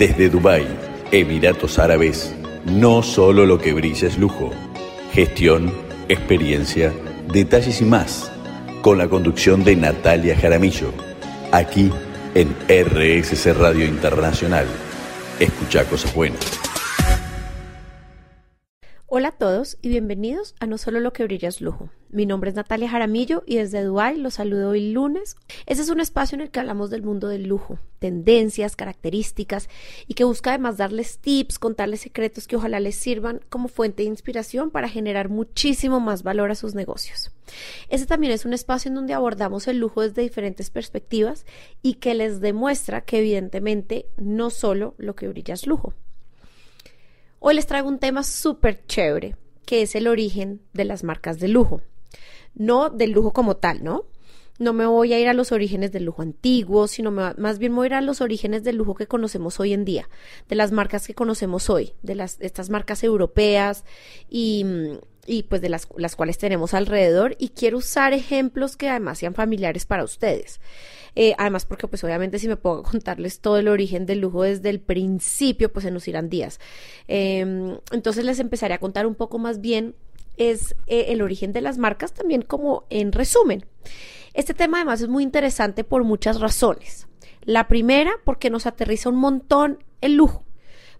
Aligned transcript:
Desde 0.00 0.30
Dubái, 0.30 0.66
Emiratos 1.12 1.78
Árabes, 1.78 2.34
no 2.64 3.02
solo 3.02 3.44
lo 3.44 3.58
que 3.58 3.74
brilla 3.74 4.08
es 4.08 4.16
lujo. 4.16 4.50
Gestión, 5.12 5.70
experiencia, 6.08 6.90
detalles 7.30 7.82
y 7.82 7.84
más. 7.84 8.32
Con 8.80 8.96
la 8.96 9.08
conducción 9.08 9.62
de 9.62 9.76
Natalia 9.76 10.34
Jaramillo. 10.38 10.94
Aquí 11.52 11.92
en 12.34 12.56
RSC 12.66 13.52
Radio 13.52 13.84
Internacional. 13.84 14.64
Escucha 15.38 15.84
cosas 15.84 16.14
buenas. 16.14 16.69
Hola 19.12 19.30
a 19.30 19.32
todos 19.32 19.76
y 19.82 19.88
bienvenidos 19.88 20.54
a 20.60 20.66
No 20.66 20.78
Solo 20.78 21.00
Lo 21.00 21.12
que 21.12 21.24
Brilla 21.24 21.48
es 21.48 21.60
Lujo. 21.60 21.90
Mi 22.10 22.26
nombre 22.26 22.50
es 22.50 22.54
Natalia 22.54 22.88
Jaramillo 22.88 23.42
y 23.44 23.56
desde 23.56 23.82
Dubai 23.82 24.16
los 24.16 24.34
saludo 24.34 24.68
hoy 24.68 24.92
lunes. 24.92 25.34
Este 25.66 25.82
es 25.82 25.90
un 25.90 25.98
espacio 25.98 26.36
en 26.36 26.42
el 26.42 26.52
que 26.52 26.60
hablamos 26.60 26.90
del 26.90 27.02
mundo 27.02 27.26
del 27.26 27.48
lujo, 27.48 27.80
tendencias, 27.98 28.76
características 28.76 29.68
y 30.06 30.14
que 30.14 30.22
busca 30.22 30.50
además 30.50 30.76
darles 30.76 31.18
tips, 31.18 31.58
contarles 31.58 32.02
secretos 32.02 32.46
que 32.46 32.54
ojalá 32.54 32.78
les 32.78 32.94
sirvan 32.94 33.40
como 33.48 33.66
fuente 33.66 34.04
de 34.04 34.08
inspiración 34.08 34.70
para 34.70 34.88
generar 34.88 35.28
muchísimo 35.28 35.98
más 35.98 36.22
valor 36.22 36.52
a 36.52 36.54
sus 36.54 36.76
negocios. 36.76 37.32
Este 37.88 38.06
también 38.06 38.32
es 38.32 38.44
un 38.44 38.52
espacio 38.52 38.90
en 38.90 38.94
donde 38.94 39.14
abordamos 39.14 39.66
el 39.66 39.78
lujo 39.78 40.02
desde 40.02 40.22
diferentes 40.22 40.70
perspectivas 40.70 41.46
y 41.82 41.94
que 41.94 42.14
les 42.14 42.40
demuestra 42.40 43.00
que 43.00 43.18
evidentemente 43.18 44.06
no 44.18 44.50
solo 44.50 44.94
lo 44.98 45.16
que 45.16 45.26
brilla 45.26 45.54
es 45.54 45.66
lujo. 45.66 45.94
Hoy 47.42 47.54
les 47.54 47.66
traigo 47.66 47.88
un 47.88 47.98
tema 47.98 48.22
súper 48.22 48.84
chévere, 48.86 49.34
que 49.64 49.80
es 49.80 49.94
el 49.94 50.08
origen 50.08 50.60
de 50.74 50.84
las 50.84 51.04
marcas 51.04 51.40
de 51.40 51.48
lujo. 51.48 51.80
No 52.54 52.90
del 52.90 53.12
lujo 53.12 53.32
como 53.32 53.56
tal, 53.56 53.82
¿no? 53.82 54.04
No 54.58 54.74
me 54.74 54.84
voy 54.84 55.14
a 55.14 55.18
ir 55.18 55.26
a 55.26 55.32
los 55.32 55.50
orígenes 55.50 55.90
del 55.90 56.04
lujo 56.04 56.20
antiguo, 56.20 56.86
sino 56.86 57.10
más 57.10 57.58
bien 57.58 57.72
me 57.72 57.76
voy 57.76 57.86
a 57.86 57.88
ir 57.88 57.94
a 57.94 58.00
los 58.02 58.20
orígenes 58.20 58.62
del 58.62 58.76
lujo 58.76 58.94
que 58.94 59.06
conocemos 59.06 59.58
hoy 59.58 59.72
en 59.72 59.86
día, 59.86 60.10
de 60.50 60.54
las 60.54 60.70
marcas 60.70 61.06
que 61.06 61.14
conocemos 61.14 61.70
hoy, 61.70 61.94
de 62.02 62.14
las, 62.14 62.36
estas 62.40 62.68
marcas 62.68 63.02
europeas 63.04 63.86
y, 64.28 64.66
y 65.26 65.44
pues 65.44 65.60
de 65.60 65.68
las, 65.68 65.88
las 65.96 66.16
cuales 66.16 66.38
tenemos 66.38 66.74
alrededor. 66.74 67.36
Y 67.38 67.50
quiero 67.50 67.78
usar 67.78 68.12
ejemplos 68.12 68.76
que 68.76 68.88
además 68.88 69.18
sean 69.18 69.34
familiares 69.34 69.86
para 69.86 70.04
ustedes. 70.04 70.60
Eh, 71.16 71.34
además, 71.38 71.66
porque 71.66 71.88
pues 71.88 72.02
obviamente 72.04 72.38
si 72.38 72.46
me 72.48 72.54
a 72.54 72.58
contarles 72.60 73.40
todo 73.40 73.58
el 73.58 73.68
origen 73.68 74.06
del 74.06 74.20
lujo 74.20 74.42
desde 74.42 74.70
el 74.70 74.80
principio, 74.80 75.72
pues 75.72 75.84
se 75.84 75.90
nos 75.90 76.06
irán 76.08 76.28
días. 76.28 76.60
Em, 77.08 77.78
entonces 77.92 78.24
les 78.24 78.38
empezaré 78.38 78.74
a 78.74 78.78
contar 78.78 79.06
un 79.06 79.14
poco 79.14 79.38
más 79.38 79.60
bien 79.60 79.94
es 80.36 80.74
eh, 80.86 81.06
el 81.08 81.20
origen 81.20 81.52
de 81.52 81.60
las 81.60 81.76
marcas 81.76 82.12
también 82.12 82.42
como 82.42 82.84
en 82.88 83.12
resumen. 83.12 83.66
Este 84.32 84.54
tema 84.54 84.78
además 84.78 85.02
es 85.02 85.08
muy 85.08 85.22
interesante 85.22 85.84
por 85.84 86.04
muchas 86.04 86.40
razones. 86.40 87.08
La 87.42 87.68
primera, 87.68 88.12
porque 88.24 88.48
nos 88.48 88.66
aterriza 88.66 89.08
un 89.08 89.16
montón 89.16 89.82
el 90.00 90.14
lujo 90.14 90.44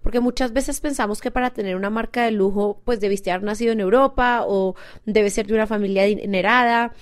porque 0.02 0.20
muchas 0.20 0.52
veces 0.52 0.80
pensamos 0.80 1.20
que 1.20 1.30
para 1.30 1.50
tener 1.50 1.76
una 1.76 1.90
marca 1.90 2.24
de 2.24 2.30
lujo, 2.30 2.80
pues 2.84 3.00
debiste 3.00 3.30
haber 3.30 3.44
nacido 3.44 3.72
en 3.72 3.80
Europa 3.80 4.44
o 4.46 4.74
debe 5.04 5.30
ser 5.30 5.46
de 5.46 5.54
una 5.54 5.66
familia 5.66 6.02
adinerada 6.02 6.92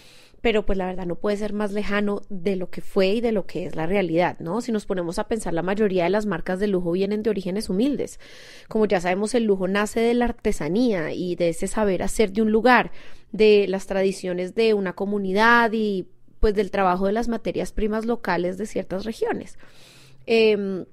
pero 0.41 0.65
pues 0.65 0.79
la 0.79 0.87
verdad 0.87 1.07
no 1.07 1.17
puede 1.17 1.37
ser 1.37 1.53
más 1.53 1.73
lejano 1.73 2.23
de 2.29 2.57
lo 2.57 2.71
que 2.71 2.81
fue 2.81 3.09
y 3.09 3.21
de 3.21 3.33
lo 3.33 3.47
que 3.47 3.67
es 3.67 3.75
la 3.75 3.87
realidad, 3.87 4.39
¿no? 4.39 4.61
Si 4.61 4.71
nos 4.71 4.87
ponemos 4.87 5.19
a 5.19 5.27
pensar, 5.27 5.53
la 5.53 5.63
mayoría 5.63 6.05
de 6.05 6.11
las 6.11 6.27
marcas 6.27 6.61
de 6.61 6.69
lujo 6.69 6.93
vienen 6.93 7.23
de 7.23 7.31
orígenes 7.31 7.69
humildes. 7.69 8.21
Como 8.69 8.87
ya 8.87 9.01
sabemos, 9.01 9.35
el 9.35 9.45
lujo 9.45 9.67
nace 9.67 10.01
de 10.01 10.15
la 10.15 10.27
artesanía 10.27 11.13
y 11.13 11.35
de 11.35 11.51
ese 11.51 11.67
saber 11.67 12.03
hacer 12.03 12.33
de 12.33 12.43
un 12.43 12.53
lugar, 12.53 12.93
de 13.33 13.67
las 13.69 13.87
tradiciones 13.87 14.55
de 14.55 14.75
una 14.75 14.93
comunidad 14.93 15.73
y 15.73 16.07
pues 16.41 16.55
del 16.55 16.71
trabajo 16.71 17.07
de 17.07 17.13
las 17.13 17.29
materias 17.29 17.73
primas 17.73 18.07
locales 18.07 18.59
de 18.59 18.67
ciertas 18.67 19.05
regiones. 19.05 19.59
Em, 20.25 20.85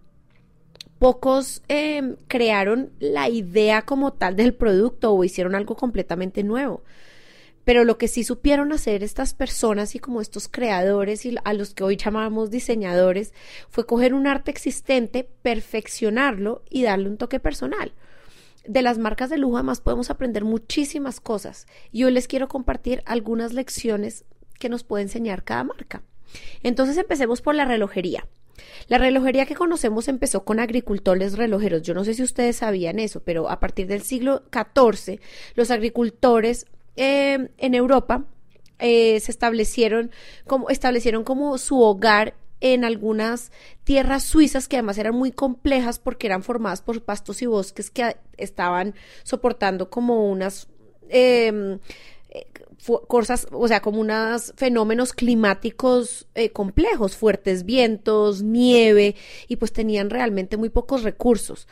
pocos 1.05 1.61
em, 1.67 2.15
crearon 2.27 2.89
la 2.97 3.29
idea 3.29 3.83
como 3.83 4.13
tal 4.13 4.35
del 4.35 4.55
producto 4.55 5.13
o 5.13 5.23
hicieron 5.23 5.53
algo 5.53 5.75
completamente 5.75 6.43
nuevo. 6.43 6.83
Pero 7.63 7.83
lo 7.83 7.99
que 7.99 8.07
sí 8.07 8.23
supieron 8.23 8.71
hacer 8.71 9.03
estas 9.03 9.35
personas 9.35 9.93
y 9.93 9.99
como 9.99 10.19
estos 10.19 10.47
creadores 10.47 11.27
y 11.27 11.35
a 11.43 11.53
los 11.53 11.75
que 11.75 11.83
hoy 11.83 11.95
llamamos 11.95 12.49
diseñadores 12.49 13.35
fue 13.69 13.85
coger 13.85 14.15
un 14.15 14.25
arte 14.25 14.49
existente, 14.49 15.29
perfeccionarlo 15.43 16.63
y 16.71 16.81
darle 16.81 17.07
un 17.07 17.17
toque 17.17 17.39
personal. 17.39 17.93
De 18.65 18.81
las 18.81 18.97
marcas 18.97 19.29
de 19.29 19.37
lujo 19.37 19.57
además 19.57 19.81
podemos 19.81 20.09
aprender 20.09 20.43
muchísimas 20.43 21.19
cosas 21.19 21.67
y 21.91 22.05
hoy 22.05 22.13
les 22.13 22.27
quiero 22.27 22.47
compartir 22.47 23.03
algunas 23.05 23.53
lecciones 23.53 24.25
que 24.57 24.69
nos 24.69 24.83
puede 24.83 25.03
enseñar 25.03 25.43
cada 25.43 25.65
marca. 25.65 26.01
Entonces 26.63 26.97
empecemos 26.97 27.43
por 27.43 27.53
la 27.53 27.65
relojería. 27.65 28.27
La 28.87 28.97
relojería 28.97 29.45
que 29.45 29.55
conocemos 29.55 30.07
empezó 30.07 30.45
con 30.45 30.59
agricultores 30.59 31.37
relojeros. 31.37 31.81
Yo 31.81 31.93
no 31.93 32.03
sé 32.03 32.13
si 32.13 32.23
ustedes 32.23 32.57
sabían 32.57 32.99
eso, 32.99 33.21
pero 33.21 33.49
a 33.49 33.59
partir 33.59 33.87
del 33.87 34.01
siglo 34.01 34.43
XIV 34.51 35.19
los 35.55 35.71
agricultores 35.71 36.65
Em, 36.95 37.49
en 37.57 37.73
Europa 37.75 38.23
eh, 38.79 39.19
se 39.19 39.31
establecieron 39.31 40.11
como, 40.47 40.69
establecieron 40.69 41.23
como 41.23 41.57
su 41.57 41.81
hogar 41.81 42.35
en 42.61 42.85
algunas 42.85 43.51
tierras 43.83 44.23
suizas 44.23 44.67
que 44.67 44.77
además 44.77 44.97
eran 44.97 45.13
muy 45.13 45.31
complejas 45.31 45.99
porque 45.99 46.27
eran 46.27 46.41
formadas 46.41 46.81
por 46.81 47.03
pastos 47.03 47.41
y 47.41 47.45
bosques 47.45 47.89
que 47.91 48.15
estaban 48.37 48.95
soportando 49.23 49.89
como 49.89 50.29
unas 50.29 50.67
em, 51.09 51.79
cosas, 53.07 53.47
o 53.51 53.67
sea, 53.67 53.81
como 53.81 53.99
unos 53.99 54.53
fenómenos 54.57 55.13
climáticos 55.13 56.27
eh, 56.35 56.51
complejos, 56.51 57.15
fuertes 57.15 57.65
vientos, 57.65 58.41
nieve, 58.41 59.15
y 59.47 59.55
pues 59.57 59.73
tenían 59.73 60.09
realmente 60.09 60.57
muy 60.57 60.69
pocos 60.69 61.03
recursos. 61.03 61.67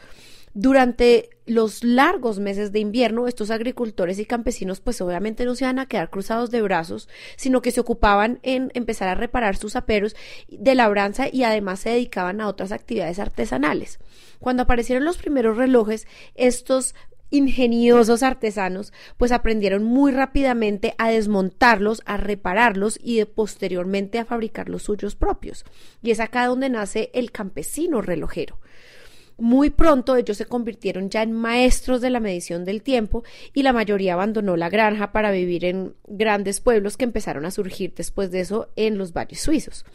Durante 0.56 1.32
los 1.48 1.84
largos 1.84 2.38
meses 2.38 2.72
de 2.72 2.80
invierno, 2.80 3.28
estos 3.28 3.50
agricultores 3.50 4.20
y 4.20 4.26
campesinos 4.26 4.82
pues 4.82 5.02
obviamente 5.02 5.46
no 5.46 5.56
se 5.56 5.64
iban 5.66 5.80
a 5.80 5.88
quedar 5.88 6.12
cruzados 6.12 6.52
de 6.52 6.62
brazos, 6.62 7.10
sino 7.38 7.64
que 7.64 7.72
se 7.72 7.80
ocupaban 7.80 8.40
en 8.44 8.72
empezar 8.76 9.08
a 9.10 9.16
reparar 9.16 9.58
sus 9.58 9.76
aperos 9.76 10.16
de 10.48 10.76
labranza 10.76 11.28
y 11.32 11.44
además 11.44 11.80
se 11.80 11.90
dedicaban 11.90 12.40
a 12.40 12.48
otras 12.48 12.72
actividades 12.72 13.18
artesanales. 13.18 14.00
Cuando 14.40 14.64
aparecieron 14.64 15.06
los 15.06 15.18
primeros 15.18 15.58
relojes, 15.58 16.08
estos 16.36 16.94
ingeniosos 17.34 18.22
artesanos 18.22 18.94
pues 19.18 19.32
aprendieron 19.32 19.84
muy 19.84 20.12
rápidamente 20.12 20.94
a 20.98 21.10
desmontarlos, 21.10 22.04
a 22.06 22.18
repararlos 22.18 23.00
y 23.02 23.26
posteriormente 23.26 24.20
a 24.20 24.26
fabricar 24.26 24.70
los 24.70 24.84
suyos 24.84 25.16
propios. 25.16 25.66
Y 26.02 26.12
es 26.12 26.20
acá 26.20 26.46
donde 26.46 26.70
nace 26.70 27.10
el 27.14 27.32
campesino 27.32 28.02
relojero. 28.02 28.60
Muy 29.38 29.72
pronto 29.72 30.16
ellos 30.16 30.38
se 30.38 30.46
convirtieron 30.46 31.10
ya 31.10 31.24
en 31.24 31.32
maestros 31.32 32.02
de 32.02 32.12
la 32.12 32.20
medición 32.20 32.66
del 32.66 32.84
tiempo 32.84 33.24
y 33.54 33.64
la 33.64 33.74
mayoría 33.74 34.14
abandonó 34.14 34.56
la 34.56 34.70
granja 34.70 35.12
para 35.12 35.32
vivir 35.32 35.66
en 35.66 35.96
grandes 36.08 36.62
pueblos 36.62 36.98
que 36.98 37.06
empezaron 37.06 37.46
a 37.46 37.52
surgir 37.52 37.96
después 37.96 38.30
de 38.30 38.42
eso 38.42 38.70
en 38.76 39.00
los 39.00 39.12
valles 39.12 39.42
suizos. 39.42 39.86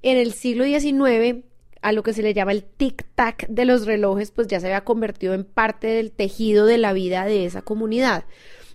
En 0.00 0.16
el 0.16 0.32
siglo 0.32 0.64
XIX, 0.64 1.44
a 1.82 1.92
lo 1.92 2.02
que 2.02 2.12
se 2.12 2.22
le 2.22 2.34
llama 2.34 2.52
el 2.52 2.64
tic-tac 2.64 3.46
de 3.48 3.64
los 3.64 3.86
relojes, 3.86 4.30
pues 4.30 4.48
ya 4.48 4.60
se 4.60 4.66
había 4.66 4.84
convertido 4.84 5.34
en 5.34 5.44
parte 5.44 5.86
del 5.88 6.12
tejido 6.12 6.66
de 6.66 6.78
la 6.78 6.92
vida 6.92 7.24
de 7.24 7.46
esa 7.46 7.62
comunidad. 7.62 8.24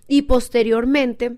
Y 0.08 0.22
posteriormente, 0.22 1.36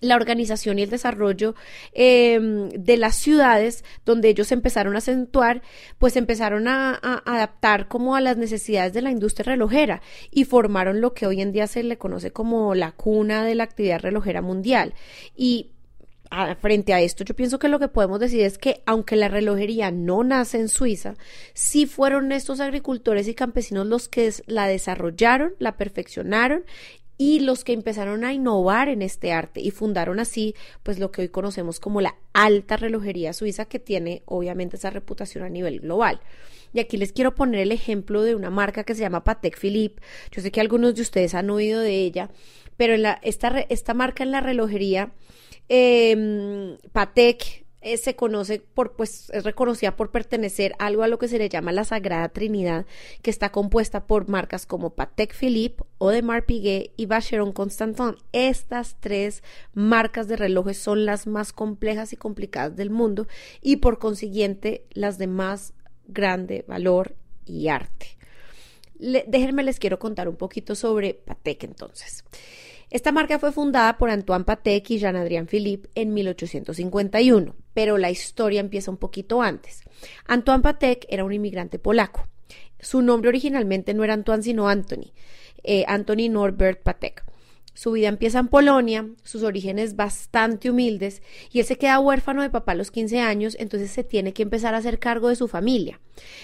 la 0.00 0.16
organización 0.16 0.78
y 0.78 0.82
el 0.82 0.90
desarrollo 0.90 1.54
em, 1.92 2.68
de 2.70 2.96
las 2.96 3.16
ciudades 3.16 3.84
donde 4.04 4.28
ellos 4.28 4.52
empezaron 4.52 4.94
a 4.94 4.98
acentuar, 4.98 5.62
pues 5.98 6.16
empezaron 6.16 6.68
a, 6.68 6.94
adaptar 7.24 7.88
como 7.88 8.14
a 8.14 8.20
las 8.20 8.36
necesidades 8.36 8.92
de 8.92 9.02
la 9.02 9.10
industria 9.10 9.52
relojera 9.52 10.02
y 10.30 10.44
formaron 10.44 11.00
lo 11.00 11.14
que 11.14 11.26
hoy 11.26 11.40
en 11.40 11.52
día 11.52 11.66
se 11.66 11.82
le 11.82 11.98
conoce 11.98 12.32
como 12.32 12.74
la 12.74 12.92
cuna 12.92 13.44
de 13.44 13.54
la 13.54 13.64
actividad 13.64 14.00
relojera 14.00 14.42
mundial. 14.42 14.94
Y 15.36 15.73
frente 16.60 16.92
a 16.94 17.00
esto, 17.00 17.24
yo 17.24 17.34
pienso 17.34 17.58
que 17.58 17.68
lo 17.68 17.78
que 17.78 17.88
podemos 17.88 18.18
decir 18.18 18.40
es 18.40 18.58
que 18.58 18.82
aunque 18.86 19.16
la 19.16 19.28
relojería 19.28 19.90
no 19.90 20.24
nace 20.24 20.58
en 20.58 20.68
Suiza, 20.68 21.14
sí 21.52 21.86
fueron 21.86 22.32
estos 22.32 22.60
agricultores 22.60 23.28
y 23.28 23.34
campesinos 23.34 23.86
los 23.86 24.08
que 24.08 24.32
la 24.46 24.66
desarrollaron, 24.66 25.54
la 25.58 25.76
perfeccionaron 25.76 26.64
y 27.16 27.40
los 27.40 27.62
que 27.62 27.72
empezaron 27.72 28.24
a 28.24 28.32
innovar 28.32 28.88
en 28.88 29.02
este 29.02 29.32
arte 29.32 29.60
y 29.60 29.70
fundaron 29.70 30.18
así 30.18 30.54
pues 30.82 30.98
lo 30.98 31.10
que 31.10 31.22
hoy 31.22 31.28
conocemos 31.28 31.78
como 31.78 32.00
la 32.00 32.16
alta 32.32 32.76
relojería 32.76 33.32
suiza 33.32 33.66
que 33.66 33.78
tiene 33.78 34.22
obviamente 34.24 34.76
esa 34.76 34.90
reputación 34.90 35.44
a 35.44 35.48
nivel 35.48 35.80
global. 35.80 36.20
Y 36.72 36.80
aquí 36.80 36.96
les 36.96 37.12
quiero 37.12 37.36
poner 37.36 37.60
el 37.60 37.70
ejemplo 37.70 38.22
de 38.22 38.34
una 38.34 38.50
marca 38.50 38.82
que 38.82 38.96
se 38.96 39.02
llama 39.02 39.22
Patek 39.22 39.56
Philippe. 39.56 40.02
Yo 40.32 40.42
sé 40.42 40.50
que 40.50 40.60
algunos 40.60 40.96
de 40.96 41.02
ustedes 41.02 41.34
han 41.34 41.48
oído 41.50 41.80
de 41.80 42.00
ella, 42.00 42.30
pero 42.76 42.96
la, 42.96 43.20
esta, 43.22 43.60
esta 43.68 43.94
marca 43.94 44.24
en 44.24 44.32
la 44.32 44.40
relojería, 44.40 45.12
eh, 45.68 46.78
Patek 46.92 47.64
eh, 47.84 47.98
se 47.98 48.16
conoce 48.16 48.60
por, 48.60 48.96
pues, 48.96 49.28
es 49.28 49.44
reconocida 49.44 49.94
por 49.94 50.10
pertenecer 50.10 50.74
algo 50.78 51.02
a 51.02 51.08
lo 51.08 51.18
que 51.18 51.28
se 51.28 51.36
le 51.36 51.50
llama 51.50 51.70
la 51.70 51.84
Sagrada 51.84 52.30
Trinidad, 52.30 52.86
que 53.20 53.30
está 53.30 53.52
compuesta 53.52 54.06
por 54.06 54.26
marcas 54.26 54.64
como 54.64 54.94
Patek 54.94 55.34
Philippe, 55.34 55.84
Audemars 56.00 56.46
Piguet 56.46 56.92
y 56.96 57.04
Vacheron 57.04 57.52
Constantin. 57.52 58.16
Estas 58.32 58.96
tres 59.00 59.42
marcas 59.74 60.28
de 60.28 60.36
relojes 60.36 60.78
son 60.78 61.04
las 61.04 61.26
más 61.26 61.52
complejas 61.52 62.14
y 62.14 62.16
complicadas 62.16 62.74
del 62.74 62.88
mundo 62.88 63.26
y 63.60 63.76
por 63.76 63.98
consiguiente 63.98 64.86
las 64.94 65.18
de 65.18 65.26
más 65.26 65.74
grande 66.06 66.64
valor 66.66 67.14
y 67.44 67.68
arte. 67.68 68.16
déjenme 68.98 69.62
les 69.62 69.78
quiero 69.78 69.98
contar 69.98 70.30
un 70.30 70.36
poquito 70.36 70.74
sobre 70.74 71.12
Patek 71.12 71.64
entonces. 71.64 72.24
Esta 72.90 73.12
marca 73.12 73.38
fue 73.38 73.52
fundada 73.52 73.96
por 73.98 74.10
Antoine 74.10 74.44
Patek 74.44 74.90
y 74.90 74.98
Jean-Adrien 74.98 75.46
Philippe 75.46 75.88
en 75.94 76.14
1851, 76.14 77.54
pero 77.72 77.98
la 77.98 78.10
historia 78.10 78.60
empieza 78.60 78.90
un 78.90 78.98
poquito 78.98 79.42
antes. 79.42 79.82
Antoine 80.26 80.62
Patek 80.62 81.06
era 81.08 81.24
un 81.24 81.32
inmigrante 81.32 81.78
polaco. 81.78 82.28
Su 82.78 83.02
nombre 83.02 83.30
originalmente 83.30 83.94
no 83.94 84.04
era 84.04 84.14
Antoine 84.14 84.42
sino 84.42 84.68
Anthony, 84.68 85.12
eh, 85.62 85.84
Anthony 85.88 86.28
Norbert 86.30 86.82
Patek. 86.82 87.24
Su 87.72 87.90
vida 87.90 88.06
empieza 88.06 88.38
en 88.38 88.46
Polonia, 88.46 89.08
sus 89.24 89.42
orígenes 89.42 89.96
bastante 89.96 90.70
humildes, 90.70 91.22
y 91.50 91.58
él 91.58 91.66
se 91.66 91.76
queda 91.76 91.98
huérfano 91.98 92.42
de 92.42 92.50
papá 92.50 92.72
a 92.72 92.76
los 92.76 92.92
15 92.92 93.18
años, 93.18 93.56
entonces 93.58 93.90
se 93.90 94.04
tiene 94.04 94.32
que 94.32 94.44
empezar 94.44 94.74
a 94.74 94.78
hacer 94.78 95.00
cargo 95.00 95.28
de 95.28 95.34
su 95.34 95.48
familia. 95.48 96.00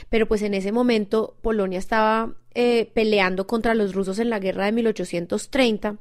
Pero 0.09 0.27
pues 0.27 0.43
en 0.43 0.55
ese 0.55 0.73
momento 0.73 1.37
Polonia 1.41 1.79
estaba 1.79 2.35
eh, 2.55 2.91
peleando 2.95 3.47
contra 3.47 3.75
los 3.75 3.95
rusos 3.95 4.19
en 4.19 4.29
la 4.29 4.41
guerra 4.41 4.65
de 4.65 4.73
1830 4.73 5.99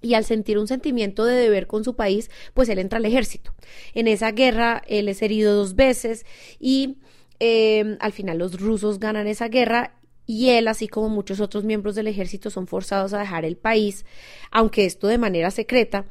y 0.00 0.14
al 0.14 0.24
sentir 0.24 0.58
un 0.58 0.68
sentimiento 0.68 1.24
de 1.24 1.34
deber 1.34 1.66
con 1.66 1.84
su 1.84 1.96
país, 1.96 2.30
pues 2.54 2.68
él 2.68 2.78
entra 2.78 2.98
al 2.98 3.04
ejército. 3.04 3.54
En 3.94 4.08
esa 4.08 4.32
guerra 4.32 4.82
él 4.86 5.08
es 5.08 5.22
herido 5.22 5.54
dos 5.54 5.74
veces 5.74 6.24
y 6.58 6.98
eh, 7.40 7.96
al 8.00 8.12
final 8.12 8.38
los 8.38 8.60
rusos 8.60 8.98
ganan 8.98 9.26
esa 9.26 9.48
guerra 9.48 9.98
y 10.28 10.50
él, 10.50 10.68
así 10.68 10.88
como 10.88 11.08
muchos 11.08 11.40
otros 11.40 11.64
miembros 11.64 11.94
del 11.94 12.06
ejército, 12.06 12.50
son 12.50 12.66
forzados 12.66 13.14
a 13.14 13.18
dejar 13.18 13.46
el 13.46 13.56
país, 13.56 14.04
aunque 14.50 14.84
esto 14.84 15.06
de 15.06 15.16
manera 15.16 15.50
secreta, 15.50 16.04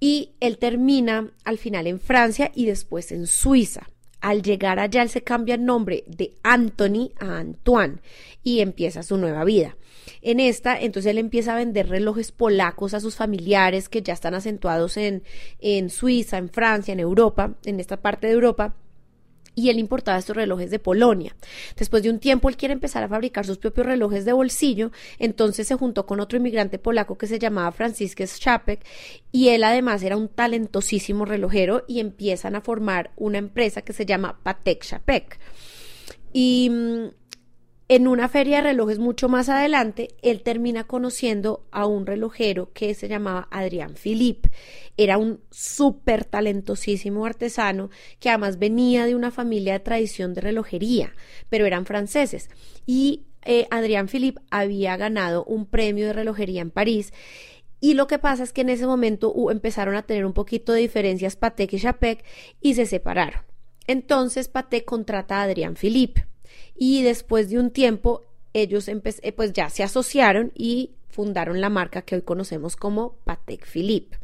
y 0.00 0.32
él 0.40 0.58
termina 0.58 1.30
al 1.44 1.56
final 1.56 1.86
en 1.86 2.00
Francia 2.00 2.50
y 2.54 2.66
después 2.66 3.12
en 3.12 3.28
Suiza. 3.28 3.86
Al 4.20 4.42
llegar 4.42 4.80
allá, 4.80 5.02
él 5.02 5.10
se 5.10 5.22
cambia 5.22 5.54
el 5.54 5.64
nombre 5.64 6.02
de 6.08 6.34
Anthony 6.42 7.12
a 7.20 7.38
Antoine 7.38 8.00
y 8.42 8.60
empieza 8.60 9.04
su 9.04 9.16
nueva 9.16 9.44
vida. 9.44 9.76
En 10.22 10.40
esta, 10.40 10.78
entonces 10.80 11.10
él 11.10 11.18
empieza 11.18 11.54
a 11.54 11.56
vender 11.56 11.88
relojes 11.88 12.32
polacos 12.32 12.94
a 12.94 13.00
sus 13.00 13.16
familiares 13.16 13.88
que 13.88 14.02
ya 14.02 14.14
están 14.14 14.34
acentuados 14.34 14.96
en, 14.96 15.22
en 15.60 15.90
Suiza, 15.90 16.38
en 16.38 16.48
Francia, 16.48 16.92
en 16.92 17.00
Europa, 17.00 17.54
en 17.64 17.80
esta 17.80 18.00
parte 18.00 18.26
de 18.26 18.34
Europa 18.34 18.74
y 19.58 19.70
él 19.70 19.78
importaba 19.78 20.18
estos 20.18 20.36
relojes 20.36 20.70
de 20.70 20.78
Polonia. 20.78 21.34
Después 21.76 22.02
de 22.02 22.10
un 22.10 22.20
tiempo 22.20 22.48
él 22.48 22.56
quiere 22.56 22.74
empezar 22.74 23.02
a 23.02 23.08
fabricar 23.08 23.44
sus 23.46 23.58
propios 23.58 23.86
relojes 23.86 24.24
de 24.24 24.34
bolsillo, 24.34 24.92
entonces 25.18 25.66
se 25.66 25.74
juntó 25.74 26.06
con 26.06 26.20
otro 26.20 26.36
inmigrante 26.38 26.78
polaco 26.78 27.18
que 27.18 27.26
se 27.26 27.38
llamaba 27.38 27.72
Franciscus 27.72 28.36
Schapek 28.36 28.86
y 29.32 29.48
él 29.48 29.64
además 29.64 30.02
era 30.02 30.16
un 30.16 30.28
talentosísimo 30.28 31.24
relojero 31.24 31.84
y 31.88 32.00
empiezan 32.00 32.54
a 32.54 32.60
formar 32.60 33.10
una 33.16 33.38
empresa 33.38 33.82
que 33.82 33.94
se 33.94 34.06
llama 34.06 34.38
Patek 34.42 34.84
Schapek. 34.84 35.38
Y 36.34 36.68
mm, 36.70 37.06
en 37.88 38.08
una 38.08 38.28
feria 38.28 38.56
de 38.56 38.62
relojes 38.64 38.98
mucho 38.98 39.28
más 39.28 39.48
adelante, 39.48 40.08
él 40.20 40.42
termina 40.42 40.84
conociendo 40.84 41.66
a 41.70 41.86
un 41.86 42.04
relojero 42.04 42.72
que 42.72 42.94
se 42.94 43.06
llamaba 43.06 43.46
Adrián 43.52 43.94
Philippe. 43.94 44.50
Era 44.96 45.18
un 45.18 45.40
súper 45.50 46.24
talentosísimo 46.24 47.24
artesano 47.24 47.90
que 48.18 48.28
además 48.28 48.58
venía 48.58 49.06
de 49.06 49.14
una 49.14 49.30
familia 49.30 49.74
de 49.74 49.80
tradición 49.80 50.34
de 50.34 50.40
relojería, 50.40 51.14
pero 51.48 51.64
eran 51.64 51.86
franceses. 51.86 52.50
Y 52.86 53.26
eh, 53.44 53.68
Adrián 53.70 54.08
Philippe 54.08 54.42
había 54.50 54.96
ganado 54.96 55.44
un 55.44 55.66
premio 55.66 56.06
de 56.06 56.12
relojería 56.12 56.62
en 56.62 56.72
París. 56.72 57.12
Y 57.78 57.94
lo 57.94 58.08
que 58.08 58.18
pasa 58.18 58.42
es 58.42 58.52
que 58.52 58.62
en 58.62 58.70
ese 58.70 58.86
momento 58.86 59.32
empezaron 59.52 59.94
a 59.94 60.02
tener 60.02 60.26
un 60.26 60.32
poquito 60.32 60.72
de 60.72 60.80
diferencias 60.80 61.36
Patek 61.36 61.74
y 61.74 61.78
Chapek 61.78 62.24
y 62.60 62.74
se 62.74 62.86
separaron. 62.86 63.42
Entonces 63.86 64.48
Patek 64.48 64.84
contrata 64.84 65.36
a 65.36 65.42
Adrián 65.44 65.76
Philippe 65.76 66.26
y 66.76 67.02
después 67.02 67.50
de 67.50 67.58
un 67.58 67.70
tiempo 67.70 68.22
ellos 68.52 68.88
eh, 68.88 69.32
pues 69.32 69.52
ya 69.52 69.68
se 69.70 69.82
asociaron 69.82 70.52
y 70.54 70.92
fundaron 71.08 71.60
la 71.60 71.70
marca 71.70 72.02
que 72.02 72.14
hoy 72.14 72.22
conocemos 72.22 72.76
como 72.76 73.16
Patek 73.24 73.66
Philippe. 73.66 74.18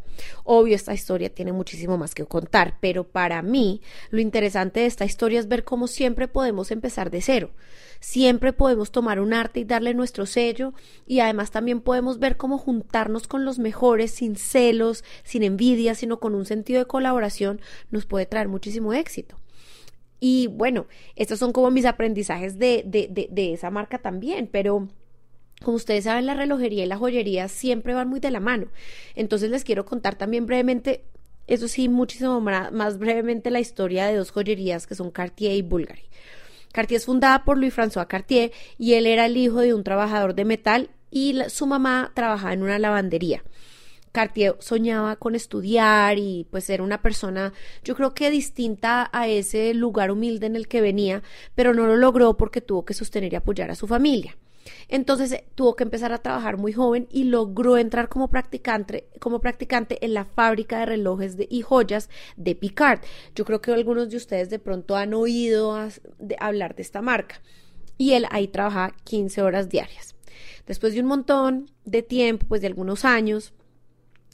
Obvio, 0.44 0.74
esta 0.74 0.94
historia 0.94 1.32
tiene 1.32 1.52
muchísimo 1.52 1.96
más 1.98 2.14
que 2.14 2.24
contar, 2.24 2.76
pero 2.80 3.04
para 3.04 3.40
mí 3.42 3.80
lo 4.10 4.20
interesante 4.20 4.80
de 4.80 4.86
esta 4.86 5.04
historia 5.04 5.40
es 5.40 5.48
ver 5.48 5.64
cómo 5.64 5.86
siempre 5.86 6.28
podemos 6.28 6.70
empezar 6.70 7.10
de 7.10 7.22
cero. 7.22 7.50
Siempre 8.00 8.52
podemos 8.52 8.90
tomar 8.90 9.20
un 9.20 9.32
arte 9.32 9.60
y 9.60 9.64
darle 9.64 9.94
nuestro 9.94 10.26
sello 10.26 10.74
y 11.06 11.20
además 11.20 11.50
también 11.50 11.80
podemos 11.80 12.18
ver 12.18 12.36
cómo 12.36 12.58
juntarnos 12.58 13.28
con 13.28 13.44
los 13.44 13.58
mejores 13.58 14.10
sin 14.10 14.36
celos, 14.36 15.04
sin 15.22 15.44
envidia, 15.44 15.94
sino 15.94 16.18
con 16.18 16.34
un 16.34 16.44
sentido 16.44 16.80
de 16.80 16.86
colaboración 16.86 17.60
nos 17.90 18.06
puede 18.06 18.26
traer 18.26 18.48
muchísimo 18.48 18.92
éxito. 18.92 19.41
Y 20.24 20.46
bueno, 20.46 20.86
estos 21.16 21.40
son 21.40 21.52
como 21.52 21.72
mis 21.72 21.84
aprendizajes 21.84 22.56
de, 22.56 22.84
de, 22.86 23.08
de, 23.28 23.52
esa 23.52 23.72
marca 23.72 23.98
también, 23.98 24.46
pero 24.46 24.86
como 25.64 25.76
ustedes 25.76 26.04
saben, 26.04 26.26
la 26.26 26.34
relojería 26.34 26.84
y 26.84 26.86
la 26.86 26.96
joyería 26.96 27.48
siempre 27.48 27.92
van 27.92 28.08
muy 28.08 28.20
de 28.20 28.30
la 28.30 28.38
mano. 28.38 28.68
Entonces 29.16 29.50
les 29.50 29.64
quiero 29.64 29.84
contar 29.84 30.14
también 30.14 30.46
brevemente, 30.46 31.02
eso 31.48 31.66
sí, 31.66 31.88
muchísimo 31.88 32.40
más 32.40 32.98
brevemente 32.98 33.50
la 33.50 33.58
historia 33.58 34.06
de 34.06 34.14
dos 34.14 34.30
joyerías 34.30 34.86
que 34.86 34.94
son 34.94 35.10
Cartier 35.10 35.54
y 35.56 35.62
Bulgari. 35.62 36.04
Cartier 36.72 36.98
es 36.98 37.06
fundada 37.06 37.42
por 37.44 37.58
Louis-François 37.58 38.06
Cartier 38.06 38.52
y 38.78 38.94
él 38.94 39.06
era 39.06 39.26
el 39.26 39.36
hijo 39.36 39.58
de 39.58 39.74
un 39.74 39.82
trabajador 39.82 40.36
de 40.36 40.44
metal 40.44 40.90
y 41.10 41.36
su 41.48 41.66
mamá 41.66 42.12
trabajaba 42.14 42.52
en 42.52 42.62
una 42.62 42.78
lavandería. 42.78 43.42
Cartier 44.12 44.56
soñaba 44.60 45.16
con 45.16 45.34
estudiar 45.34 46.18
y 46.18 46.46
pues 46.50 46.64
ser 46.64 46.82
una 46.82 47.02
persona, 47.02 47.52
yo 47.82 47.96
creo 47.96 48.14
que 48.14 48.30
distinta 48.30 49.10
a 49.12 49.26
ese 49.26 49.74
lugar 49.74 50.10
humilde 50.10 50.46
en 50.46 50.56
el 50.56 50.68
que 50.68 50.80
venía, 50.80 51.22
pero 51.54 51.74
no 51.74 51.86
lo 51.86 51.96
logró 51.96 52.36
porque 52.36 52.60
tuvo 52.60 52.84
que 52.84 52.94
sostener 52.94 53.32
y 53.32 53.36
apoyar 53.36 53.70
a 53.70 53.74
su 53.74 53.86
familia. 53.86 54.36
Entonces 54.88 55.32
eh, 55.32 55.44
tuvo 55.54 55.76
que 55.76 55.84
empezar 55.84 56.12
a 56.12 56.18
trabajar 56.18 56.56
muy 56.56 56.72
joven 56.72 57.08
y 57.10 57.24
logró 57.24 57.78
entrar 57.78 58.08
como 58.08 58.28
practicante, 58.28 59.08
como 59.18 59.40
practicante 59.40 60.04
en 60.04 60.14
la 60.14 60.24
fábrica 60.24 60.80
de 60.80 60.86
relojes 60.86 61.36
y 61.48 61.62
joyas 61.62 62.08
de 62.36 62.54
Picard. 62.54 63.00
Yo 63.34 63.44
creo 63.44 63.60
que 63.60 63.72
algunos 63.72 64.10
de 64.10 64.16
ustedes 64.16 64.50
de 64.50 64.58
pronto 64.58 64.96
han 64.96 65.14
oído 65.14 65.76
hablar 66.38 66.76
de 66.76 66.82
esta 66.82 67.02
marca. 67.02 67.40
Y 67.98 68.12
él 68.12 68.26
ahí 68.30 68.48
trabajaba 68.48 68.94
15 69.04 69.42
horas 69.42 69.68
diarias. 69.68 70.14
Después 70.66 70.94
de 70.94 71.00
un 71.00 71.06
montón 71.06 71.70
de 71.84 72.02
tiempo, 72.02 72.46
pues 72.48 72.60
de 72.60 72.68
algunos 72.68 73.04
años, 73.04 73.52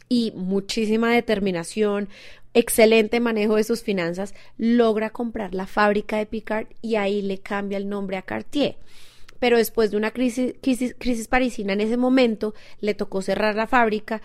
y 0.09 0.33
muchísima 0.35 1.13
determinación, 1.13 2.09
excelente 2.55 3.21
manejo 3.21 3.57
de 3.57 3.65
sus 3.65 3.83
finanzas, 3.83 4.35
logra 4.57 5.11
comprar 5.11 5.55
la 5.55 5.67
fábrica 5.67 6.17
de 6.17 6.27
Picard 6.27 6.67
y 6.83 6.97
ahí 6.97 7.23
le 7.23 7.39
cambia 7.39 7.79
el 7.79 7.89
nombre 7.89 8.17
a 8.17 8.23
Cartier. 8.23 8.77
Pero 9.39 9.57
después 9.57 9.91
de 9.91 9.97
una 9.97 10.11
crisis, 10.11 10.55
crisis, 10.61 11.29
parisina 11.29 11.73
en 11.73 11.81
ese 11.81 11.97
momento, 11.97 12.55
le 12.81 12.95
tocó 12.95 13.23
cerrar 13.23 13.55
la 13.55 13.69
fábrica 13.69 14.21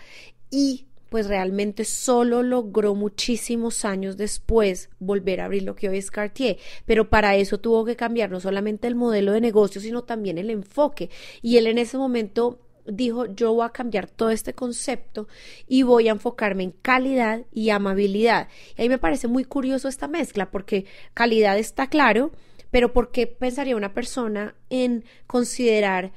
y 0.50 0.86
pues 1.08 1.28
realmente 1.28 1.84
solo 1.84 2.42
logró 2.42 2.96
muchísimos 2.96 3.84
años 3.84 4.16
después 4.16 4.90
volver 4.98 5.40
a 5.40 5.44
abrir 5.44 5.62
lo 5.62 5.76
que 5.76 5.88
hoy 5.88 5.98
es 5.98 6.10
Cartier, 6.10 6.58
pero 6.86 7.08
para 7.08 7.36
eso 7.36 7.58
tuvo 7.60 7.84
que 7.84 7.94
cambiar 7.94 8.32
no 8.32 8.40
solamente 8.40 8.88
el 8.88 8.96
modelo 8.96 9.30
de 9.30 9.40
negocio, 9.40 9.80
sino 9.80 10.02
también 10.02 10.38
el 10.38 10.50
enfoque. 10.50 11.10
Y 11.40 11.56
él 11.58 11.68
en 11.68 11.78
ese 11.78 11.98
momento 11.98 12.58
dijo, 12.86 13.26
yo 13.26 13.52
voy 13.52 13.66
a 13.66 13.70
cambiar 13.70 14.08
todo 14.08 14.30
este 14.30 14.54
concepto 14.54 15.28
y 15.66 15.82
voy 15.82 16.08
a 16.08 16.12
enfocarme 16.12 16.64
en 16.64 16.70
calidad 16.70 17.42
y 17.52 17.70
amabilidad. 17.70 18.48
Y 18.76 18.82
ahí 18.82 18.88
me 18.88 18.98
parece 18.98 19.28
muy 19.28 19.44
curioso 19.44 19.88
esta 19.88 20.08
mezcla, 20.08 20.50
porque 20.50 20.86
calidad 21.14 21.58
está 21.58 21.88
claro, 21.88 22.32
pero 22.70 22.92
¿por 22.92 23.10
qué 23.10 23.26
pensaría 23.26 23.76
una 23.76 23.94
persona 23.94 24.54
en 24.70 25.04
considerar 25.26 26.12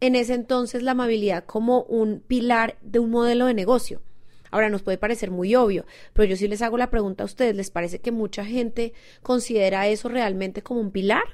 en 0.00 0.14
ese 0.14 0.34
entonces 0.34 0.82
la 0.82 0.92
amabilidad 0.92 1.44
como 1.44 1.82
un 1.84 2.20
pilar 2.20 2.76
de 2.82 2.98
un 2.98 3.10
modelo 3.10 3.46
de 3.46 3.54
negocio? 3.54 4.02
Ahora 4.50 4.68
nos 4.68 4.82
puede 4.82 4.98
parecer 4.98 5.32
muy 5.32 5.56
obvio, 5.56 5.84
pero 6.12 6.28
yo 6.28 6.36
sí 6.36 6.46
les 6.46 6.62
hago 6.62 6.78
la 6.78 6.90
pregunta 6.90 7.24
a 7.24 7.26
ustedes, 7.26 7.56
¿les 7.56 7.70
parece 7.70 7.98
que 8.00 8.12
mucha 8.12 8.44
gente 8.44 8.92
considera 9.22 9.88
eso 9.88 10.08
realmente 10.08 10.62
como 10.62 10.80
un 10.80 10.92
pilar? 10.92 11.24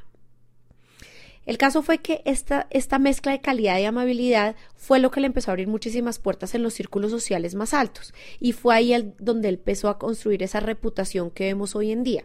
El 1.50 1.59
caso 1.59 1.83
fue 1.83 1.99
que 1.99 2.23
esta, 2.26 2.69
esta 2.71 3.00
mezcla 3.00 3.33
de 3.33 3.40
calidad 3.40 3.76
y 3.80 3.85
amabilidad 3.85 4.54
fue 4.76 5.00
lo 5.00 5.11
que 5.11 5.21
le 5.21 5.26
empezó 5.26 5.50
a 5.50 5.52
abrir 5.54 5.66
muchísimas 5.66 6.21
puertas 6.21 6.54
en 6.54 6.62
los 6.62 6.75
círculos 6.75 7.11
sociales 7.11 7.57
más 7.57 7.75
altos 7.75 8.14
y 8.38 8.52
fue 8.52 8.76
ahí 8.76 9.12
donde 9.19 9.49
él 9.49 9.57
empezó 9.57 9.88
a 9.88 9.99
construir 9.99 10.45
esa 10.45 10.61
reputación 10.61 11.33
que 11.33 11.47
vemos 11.47 11.75
hoy 11.75 11.90
en 11.90 12.04
día. 12.04 12.25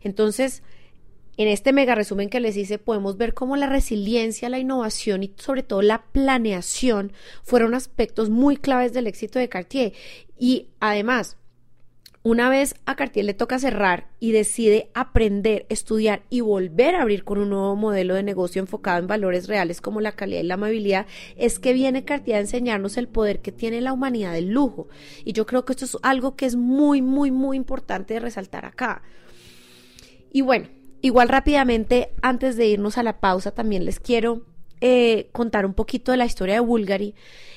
Entonces, 0.00 0.62
en 1.36 1.48
este 1.48 1.74
mega 1.74 1.94
resumen 1.94 2.30
que 2.30 2.40
les 2.40 2.56
hice, 2.56 2.78
podemos 2.78 3.18
ver 3.18 3.34
cómo 3.34 3.56
la 3.56 3.66
resiliencia, 3.66 4.48
la 4.48 4.58
innovación 4.58 5.24
y 5.24 5.34
sobre 5.36 5.62
todo 5.62 5.82
la 5.82 6.06
planeación 6.06 7.12
fueron 7.42 7.74
aspectos 7.74 8.30
muy 8.30 8.56
claves 8.56 8.94
del 8.94 9.08
éxito 9.08 9.38
de 9.38 9.50
Cartier. 9.50 9.92
Y 10.38 10.68
además, 10.80 11.36
una 12.24 12.48
vez 12.48 12.74
a 12.84 12.96
Cartier 12.96 13.24
le 13.24 13.34
toca 13.34 13.60
cerrar 13.60 14.08
y 14.18 14.32
decide 14.32 14.90
aprender, 14.94 15.66
estudiar 15.68 16.22
y 16.30 16.40
volver 16.40 16.96
a 16.96 17.02
abrir 17.02 17.22
con 17.22 17.38
un 17.38 17.50
nuevo 17.50 17.76
modelo 17.76 18.14
de 18.14 18.24
negocio 18.24 18.60
enfocado 18.60 18.98
en 18.98 19.06
valores 19.06 19.46
reales 19.46 19.80
como 19.80 20.00
la 20.00 20.12
calidad 20.12 20.40
y 20.40 20.46
la 20.46 20.54
amabilidad, 20.54 21.06
es 21.36 21.60
que 21.60 21.72
viene 21.72 22.04
Cartier 22.04 22.38
a 22.38 22.40
enseñarnos 22.40 22.96
el 22.96 23.06
poder 23.06 23.40
que 23.40 23.52
tiene 23.52 23.80
la 23.80 23.92
humanidad 23.92 24.32
del 24.32 24.50
lujo. 24.50 24.88
Y 25.24 25.34
yo 25.34 25.46
creo 25.46 25.64
que 25.64 25.74
esto 25.74 25.84
es 25.84 25.96
algo 26.02 26.34
que 26.34 26.46
es 26.46 26.56
muy, 26.56 27.00
muy, 27.02 27.30
muy 27.30 27.56
importante 27.56 28.14
de 28.14 28.20
resaltar 28.20 28.64
acá. 28.64 29.02
Y 30.32 30.40
bueno, 30.40 30.66
Igual 31.04 31.28
rápidamente, 31.28 32.14
antes 32.22 32.56
de 32.56 32.66
irnos 32.66 32.96
a 32.96 33.02
la 33.02 33.20
pausa, 33.20 33.50
también 33.50 33.84
les 33.84 34.00
quiero 34.00 34.46
eh, 34.80 35.28
contar 35.32 35.66
un 35.66 35.74
poquito 35.74 36.12
de 36.12 36.16
la 36.16 36.24
historia 36.24 36.54
de 36.54 36.60
Bulgari 36.60 37.14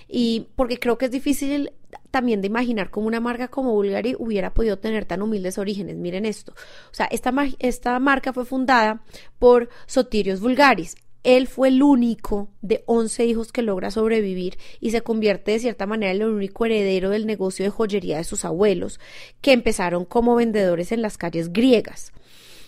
y 0.08 0.48
porque 0.56 0.80
creo 0.80 0.98
que 0.98 1.06
es 1.06 1.12
difícil 1.12 1.72
también 2.12 2.42
de 2.42 2.48
imaginar 2.48 2.90
cómo 2.90 3.08
una 3.08 3.20
marca 3.20 3.48
como 3.48 3.74
Bulgari 3.74 4.16
hubiera 4.18 4.54
podido 4.54 4.78
tener 4.80 5.06
tan 5.06 5.22
humildes 5.22 5.58
orígenes. 5.58 5.98
Miren 5.98 6.26
esto. 6.26 6.54
O 6.92 6.94
sea, 6.94 7.08
esta, 7.12 8.00
marca 8.00 8.34
fue 8.34 8.46
fundada 8.46 9.04
por 9.40 9.70
Sotirios 9.86 10.40
Bulgaris. 10.40 10.96
Él 11.24 11.48
fue 11.48 11.70
el 11.70 11.84
único 11.84 12.50
de 12.62 12.84
11 12.86 13.26
hijos 13.26 13.52
que 13.52 13.62
logra 13.62 13.92
sobrevivir 13.92 14.58
y 14.80 14.92
se 14.92 15.02
convierte 15.02 15.52
de 15.52 15.60
cierta 15.60 15.86
manera 15.86 16.14
en 16.14 16.22
el 16.22 16.30
único 16.30 16.66
heredero 16.66 17.10
del 17.10 17.26
negocio 17.26 17.66
de 17.66 17.70
joyería 17.70 18.18
de 18.18 18.24
sus 18.24 18.46
abuelos, 18.46 19.00
que 19.42 19.52
empezaron 19.52 20.06
como 20.06 20.36
vendedores 20.36 20.94
en 20.94 21.02
las 21.02 21.18
calles 21.18 21.52
griegas. 21.52 22.14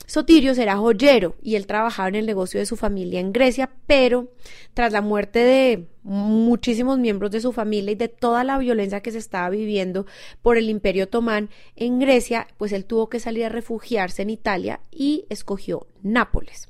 Sotirios 0.10 0.58
era 0.58 0.76
joyero 0.76 1.36
y 1.40 1.56
él 1.56 1.68
trabajaba 1.68 2.10
en 2.10 2.16
el 2.16 2.26
negocio 2.26 2.60
de 2.60 2.66
su 2.66 2.76
familia 2.76 3.20
en 3.20 3.32
Grecia, 3.32 3.70
pero 3.86 4.34
tras 4.74 4.92
la 4.92 5.02
muerte 5.02 5.38
de 5.38 5.86
muchísimos 6.02 6.98
miembros 6.98 7.30
de 7.30 7.42
su 7.42 7.54
familia 7.54 7.92
y 7.92 7.96
de 7.96 8.08
toda 8.08 8.44
la 8.44 8.58
violencia 8.58 9.02
que 9.02 9.12
se 9.12 9.20
estaba 9.20 9.52
viviendo 9.52 10.08
por 10.42 10.58
el 10.58 10.68
imperio 10.68 11.04
otomán 11.04 11.52
en 11.76 12.00
Grecia, 12.00 12.48
pues 12.58 12.72
él 12.72 12.86
tuvo 12.86 13.08
que 13.08 13.20
salir 13.20 13.46
a 13.46 13.50
refugiarse 13.50 14.24
en 14.24 14.32
Italia 14.32 14.80
y 14.90 15.28
escogió 15.30 15.86
Nápoles. 16.02 16.69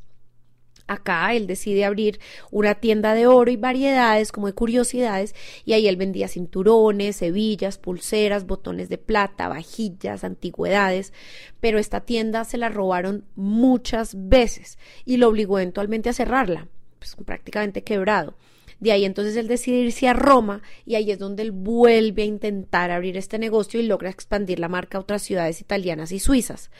Acá 0.89 1.35
él 1.35 1.45
decide 1.45 1.85
abrir 1.85 2.19
una 2.49 2.73
tienda 2.73 3.13
de 3.13 3.27
oro 3.27 3.51
y 3.51 3.57
variedades 3.57 4.31
como 4.31 4.47
de 4.47 4.53
curiosidades 4.53 5.35
y 5.63 5.73
ahí 5.73 5.87
él 5.87 5.97
vendía 5.97 6.27
cinturones, 6.27 7.21
hebillas, 7.21 7.77
pulseras, 7.77 8.47
botones 8.47 8.89
de 8.89 8.97
plata, 8.97 9.47
vajillas, 9.47 10.23
antigüedades, 10.23 11.13
pero 11.59 11.77
esta 11.77 12.01
tienda 12.01 12.43
se 12.43 12.57
la 12.57 12.69
robaron 12.69 13.23
muchas 13.35 14.15
veces 14.17 14.79
y 15.05 15.17
lo 15.17 15.27
obligó 15.27 15.59
eventualmente 15.59 16.09
a 16.09 16.13
cerrarla, 16.13 16.67
pues 16.97 17.15
prácticamente 17.23 17.83
quebrado. 17.83 18.33
De 18.79 18.91
ahí 18.91 19.05
entonces 19.05 19.35
él 19.35 19.47
decide 19.47 19.77
irse 19.77 20.07
a 20.07 20.13
Roma 20.13 20.63
y 20.87 20.95
ahí 20.95 21.11
es 21.11 21.19
donde 21.19 21.43
él 21.43 21.51
vuelve 21.51 22.23
a 22.23 22.25
intentar 22.25 22.89
abrir 22.89 23.15
este 23.15 23.37
negocio 23.37 23.79
y 23.79 23.83
logra 23.83 24.09
expandir 24.09 24.59
la 24.59 24.69
marca 24.69 24.97
a 24.97 25.01
otras 25.01 25.21
ciudades 25.21 25.61
italianas 25.61 26.11
y 26.11 26.19
suizas. 26.19 26.71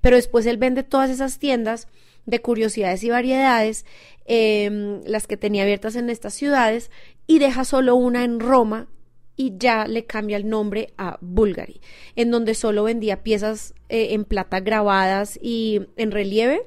Pero 0.00 0.14
después 0.14 0.46
él 0.46 0.56
vende 0.56 0.84
todas 0.84 1.10
esas 1.10 1.40
tiendas 1.40 1.88
de 2.26 2.40
curiosidades 2.40 3.02
y 3.04 3.10
variedades, 3.10 3.86
em, 4.26 5.00
las 5.06 5.26
que 5.26 5.36
tenía 5.36 5.62
abiertas 5.62 5.96
en 5.96 6.10
estas 6.10 6.34
ciudades, 6.34 6.90
y 7.26 7.38
deja 7.38 7.64
solo 7.64 7.96
una 7.96 8.24
en 8.24 8.40
Roma 8.40 8.88
y 9.36 9.54
ya 9.58 9.86
le 9.86 10.06
cambia 10.06 10.36
el 10.36 10.48
nombre 10.48 10.92
a 10.96 11.18
Bulgari, 11.20 11.80
en 12.16 12.30
donde 12.30 12.54
solo 12.54 12.84
vendía 12.84 13.22
piezas 13.22 13.74
eh, 13.88 14.14
en 14.14 14.24
plata 14.24 14.60
grabadas 14.60 15.38
y 15.40 15.82
en 15.96 16.10
relieve 16.10 16.62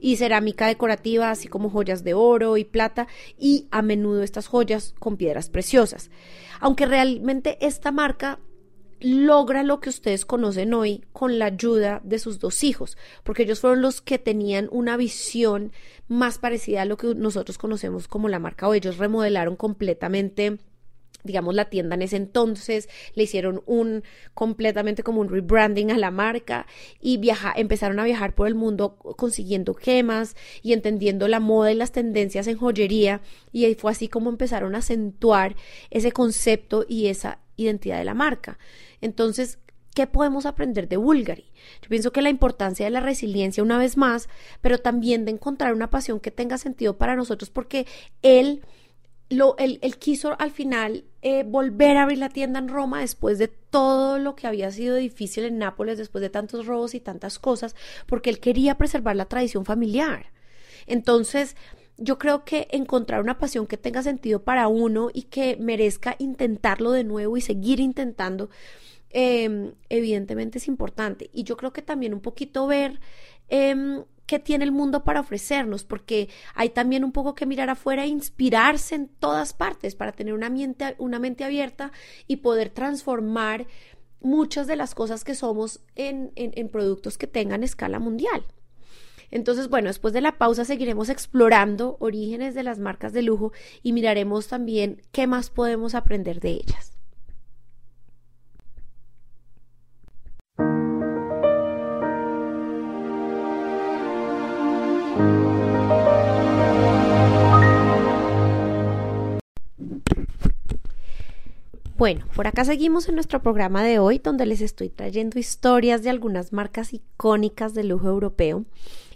y 0.00 0.16
cerámica 0.16 0.66
decorativa, 0.66 1.30
así 1.30 1.48
como 1.48 1.70
joyas 1.70 2.02
de 2.02 2.14
oro 2.14 2.56
y 2.56 2.64
plata, 2.64 3.06
y 3.38 3.68
a 3.70 3.82
menudo 3.82 4.22
estas 4.22 4.48
joyas 4.48 4.94
con 4.98 5.16
piedras 5.16 5.48
preciosas. 5.48 6.10
Aunque 6.60 6.86
realmente 6.86 7.56
esta 7.60 7.92
marca 7.92 8.40
logra 9.02 9.62
lo 9.62 9.80
que 9.80 9.90
ustedes 9.90 10.24
conocen 10.24 10.74
hoy 10.74 11.04
con 11.12 11.38
la 11.38 11.46
ayuda 11.46 12.00
de 12.04 12.18
sus 12.18 12.38
dos 12.38 12.64
hijos, 12.64 12.96
porque 13.24 13.42
ellos 13.42 13.60
fueron 13.60 13.82
los 13.82 14.00
que 14.00 14.18
tenían 14.18 14.68
una 14.70 14.96
visión 14.96 15.72
más 16.08 16.38
parecida 16.38 16.82
a 16.82 16.84
lo 16.84 16.96
que 16.96 17.14
nosotros 17.14 17.58
conocemos 17.58 18.08
como 18.08 18.28
la 18.28 18.38
marca 18.38 18.68
o 18.68 18.74
ellos 18.74 18.98
remodelaron 18.98 19.56
completamente 19.56 20.58
digamos 21.24 21.54
la 21.54 21.66
tienda 21.66 21.94
en 21.94 22.02
ese 22.02 22.16
entonces, 22.16 22.88
le 23.14 23.24
hicieron 23.24 23.62
un 23.66 24.02
completamente 24.34 25.02
como 25.02 25.20
un 25.20 25.28
rebranding 25.28 25.90
a 25.90 25.98
la 25.98 26.10
marca 26.10 26.66
y 27.00 27.16
viaja, 27.18 27.52
empezaron 27.56 27.98
a 28.00 28.04
viajar 28.04 28.34
por 28.34 28.48
el 28.48 28.54
mundo 28.54 28.96
consiguiendo 28.96 29.74
gemas 29.74 30.36
y 30.62 30.72
entendiendo 30.72 31.28
la 31.28 31.40
moda 31.40 31.72
y 31.72 31.74
las 31.74 31.92
tendencias 31.92 32.46
en 32.46 32.58
joyería 32.58 33.20
y 33.52 33.64
ahí 33.64 33.74
fue 33.74 33.92
así 33.92 34.08
como 34.08 34.30
empezaron 34.30 34.74
a 34.74 34.78
acentuar 34.78 35.56
ese 35.90 36.12
concepto 36.12 36.84
y 36.88 37.06
esa 37.06 37.38
identidad 37.56 37.98
de 37.98 38.04
la 38.04 38.14
marca. 38.14 38.58
Entonces, 39.00 39.58
¿qué 39.94 40.06
podemos 40.06 40.46
aprender 40.46 40.88
de 40.88 40.96
Bulgari? 40.96 41.52
Yo 41.82 41.88
pienso 41.88 42.12
que 42.12 42.22
la 42.22 42.30
importancia 42.30 42.86
de 42.86 42.90
la 42.90 43.00
resiliencia 43.00 43.62
una 43.62 43.78
vez 43.78 43.96
más, 43.96 44.28
pero 44.60 44.78
también 44.78 45.24
de 45.24 45.32
encontrar 45.32 45.74
una 45.74 45.90
pasión 45.90 46.20
que 46.20 46.30
tenga 46.30 46.58
sentido 46.58 46.96
para 46.98 47.16
nosotros 47.16 47.50
porque 47.50 47.86
él... 48.22 48.62
Lo, 49.32 49.56
él, 49.58 49.80
quiso 49.98 50.38
al 50.38 50.50
final 50.50 51.04
eh, 51.22 51.44
volver 51.44 51.96
a 51.96 52.02
abrir 52.02 52.18
la 52.18 52.28
tienda 52.28 52.58
en 52.58 52.68
Roma 52.68 53.00
después 53.00 53.38
de 53.38 53.48
todo 53.48 54.18
lo 54.18 54.36
que 54.36 54.46
había 54.46 54.70
sido 54.70 54.96
difícil 54.96 55.44
en 55.44 55.58
Nápoles, 55.58 55.96
después 55.96 56.20
de 56.20 56.30
tantos 56.30 56.66
robos 56.66 56.94
y 56.94 57.00
tantas 57.00 57.38
cosas, 57.38 57.74
porque 58.06 58.30
él 58.30 58.40
quería 58.40 58.76
preservar 58.76 59.16
la 59.16 59.26
tradición 59.26 59.64
familiar. 59.64 60.26
Entonces, 60.86 61.56
yo 61.96 62.18
creo 62.18 62.44
que 62.44 62.68
encontrar 62.72 63.20
una 63.20 63.38
pasión 63.38 63.66
que 63.66 63.76
tenga 63.76 64.02
sentido 64.02 64.42
para 64.42 64.68
uno 64.68 65.10
y 65.12 65.22
que 65.22 65.56
merezca 65.56 66.16
intentarlo 66.18 66.90
de 66.90 67.04
nuevo 67.04 67.36
y 67.36 67.40
seguir 67.40 67.80
intentando, 67.80 68.50
em, 69.10 69.72
evidentemente 69.88 70.58
es 70.58 70.68
importante. 70.68 71.30
Y 71.32 71.44
yo 71.44 71.56
creo 71.56 71.72
que 71.72 71.82
también 71.82 72.14
un 72.14 72.20
poquito 72.20 72.66
ver 72.66 73.00
em, 73.48 74.04
qué 74.32 74.38
tiene 74.38 74.64
el 74.64 74.72
mundo 74.72 75.04
para 75.04 75.20
ofrecernos, 75.20 75.84
porque 75.84 76.30
hay 76.54 76.70
también 76.70 77.04
un 77.04 77.12
poco 77.12 77.34
que 77.34 77.44
mirar 77.44 77.68
afuera 77.68 78.04
e 78.04 78.08
inspirarse 78.08 78.94
en 78.94 79.08
todas 79.08 79.52
partes 79.52 79.94
para 79.94 80.12
tener 80.12 80.32
una 80.32 80.48
mente, 80.48 80.94
una 80.96 81.18
mente 81.18 81.44
abierta 81.44 81.92
y 82.26 82.36
poder 82.36 82.70
transformar 82.70 83.66
muchas 84.22 84.66
de 84.66 84.76
las 84.76 84.94
cosas 84.94 85.22
que 85.22 85.34
somos 85.34 85.82
en, 85.96 86.32
en 86.34 86.70
productos 86.70 87.18
que 87.18 87.26
tengan 87.26 87.62
escala 87.62 87.98
mundial. 87.98 88.46
Entonces, 89.30 89.68
bueno, 89.68 89.88
después 89.88 90.14
de 90.14 90.22
la 90.22 90.38
pausa 90.38 90.64
seguiremos 90.64 91.10
explorando 91.10 91.98
orígenes 92.00 92.54
de 92.54 92.62
las 92.62 92.78
marcas 92.78 93.12
de 93.12 93.20
lujo 93.20 93.52
y 93.82 93.92
miraremos 93.92 94.48
también 94.48 95.02
qué 95.12 95.26
más 95.26 95.50
podemos 95.50 95.94
aprender 95.94 96.40
de 96.40 96.52
ellas. 96.52 97.01
Bueno, 112.02 112.26
por 112.34 112.48
acá 112.48 112.64
seguimos 112.64 113.08
en 113.08 113.14
nuestro 113.14 113.40
programa 113.42 113.84
de 113.84 114.00
hoy 114.00 114.18
donde 114.18 114.44
les 114.44 114.60
estoy 114.60 114.88
trayendo 114.88 115.38
historias 115.38 116.02
de 116.02 116.10
algunas 116.10 116.52
marcas 116.52 116.92
icónicas 116.92 117.74
de 117.74 117.84
lujo 117.84 118.08
europeo 118.08 118.64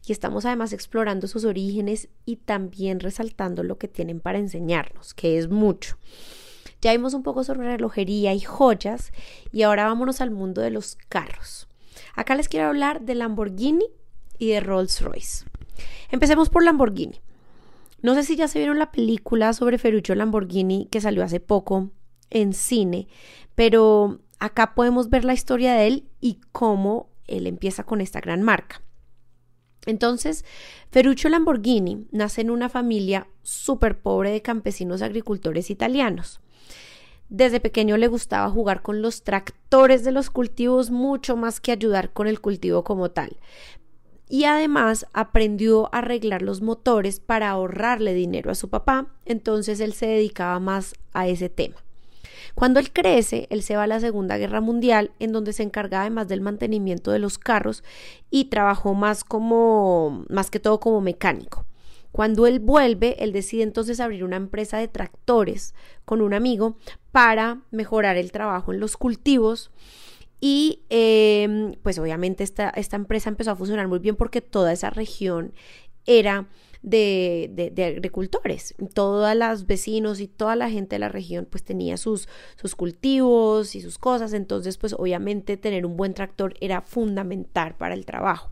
y 0.06 0.12
estamos 0.12 0.46
además 0.46 0.72
explorando 0.72 1.26
sus 1.26 1.44
orígenes 1.44 2.08
y 2.26 2.36
también 2.36 3.00
resaltando 3.00 3.64
lo 3.64 3.76
que 3.76 3.88
tienen 3.88 4.20
para 4.20 4.38
enseñarnos, 4.38 5.14
que 5.14 5.36
es 5.36 5.50
mucho. 5.50 5.96
Ya 6.80 6.92
vimos 6.92 7.12
un 7.14 7.24
poco 7.24 7.42
sobre 7.42 7.66
relojería 7.66 8.34
y 8.34 8.40
joyas 8.42 9.10
y 9.50 9.62
ahora 9.62 9.88
vámonos 9.88 10.20
al 10.20 10.30
mundo 10.30 10.60
de 10.60 10.70
los 10.70 10.96
carros. 11.08 11.66
Acá 12.14 12.36
les 12.36 12.48
quiero 12.48 12.68
hablar 12.68 13.00
de 13.00 13.16
Lamborghini 13.16 13.86
y 14.38 14.50
de 14.50 14.60
Rolls 14.60 15.00
Royce. 15.00 15.44
Empecemos 16.12 16.50
por 16.50 16.62
Lamborghini. 16.62 17.20
No 18.00 18.14
sé 18.14 18.22
si 18.22 18.36
ya 18.36 18.46
se 18.46 18.60
vieron 18.60 18.78
la 18.78 18.92
película 18.92 19.54
sobre 19.54 19.78
Ferruccio 19.78 20.14
Lamborghini 20.14 20.86
que 20.88 21.00
salió 21.00 21.24
hace 21.24 21.40
poco 21.40 21.90
en 22.30 22.52
cine, 22.52 23.08
pero 23.54 24.20
acá 24.38 24.74
podemos 24.74 25.10
ver 25.10 25.24
la 25.24 25.34
historia 25.34 25.74
de 25.74 25.86
él 25.86 26.08
y 26.20 26.40
cómo 26.52 27.08
él 27.26 27.46
empieza 27.46 27.84
con 27.84 28.00
esta 28.00 28.20
gran 28.20 28.42
marca. 28.42 28.82
Entonces, 29.86 30.44
Ferruccio 30.90 31.30
Lamborghini 31.30 32.06
nace 32.10 32.40
en 32.40 32.50
una 32.50 32.68
familia 32.68 33.28
súper 33.42 34.00
pobre 34.00 34.30
de 34.30 34.42
campesinos 34.42 35.00
agricultores 35.00 35.70
italianos. 35.70 36.40
Desde 37.28 37.60
pequeño 37.60 37.96
le 37.96 38.08
gustaba 38.08 38.50
jugar 38.50 38.82
con 38.82 39.02
los 39.02 39.22
tractores 39.22 40.04
de 40.04 40.12
los 40.12 40.30
cultivos 40.30 40.90
mucho 40.90 41.36
más 41.36 41.60
que 41.60 41.72
ayudar 41.72 42.12
con 42.12 42.26
el 42.26 42.40
cultivo 42.40 42.84
como 42.84 43.10
tal. 43.10 43.36
Y 44.28 44.44
además 44.44 45.06
aprendió 45.12 45.86
a 45.86 45.98
arreglar 45.98 46.42
los 46.42 46.60
motores 46.60 47.20
para 47.20 47.50
ahorrarle 47.50 48.12
dinero 48.12 48.50
a 48.50 48.56
su 48.56 48.68
papá, 48.68 49.06
entonces 49.24 49.78
él 49.78 49.92
se 49.92 50.06
dedicaba 50.06 50.58
más 50.58 50.94
a 51.12 51.28
ese 51.28 51.48
tema. 51.48 51.85
Cuando 52.56 52.80
él 52.80 52.90
crece, 52.90 53.46
él 53.50 53.62
se 53.62 53.76
va 53.76 53.82
a 53.82 53.86
la 53.86 54.00
Segunda 54.00 54.38
Guerra 54.38 54.62
Mundial, 54.62 55.10
en 55.18 55.30
donde 55.30 55.52
se 55.52 55.62
encargaba 55.62 56.04
además 56.04 56.26
del 56.26 56.40
mantenimiento 56.40 57.10
de 57.10 57.18
los 57.18 57.36
carros 57.36 57.84
y 58.30 58.46
trabajó 58.46 58.94
más 58.94 59.24
como, 59.24 60.24
más 60.30 60.50
que 60.50 60.58
todo 60.58 60.80
como 60.80 61.02
mecánico. 61.02 61.66
Cuando 62.12 62.46
él 62.46 62.58
vuelve, 62.58 63.22
él 63.22 63.34
decide 63.34 63.62
entonces 63.62 64.00
abrir 64.00 64.24
una 64.24 64.36
empresa 64.36 64.78
de 64.78 64.88
tractores 64.88 65.74
con 66.06 66.22
un 66.22 66.32
amigo 66.32 66.78
para 67.12 67.60
mejorar 67.72 68.16
el 68.16 68.32
trabajo 68.32 68.72
en 68.72 68.80
los 68.80 68.96
cultivos. 68.96 69.70
Y 70.40 70.80
em, 70.88 71.74
pues 71.82 71.98
obviamente 71.98 72.42
esta 72.42 72.96
empresa 72.96 73.28
empezó 73.28 73.50
a 73.50 73.56
funcionar 73.56 73.86
muy 73.86 73.98
bien 73.98 74.16
porque 74.16 74.40
toda 74.40 74.72
esa 74.72 74.88
región 74.88 75.52
era 76.06 76.46
de, 76.86 77.72
de, 77.74 77.84
agricultores. 77.84 78.74
Todas 78.94 79.36
las 79.36 79.66
vecinos 79.66 80.20
y 80.20 80.28
toda 80.28 80.54
la 80.54 80.70
gente 80.70 80.94
de 80.94 81.00
la 81.00 81.08
región 81.08 81.46
pues 81.50 81.64
tenía 81.64 81.96
sus, 81.96 82.28
sus 82.54 82.76
cultivos 82.76 83.74
y 83.74 83.80
sus 83.80 83.98
cosas, 83.98 84.32
entonces 84.32 84.78
pues 84.78 84.94
obviamente 84.94 85.56
tener 85.56 85.84
un 85.84 85.96
buen 85.96 86.14
tractor 86.14 86.54
era 86.60 86.80
fundamental 86.82 87.74
para 87.76 87.94
el 87.94 88.06
trabajo. 88.06 88.50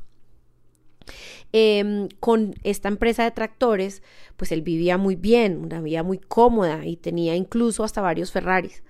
em, 1.52 2.08
con 2.20 2.54
esta 2.64 2.88
empresa 2.88 3.24
de 3.24 3.30
tractores, 3.30 4.02
pues 4.36 4.50
él 4.52 4.62
vivía 4.62 4.98
muy 4.98 5.16
bien, 5.16 5.58
una 5.58 5.80
vida 5.80 6.02
muy 6.02 6.18
cómoda 6.18 6.84
y 6.86 6.96
tenía 6.96 7.36
incluso 7.36 7.84
hasta 7.84 8.00
varios 8.00 8.32
Ferraris. 8.32 8.82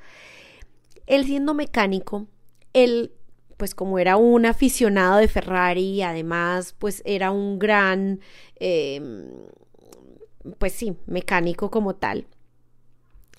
Él 1.06 1.24
siendo 1.26 1.52
mecánico, 1.54 2.26
él 2.72 3.12
pues 3.64 3.74
como 3.74 3.98
era 3.98 4.18
un 4.18 4.44
aficionado 4.44 5.16
de 5.16 5.26
Ferrari 5.26 6.02
además 6.02 6.74
pues 6.78 7.00
era 7.06 7.30
un 7.30 7.58
gran, 7.58 8.20
em, 8.56 9.24
pues 10.58 10.74
sí, 10.74 10.98
mecánico 11.06 11.70
como 11.70 11.94
tal, 11.94 12.26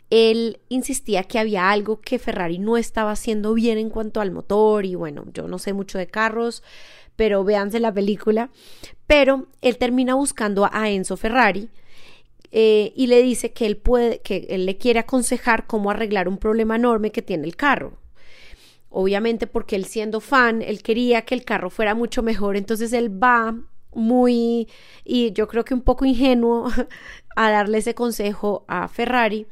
él 0.10 0.62
insistía 0.68 1.26
que 1.26 1.38
había 1.38 1.70
algo 1.70 2.02
que 2.02 2.18
Ferrari 2.18 2.58
no 2.58 2.76
estaba 2.76 3.12
haciendo 3.12 3.54
bien 3.54 3.78
en 3.78 3.92
cuanto 3.92 4.20
al 4.20 4.32
motor 4.32 4.84
y 4.88 4.96
bueno, 4.96 5.26
yo 5.32 5.48
no 5.48 5.60
sé 5.60 5.74
mucho 5.74 6.00
de 6.00 6.08
carros, 6.08 6.64
pero 7.16 7.44
véanse 7.44 7.80
la 7.80 7.94
película, 7.94 8.50
pero 9.06 9.46
él 9.62 9.78
termina 9.78 10.16
buscando 10.16 10.68
a 10.72 10.90
Enzo 10.90 11.18
Ferrari. 11.18 11.70
Eh, 12.52 12.94
y 12.96 13.06
le 13.08 13.22
dice 13.22 13.54
que 13.54 13.68
él 13.68 13.78
puede, 13.78 14.22
que 14.22 14.48
él 14.50 14.66
le 14.66 14.78
quiere 14.78 15.00
aconsejar 15.00 15.68
cómo 15.68 15.92
arreglar 15.92 16.28
un 16.28 16.40
problema 16.40 16.78
enorme 16.78 17.12
que 17.12 17.22
tiene 17.22 17.46
el 17.46 17.56
carro. 17.56 18.00
Obviamente 18.98 19.46
porque 19.46 19.76
él 19.76 19.86
siendo 19.86 20.22
fan, 20.22 20.62
él 20.62 20.82
quería 20.82 21.24
que 21.24 21.36
el 21.36 21.44
carro 21.44 21.70
fuera 21.70 21.96
mucho 21.96 22.24
mejor, 22.24 22.56
entonces 22.56 22.94
él 22.94 23.12
va 23.12 23.56
muy, 23.94 24.70
y 25.04 25.34
yo 25.34 25.48
creo 25.48 25.66
que 25.66 25.74
un 25.74 25.82
poco 25.82 26.06
ingenuo, 26.06 26.70
a 27.36 27.52
darle 27.52 27.80
ese 27.80 27.94
consejo 27.94 28.64
a 28.68 28.88
Ferrari 28.88 29.48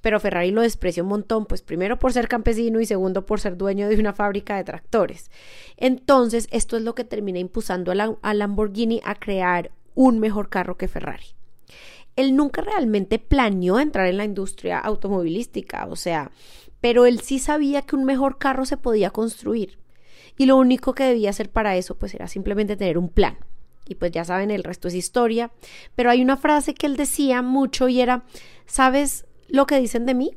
pero 0.00 0.20
Ferrari 0.20 0.50
lo 0.50 0.62
desprecia 0.62 1.02
un 1.02 1.08
montón, 1.08 1.46
pues 1.46 1.62
primero 1.62 1.98
por 1.98 2.12
ser 2.12 2.28
campesino 2.28 2.80
y 2.80 2.86
segundo 2.86 3.26
por 3.26 3.40
ser 3.40 3.56
dueño 3.56 3.88
de 3.88 3.98
una 3.98 4.12
fábrica 4.12 4.56
de 4.56 4.64
tractores. 4.64 5.30
Entonces, 5.76 6.48
esto 6.50 6.76
es 6.76 6.82
lo 6.82 6.94
que 6.94 7.04
termina 7.04 7.38
impulsando 7.38 7.92
a, 7.92 8.34
Lamborghini 8.34 9.00
a 9.04 9.14
crear 9.14 9.70
un 9.94 10.18
mejor 10.20 10.48
carro 10.48 10.76
que 10.76 10.88
Ferrari. 10.88 11.26
Él 12.16 12.34
nunca 12.34 12.62
realmente 12.62 13.18
planeó 13.18 13.78
entrar 13.78 14.06
en 14.06 14.16
la 14.16 14.24
industria 14.24 14.78
automovilística, 14.78 15.86
o 15.86 15.96
sea, 15.96 16.30
pero 16.80 17.06
él 17.06 17.20
sí 17.20 17.38
sabía 17.38 17.82
que 17.82 17.96
un 17.96 18.04
mejor 18.04 18.38
carro 18.38 18.64
se 18.64 18.76
podía 18.76 19.10
construir. 19.10 19.78
Y 20.36 20.46
lo 20.46 20.56
único 20.56 20.94
que 20.94 21.04
debía 21.04 21.30
hacer 21.30 21.50
para 21.50 21.76
eso, 21.76 21.96
pues 21.96 22.14
era 22.14 22.28
simplemente 22.28 22.76
tener 22.76 22.98
un 22.98 23.08
plan. 23.08 23.38
Y 23.86 23.96
pues 23.96 24.12
ya 24.12 24.24
saben, 24.24 24.50
el 24.50 24.64
resto 24.64 24.88
es 24.88 24.94
historia. 24.94 25.50
Pero 25.96 26.10
hay 26.10 26.22
una 26.22 26.36
frase 26.36 26.74
que 26.74 26.86
él 26.86 26.96
decía 26.96 27.42
mucho 27.42 27.88
y 27.88 28.00
era, 28.00 28.24
¿sabes? 28.66 29.24
lo 29.48 29.66
que 29.66 29.80
dicen 29.80 30.06
de 30.06 30.14
mí, 30.14 30.36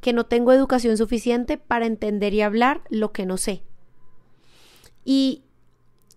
que 0.00 0.12
no 0.12 0.26
tengo 0.26 0.52
educación 0.52 0.96
suficiente 0.96 1.58
para 1.58 1.86
entender 1.86 2.34
y 2.34 2.42
hablar 2.42 2.82
lo 2.90 3.12
que 3.12 3.26
no 3.26 3.36
sé. 3.36 3.62
Y 5.04 5.42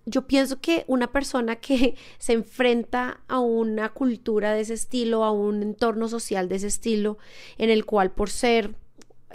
yo 0.05 0.27
pienso 0.27 0.59
que 0.59 0.83
una 0.87 1.11
persona 1.11 1.55
que 1.55 1.95
se 2.19 2.33
enfrenta 2.33 3.21
a 3.27 3.39
una 3.39 3.89
cultura 3.89 4.53
de 4.53 4.61
ese 4.61 4.73
estilo, 4.73 5.23
a 5.23 5.31
un 5.31 5.63
entorno 5.63 6.07
social 6.07 6.49
de 6.49 6.55
ese 6.55 6.67
estilo, 6.67 7.17
en 7.57 7.69
el 7.69 7.85
cual 7.85 8.11
por 8.11 8.29
ser, 8.29 8.75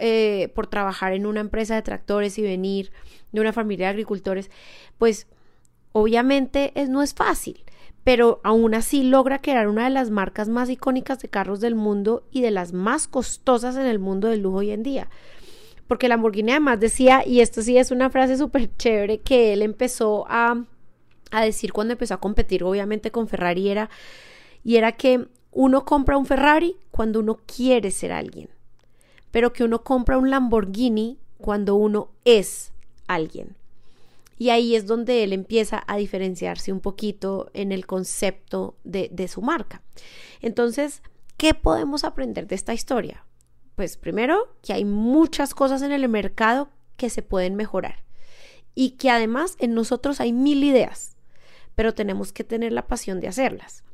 eh, 0.01 0.51
por 0.55 0.67
trabajar 0.67 1.13
en 1.13 1.27
una 1.27 1.41
empresa 1.41 1.75
de 1.75 1.83
tractores 1.83 2.39
y 2.39 2.43
venir 2.43 2.91
de 3.33 3.41
una 3.41 3.53
familia 3.53 3.87
de 3.87 3.91
agricultores, 3.91 4.51
pues 4.99 5.27
obviamente 5.93 6.73
no 6.89 7.03
es 7.03 7.15
fácil 7.15 7.65
pero 8.05 8.41
aún 8.45 8.75
así 8.75 9.03
logra 9.03 9.41
crear 9.41 9.69
una 9.69 9.85
de 9.85 9.91
las 9.91 10.11
marcas 10.11 10.49
más 10.49 10.71
icónicas 10.71 11.19
de 11.21 11.29
carros 11.29 11.61
del 11.61 11.75
mundo 11.75 12.25
y 12.31 12.41
de 12.41 12.51
las 12.51 12.73
más 12.73 13.07
costosas 13.09 13.77
en 13.77 13.87
el 13.87 13.99
mundo 13.99 14.29
del 14.29 14.41
lujo 14.41 14.59
hoy 14.59 14.71
en 14.71 14.83
día. 14.83 15.09
Porque 15.87 16.09
Lamborghini 16.09 16.53
además 16.53 16.81
decía, 16.81 17.27
y 17.27 17.41
esto 17.41 17.63
sí 17.63 17.77
es 17.77 17.91
una 17.91 18.11
frase 18.11 18.37
súper 18.37 18.75
chévere 18.77 19.19
que 19.19 19.53
él 19.53 19.63
empezó 19.63 20.25
a, 20.29 20.65
a 21.31 21.45
decir 21.45 21.73
cuando 21.73 21.93
empezó 21.93 22.15
a 22.15 22.21
competir 22.21 22.65
obviamente 22.65 23.11
con 23.11 23.29
Ferrari, 23.29 23.69
era, 23.69 23.91
y 24.65 24.77
era 24.77 24.93
que 24.93 25.27
uno 25.53 25.85
compra 25.85 26.17
un 26.17 26.27
Ferrari 26.27 26.77
cuando 26.91 27.21
uno 27.21 27.39
quiere 27.45 27.91
ser 27.91 28.13
alguien, 28.13 28.49
pero 29.31 29.53
que 29.53 29.65
uno 29.65 29.83
compra 29.83 30.19
un 30.19 30.31
Lamborghini 30.31 31.19
cuando 31.39 31.75
uno 31.75 32.11
es 32.25 32.73
alguien. 33.07 33.57
Y 34.39 34.51
ahí 34.51 34.75
es 34.75 34.87
donde 34.87 35.23
él 35.23 35.33
empieza 35.33 35.85
a 35.87 35.97
diferenciarse 35.97 36.73
un 36.73 36.81
poquito 36.81 37.51
en 37.53 37.73
el 37.73 37.87
concepto 37.87 38.77
de, 38.85 39.09
de 39.13 39.29
su 39.29 39.43
marca. 39.43 39.83
Entonces, 40.41 41.03
¿qué 41.37 41.53
podemos 41.53 42.05
aprender 42.05 42.47
de 42.47 42.55
esta 42.55 42.73
historia? 42.73 43.25
Pues 43.77 43.97
primero, 43.97 44.57
que 44.63 44.73
hay 44.73 44.85
muchas 44.85 45.55
cosas 45.55 45.83
en 45.83 45.93
el 45.93 46.09
mercado 46.09 46.71
que 46.97 47.11
se 47.11 47.23
pueden 47.23 47.55
mejorar 47.55 48.03
y 48.75 48.93
que 48.93 49.11
además 49.11 49.57
en 49.59 49.75
nosotros 49.75 50.21
hay 50.21 50.33
mil 50.33 50.65
ideas, 50.65 51.17
pero 51.75 51.95
tenemos 51.95 52.33
que 52.33 52.45
tener 52.45 52.73
la 52.73 52.87
pasión 52.87 53.21
de 53.21 53.29
hacerlas 53.29 53.85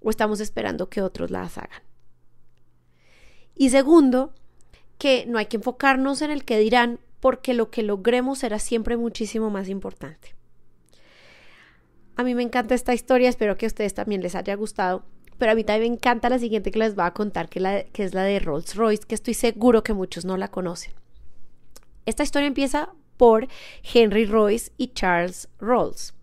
o 0.00 0.10
estamos 0.10 0.40
esperando 0.40 0.88
que 0.88 1.02
otros 1.02 1.30
las 1.30 1.58
hagan. 1.58 1.82
Y 3.54 3.70
segundo, 3.70 4.32
que 4.98 5.24
no 5.26 5.38
hay 5.38 5.46
que 5.46 5.56
enfocarnos 5.56 6.22
en 6.22 6.30
el 6.30 6.44
que 6.44 6.58
dirán 6.58 7.00
porque 7.20 7.54
lo 7.54 7.70
que 7.70 7.82
logremos 7.82 8.40
será 8.40 8.58
siempre 8.58 8.96
muchísimo 8.96 9.50
más 9.50 9.68
importante. 9.68 10.34
A 12.16 12.24
mí 12.24 12.34
me 12.34 12.42
encanta 12.42 12.74
esta 12.74 12.94
historia, 12.94 13.28
espero 13.28 13.56
que 13.56 13.66
a 13.66 13.68
ustedes 13.68 13.94
también 13.94 14.22
les 14.22 14.34
haya 14.34 14.54
gustado, 14.56 15.04
pero 15.38 15.52
a 15.52 15.54
mí 15.54 15.62
también 15.62 15.92
me 15.92 15.96
encanta 15.96 16.28
la 16.28 16.40
siguiente 16.40 16.72
que 16.72 16.78
les 16.80 16.96
voy 16.96 17.04
a 17.04 17.12
contar, 17.12 17.48
que, 17.48 17.86
es 17.94 18.14
la 18.14 18.24
de 18.24 18.40
Rolls 18.40 18.74
Royce, 18.74 19.04
que 19.06 19.14
estoy 19.14 19.34
seguro 19.34 19.84
que 19.84 19.92
muchos 19.92 20.24
no 20.24 20.36
la 20.36 20.48
conocen. 20.48 20.92
Esta 22.06 22.24
historia 22.24 22.48
empieza 22.48 22.90
por 23.16 23.46
Henry 23.94 24.26
Royce 24.26 24.72
y 24.76 24.88
Charles 24.88 25.48
Rolls. 25.60 26.14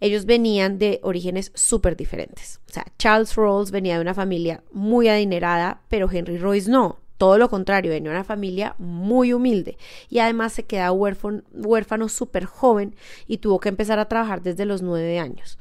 Ellos 0.00 0.24
venían 0.24 0.78
de 0.78 1.00
orígenes 1.02 1.52
súper 1.54 1.96
diferentes. 1.96 2.60
O 2.68 2.72
sea, 2.72 2.86
Charles 2.98 3.34
Rolls 3.34 3.70
venía 3.70 3.96
de 3.96 4.00
una 4.00 4.14
familia 4.14 4.62
muy 4.72 5.08
adinerada, 5.08 5.82
pero 5.88 6.10
Henry 6.10 6.38
Royce 6.38 6.70
no. 6.70 7.03
Todo 7.16 7.38
lo 7.38 7.48
contrario, 7.48 7.92
venía 7.92 8.10
una 8.10 8.24
familia 8.24 8.74
muy 8.78 9.32
humilde 9.32 9.78
y 10.10 10.18
además 10.18 10.52
se 10.52 10.64
queda 10.64 10.90
huérfano, 10.92 12.08
súper 12.08 12.44
joven 12.44 12.96
y 13.26 13.38
tuvo 13.38 13.60
que 13.60 13.68
empezar 13.68 13.98
a 13.98 14.08
trabajar 14.08 14.42
desde 14.42 14.64
los 14.66 14.82
nueve 14.82 15.18
años. 15.18 15.58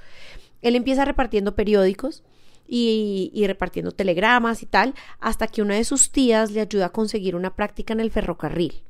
Él 0.62 0.76
empieza 0.76 1.06
repartiendo 1.06 1.56
periódicos 1.56 2.24
y, 2.68 3.30
y, 3.34 3.46
repartiendo 3.46 3.92
telegramas 3.92 4.64
y 4.64 4.66
tal, 4.66 4.96
hasta 5.20 5.48
que 5.48 5.62
una 5.62 5.76
de 5.76 5.84
sus 5.84 6.12
tías 6.12 6.52
le 6.52 6.62
ayuda 6.62 6.88
a 6.88 6.92
conseguir 6.92 7.36
una 7.36 7.56
práctica 7.56 7.94
en 7.94 8.00
el 8.00 8.10
ferrocarril. 8.10 8.84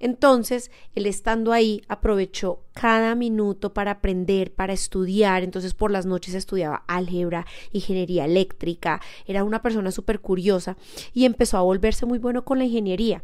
Entonces, 0.00 0.70
él 0.94 1.06
estando 1.06 1.52
ahí 1.52 1.82
aprovechó 1.86 2.60
cada 2.72 3.14
minuto 3.14 3.74
para 3.74 3.92
aprender, 3.92 4.52
para 4.52 4.72
estudiar. 4.72 5.42
Entonces, 5.42 5.74
por 5.74 5.90
las 5.90 6.06
noches 6.06 6.34
estudiaba 6.34 6.84
álgebra, 6.88 7.46
ingeniería 7.72 8.24
eléctrica. 8.24 9.00
Era 9.26 9.44
una 9.44 9.62
persona 9.62 9.92
súper 9.92 10.20
curiosa 10.20 10.76
y 11.12 11.26
empezó 11.26 11.58
a 11.58 11.62
volverse 11.62 12.06
muy 12.06 12.18
bueno 12.18 12.44
con 12.44 12.58
la 12.58 12.64
ingeniería. 12.64 13.22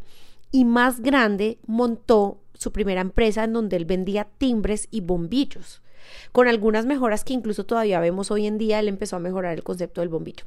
Y 0.53 0.65
más 0.65 1.01
grande, 1.01 1.59
montó 1.67 2.39
su 2.55 2.73
primera 2.73 3.01
empresa 3.01 3.45
en 3.45 3.55
donde 3.55 3.77
él 3.77 3.87
vendía 3.87 4.29
timbres 4.39 4.87
y 4.91 5.01
bombillos. 5.01 5.83
Con 6.31 6.47
algunas 6.47 6.87
mejoras 6.87 7.25
que 7.25 7.33
incluso 7.33 7.65
todavía 7.65 8.01
vemos 8.01 8.31
hoy 8.31 8.47
en 8.47 8.59
día, 8.59 8.79
él 8.79 8.89
empezó 8.89 9.17
a 9.17 9.21
mejorar 9.21 9.55
el 9.55 9.65
concepto 9.65 10.03
del 10.03 10.11
bombillo 10.11 10.45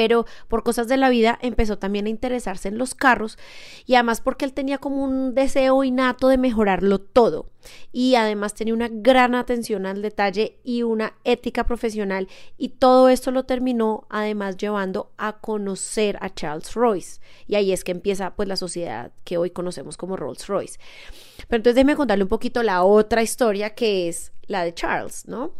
pero 0.00 0.24
por 0.48 0.62
cosas 0.62 0.88
de 0.88 0.96
la 0.96 1.10
vida 1.10 1.38
empezó 1.42 1.76
también 1.76 2.06
a 2.06 2.08
interesarse 2.08 2.68
en 2.68 2.78
los 2.78 2.94
carros 2.94 3.36
y 3.84 3.96
además 3.96 4.22
porque 4.22 4.46
él 4.46 4.54
tenía 4.54 4.78
como 4.78 5.04
un 5.04 5.34
deseo 5.34 5.84
innato 5.84 6.28
de 6.28 6.38
mejorarlo 6.38 7.00
todo 7.00 7.50
y 7.92 8.14
además 8.14 8.54
tenía 8.54 8.72
una 8.72 8.88
gran 8.90 9.34
atención 9.34 9.84
al 9.84 10.00
detalle 10.00 10.56
y 10.64 10.84
una 10.84 11.12
ética 11.24 11.64
profesional 11.64 12.28
y 12.56 12.70
todo 12.70 13.10
esto 13.10 13.30
lo 13.30 13.44
terminó 13.44 14.06
además 14.08 14.56
llevando 14.56 15.12
a 15.18 15.38
conocer 15.40 16.16
a 16.22 16.32
Charles 16.32 16.72
Royce 16.72 17.20
y 17.46 17.56
ahí 17.56 17.70
es 17.70 17.84
que 17.84 17.92
empieza 17.92 18.34
pues 18.34 18.48
la 18.48 18.56
sociedad 18.56 19.12
que 19.24 19.36
hoy 19.36 19.50
conocemos 19.50 19.98
como 19.98 20.16
Rolls 20.16 20.46
Royce. 20.46 20.78
Pero 21.46 21.58
entonces 21.58 21.74
déjeme 21.74 21.94
contarle 21.94 22.24
un 22.24 22.30
poquito 22.30 22.62
la 22.62 22.84
otra 22.84 23.22
historia 23.22 23.74
que 23.74 24.08
es 24.08 24.32
la 24.46 24.64
de 24.64 24.72
Charles, 24.72 25.28
¿no? 25.28 25.52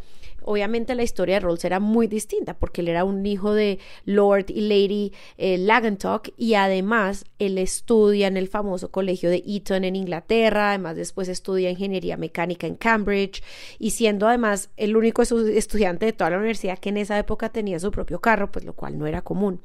Obviamente 0.42 0.94
la 0.94 1.02
historia 1.02 1.36
de 1.36 1.40
Rolls 1.40 1.64
era 1.64 1.80
muy 1.80 2.06
distinta 2.06 2.54
porque 2.54 2.80
él 2.80 2.88
era 2.88 3.04
un 3.04 3.24
hijo 3.24 3.54
de 3.54 3.78
Lord 4.04 4.46
y 4.48 4.62
Lady 4.62 5.12
eh, 5.38 5.58
Lagentock 5.58 6.28
y 6.36 6.54
además 6.54 7.24
él 7.38 7.58
estudia 7.58 8.26
en 8.26 8.36
el 8.36 8.48
famoso 8.48 8.90
colegio 8.90 9.30
de 9.30 9.42
Eton 9.46 9.84
en 9.84 9.96
Inglaterra, 9.96 10.70
además 10.70 10.96
después 10.96 11.28
estudia 11.28 11.70
ingeniería 11.70 12.16
mecánica 12.16 12.66
en 12.66 12.76
Cambridge 12.76 13.42
y 13.78 13.90
siendo 13.90 14.28
además 14.28 14.70
el 14.76 14.96
único 14.96 15.22
estudiante 15.22 16.06
de 16.06 16.12
toda 16.12 16.30
la 16.30 16.38
universidad 16.38 16.78
que 16.78 16.90
en 16.90 16.96
esa 16.96 17.18
época 17.18 17.50
tenía 17.50 17.78
su 17.78 17.90
propio 17.90 18.20
carro, 18.20 18.50
pues 18.50 18.64
lo 18.64 18.74
cual 18.74 18.98
no 18.98 19.06
era 19.06 19.22
común. 19.22 19.60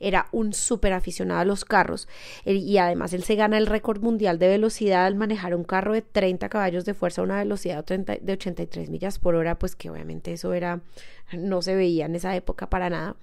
Era 0.00 0.28
un 0.32 0.52
súper 0.52 0.92
aficionado 0.92 1.40
a 1.40 1.44
los 1.44 1.64
carros 1.64 2.08
y 2.44 2.76
además 2.78 3.12
él 3.12 3.22
se 3.22 3.34
gana 3.34 3.58
el 3.58 3.66
récord 3.66 4.02
mundial 4.02 4.38
de 4.38 4.48
velocidad 4.48 5.06
al 5.06 5.14
manejar 5.14 5.54
un 5.54 5.64
carro 5.64 5.92
de 5.92 6.02
30 6.02 6.48
caballos 6.48 6.84
de 6.84 6.94
fuerza 6.94 7.20
a 7.20 7.24
una 7.24 7.38
velocidad 7.38 7.84
de 7.84 8.32
83 8.32 8.90
millas 8.90 9.18
por 9.18 9.34
hora, 9.34 9.58
pues 9.58 9.76
que 9.76 9.90
obviamente 9.90 10.15
eso 10.24 10.52
era, 10.52 10.80
no 11.32 11.62
se 11.62 11.74
veía 11.74 12.06
en 12.06 12.14
esa 12.14 12.34
época 12.36 12.68
para 12.68 12.90
nada. 12.90 13.16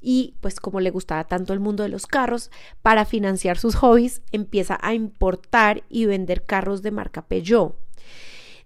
Y 0.00 0.34
pues 0.40 0.60
como 0.60 0.80
le 0.80 0.90
gustaba 0.90 1.24
tanto 1.24 1.52
el 1.52 1.60
mundo 1.60 1.82
de 1.82 1.88
los 1.88 2.06
carros, 2.06 2.50
para 2.82 3.04
financiar 3.04 3.58
sus 3.58 3.74
hobbies 3.76 4.22
empieza 4.30 4.78
a 4.80 4.94
importar 4.94 5.82
y 5.88 6.06
vender 6.06 6.44
carros 6.44 6.82
de 6.82 6.90
marca 6.90 7.26
Peugeot. 7.26 7.76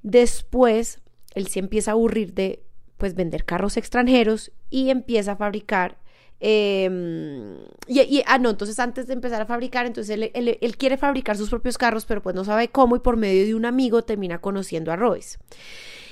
Después, 0.02 1.00
él 1.34 1.46
se 1.46 1.60
empieza 1.60 1.92
a 1.92 1.94
aburrir 1.94 2.34
de 2.34 2.62
pues 2.96 3.14
vender 3.14 3.44
carros 3.44 3.76
extranjeros 3.76 4.52
y 4.70 4.90
empieza 4.90 5.32
a 5.32 5.36
fabricar 5.36 5.98
em, 6.38 7.56
y, 7.88 8.22
ah, 8.26 8.38
no, 8.38 8.50
entonces 8.50 8.78
antes 8.78 9.06
de 9.06 9.14
empezar 9.14 9.40
a 9.40 9.46
fabricar, 9.46 9.86
entonces 9.86 10.10
él, 10.14 10.58
él, 10.60 10.76
quiere 10.76 10.96
fabricar 10.96 11.36
sus 11.36 11.50
propios 11.50 11.78
carros, 11.78 12.04
pero 12.04 12.22
pues 12.22 12.34
no 12.34 12.44
sabe 12.44 12.68
cómo 12.68 12.96
y 12.96 13.00
por 13.00 13.16
medio 13.16 13.44
de 13.44 13.54
un 13.54 13.64
amigo 13.64 14.02
termina 14.02 14.40
conociendo 14.40 14.92
a 14.92 14.96
Royce. 14.96 15.38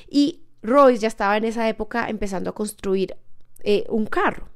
Y 0.09 0.41
Royce 0.63 1.01
ya 1.01 1.09
estaba 1.09 1.37
en 1.37 1.45
esa 1.45 1.69
época 1.69 2.09
empezando 2.09 2.51
a 2.51 2.55
construir 2.55 3.17
eh, 3.63 3.85
un 3.89 4.07
carro. 4.07 4.49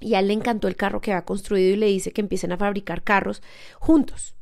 Y 0.00 0.14
a 0.14 0.18
él 0.18 0.28
le 0.28 0.34
encantó 0.34 0.68
el 0.68 0.76
carro 0.76 1.00
que 1.00 1.12
había 1.12 1.24
construido 1.24 1.70
y 1.72 1.76
le 1.76 1.86
dice 1.86 2.12
que 2.12 2.20
empiecen 2.20 2.52
a 2.52 2.56
fabricar 2.56 3.02
carros 3.02 3.42
juntos. 3.78 4.34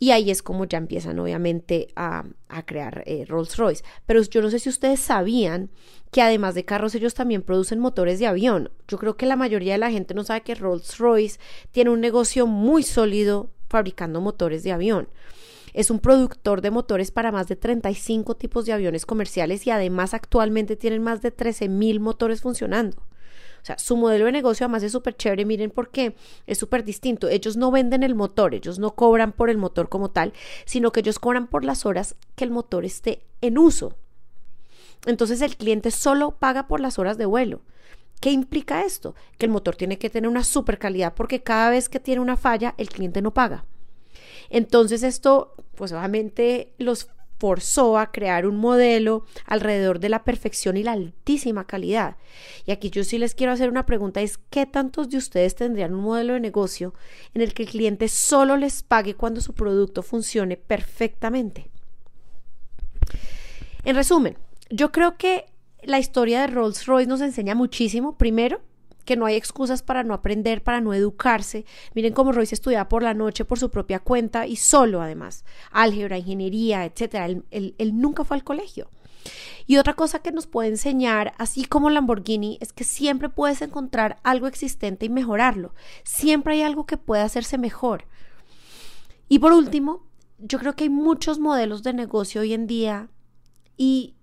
Y 0.00 0.12
ahí 0.12 0.30
es 0.30 0.42
como 0.42 0.64
ya 0.64 0.78
empiezan 0.78 1.18
obviamente 1.18 1.88
a, 1.96 2.24
crear 2.66 3.02
eh, 3.06 3.24
Rolls 3.26 3.56
Royce. 3.56 3.82
Pero 4.06 4.22
yo 4.22 4.42
no 4.42 4.50
sé 4.50 4.58
si 4.60 4.68
ustedes 4.68 5.00
sabían 5.00 5.70
que 6.12 6.22
además 6.22 6.54
de 6.54 6.64
carros 6.64 6.94
ellos 6.94 7.14
también 7.14 7.42
producen 7.42 7.80
motores 7.80 8.18
de 8.18 8.26
avión. 8.26 8.70
Yo 8.86 8.98
creo 8.98 9.16
que 9.16 9.26
la 9.26 9.36
mayoría 9.36 9.72
de 9.72 9.78
la 9.78 9.90
gente 9.90 10.14
no 10.14 10.24
sabe 10.24 10.42
que 10.42 10.54
Rolls 10.54 10.98
Royce 10.98 11.40
tiene 11.72 11.90
un 11.90 12.00
negocio 12.00 12.46
muy 12.46 12.82
sólido 12.82 13.50
fabricando 13.68 14.20
motores 14.20 14.62
de 14.62 14.72
avión. 14.72 15.08
Es 15.78 15.92
un 15.92 16.00
productor 16.00 16.60
de 16.60 16.72
motores 16.72 17.12
para 17.12 17.30
más 17.30 17.46
de 17.46 17.54
35 17.54 18.34
tipos 18.34 18.66
de 18.66 18.72
aviones 18.72 19.06
comerciales 19.06 19.64
y 19.64 19.70
además 19.70 20.12
actualmente 20.12 20.74
tienen 20.74 21.04
más 21.04 21.22
de 21.22 21.30
13 21.30 21.68
mil 21.68 22.00
motores 22.00 22.40
funcionando. 22.40 22.96
O 22.98 23.64
sea, 23.64 23.78
su 23.78 23.96
modelo 23.96 24.24
de 24.24 24.32
negocio 24.32 24.66
además 24.66 24.82
es 24.82 24.90
súper 24.90 25.16
chévere, 25.16 25.44
miren 25.44 25.70
por 25.70 25.90
qué, 25.90 26.16
es 26.48 26.58
súper 26.58 26.82
distinto. 26.82 27.28
Ellos 27.28 27.56
no 27.56 27.70
venden 27.70 28.02
el 28.02 28.16
motor, 28.16 28.54
ellos 28.54 28.80
no 28.80 28.96
cobran 28.96 29.30
por 29.30 29.50
el 29.50 29.56
motor 29.56 29.88
como 29.88 30.10
tal, 30.10 30.32
sino 30.64 30.90
que 30.90 30.98
ellos 30.98 31.20
cobran 31.20 31.46
por 31.46 31.64
las 31.64 31.86
horas 31.86 32.16
que 32.34 32.42
el 32.42 32.50
motor 32.50 32.84
esté 32.84 33.22
en 33.40 33.56
uso. 33.56 33.94
Entonces 35.06 35.42
el 35.42 35.56
cliente 35.56 35.92
solo 35.92 36.32
paga 36.32 36.66
por 36.66 36.80
las 36.80 36.98
horas 36.98 37.18
de 37.18 37.26
vuelo. 37.26 37.60
¿Qué 38.20 38.32
implica 38.32 38.82
esto? 38.82 39.14
Que 39.38 39.46
el 39.46 39.52
motor 39.52 39.76
tiene 39.76 39.96
que 39.96 40.10
tener 40.10 40.28
una 40.28 40.42
super 40.42 40.80
calidad 40.80 41.14
porque 41.14 41.44
cada 41.44 41.70
vez 41.70 41.88
que 41.88 42.00
tiene 42.00 42.20
una 42.20 42.36
falla, 42.36 42.74
el 42.78 42.88
cliente 42.88 43.22
no 43.22 43.32
paga. 43.32 43.64
Entonces 44.50 45.02
esto, 45.02 45.54
pues 45.74 45.92
obviamente 45.92 46.74
los 46.78 47.08
forzó 47.38 47.98
a 47.98 48.10
crear 48.10 48.46
un 48.46 48.56
modelo 48.56 49.24
alrededor 49.46 50.00
de 50.00 50.08
la 50.08 50.24
perfección 50.24 50.76
y 50.76 50.82
la 50.82 50.92
altísima 50.92 51.66
calidad. 51.66 52.16
Y 52.66 52.72
aquí 52.72 52.90
yo 52.90 53.04
sí 53.04 53.16
les 53.18 53.34
quiero 53.34 53.52
hacer 53.52 53.70
una 53.70 53.86
pregunta, 53.86 54.20
es 54.20 54.38
¿qué 54.50 54.66
tantos 54.66 55.08
de 55.08 55.18
ustedes 55.18 55.54
tendrían 55.54 55.94
un 55.94 56.02
modelo 56.02 56.34
de 56.34 56.40
negocio 56.40 56.94
en 57.34 57.42
el 57.42 57.54
que 57.54 57.62
el 57.62 57.68
cliente 57.68 58.08
solo 58.08 58.56
les 58.56 58.82
pague 58.82 59.14
cuando 59.14 59.40
su 59.40 59.54
producto 59.54 60.02
funcione 60.02 60.56
perfectamente? 60.56 61.70
En 63.84 63.94
resumen, 63.94 64.36
yo 64.70 64.90
creo 64.90 65.16
que 65.16 65.46
la 65.82 66.00
historia 66.00 66.40
de 66.40 66.48
Rolls 66.48 66.86
Royce 66.86 67.08
nos 67.08 67.20
enseña 67.20 67.54
muchísimo. 67.54 68.18
Primero, 68.18 68.60
que 69.08 69.16
no 69.16 69.24
hay 69.24 69.36
excusas 69.36 69.82
para 69.82 70.04
no 70.04 70.12
aprender, 70.12 70.62
para 70.62 70.82
no 70.82 70.92
educarse. 70.92 71.64
Miren 71.94 72.12
cómo 72.12 72.30
Royce 72.30 72.54
estudiaba 72.54 72.90
por 72.90 73.02
la 73.02 73.14
noche 73.14 73.46
por 73.46 73.58
su 73.58 73.70
propia 73.70 74.00
cuenta 74.00 74.46
y 74.46 74.56
solo 74.56 75.00
además, 75.00 75.46
álgebra, 75.70 76.18
ingeniería, 76.18 76.84
etcétera. 76.84 77.24
Él, 77.24 77.42
él 77.50 77.98
nunca 77.98 78.24
fue 78.24 78.36
al 78.36 78.44
colegio. 78.44 78.90
Y 79.66 79.78
otra 79.78 79.94
cosa 79.94 80.18
que 80.18 80.30
nos 80.30 80.46
puede 80.46 80.68
enseñar, 80.68 81.32
así 81.38 81.64
como 81.64 81.88
Lamborghini, 81.88 82.58
es 82.60 82.74
que 82.74 82.84
siempre 82.84 83.30
puedes 83.30 83.62
encontrar 83.62 84.18
algo 84.24 84.46
existente 84.46 85.06
y 85.06 85.08
mejorarlo. 85.08 85.74
Siempre 86.04 86.52
hay 86.52 86.62
algo 86.62 86.84
que 86.84 86.98
puede 86.98 87.22
hacerse 87.22 87.56
mejor. 87.56 88.04
Y 89.26 89.38
por 89.38 89.54
último, 89.54 90.02
yo 90.36 90.58
creo 90.58 90.76
que 90.76 90.84
hay 90.84 90.90
muchos 90.90 91.38
modelos 91.38 91.82
de 91.82 91.94
negocio 91.94 92.42
hoy 92.42 92.52
en 92.52 92.66
día 92.66 93.08
y 93.78 94.16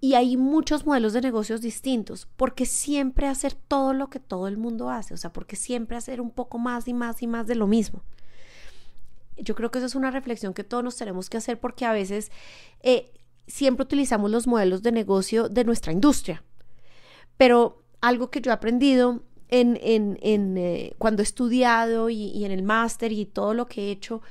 y 0.00 0.14
hay 0.14 0.36
muchos 0.36 0.86
modelos 0.86 1.12
de 1.12 1.20
negocios 1.20 1.60
distintos, 1.60 2.28
porque 2.36 2.66
siempre 2.66 3.26
hacer 3.26 3.54
todo 3.54 3.92
lo 3.92 4.10
que 4.10 4.20
todo 4.20 4.46
el 4.46 4.56
mundo 4.56 4.90
hace, 4.90 5.14
o 5.14 5.16
sea, 5.16 5.32
porque 5.32 5.56
siempre 5.56 5.96
hacer 5.96 6.20
un 6.20 6.30
poco 6.30 6.58
más 6.58 6.86
y 6.86 6.94
más 6.94 7.22
y 7.22 7.26
más 7.26 7.46
de 7.46 7.56
lo 7.56 7.66
mismo. 7.66 8.04
Yo 9.36 9.54
creo 9.54 9.70
que 9.70 9.78
eso 9.78 9.86
es 9.86 9.94
una 9.94 10.10
reflexión 10.10 10.54
que 10.54 10.64
todos 10.64 10.84
nos 10.84 10.96
tenemos 10.96 11.28
que 11.28 11.36
hacer 11.36 11.58
porque 11.58 11.84
a 11.84 11.92
veces 11.92 12.30
eh, 12.82 13.12
siempre 13.46 13.84
utilizamos 13.84 14.30
los 14.30 14.46
modelos 14.46 14.82
de 14.82 14.92
negocio 14.92 15.48
de 15.48 15.64
nuestra 15.64 15.92
industria. 15.92 16.44
Pero 17.36 17.82
algo 18.00 18.30
que 18.30 18.40
yo 18.40 18.50
he 18.50 18.54
aprendido 18.54 19.22
en, 19.48 19.78
en, 19.80 20.58
eh, 20.58 20.94
cuando 20.98 21.22
he 21.22 21.24
estudiado 21.24 22.10
y 22.10 22.44
en 22.44 22.50
el 22.50 22.64
máster 22.64 23.12
y 23.12 23.26
todo 23.26 23.54
lo 23.54 23.66
que 23.66 23.88
he 23.88 23.90
hecho 23.92 24.22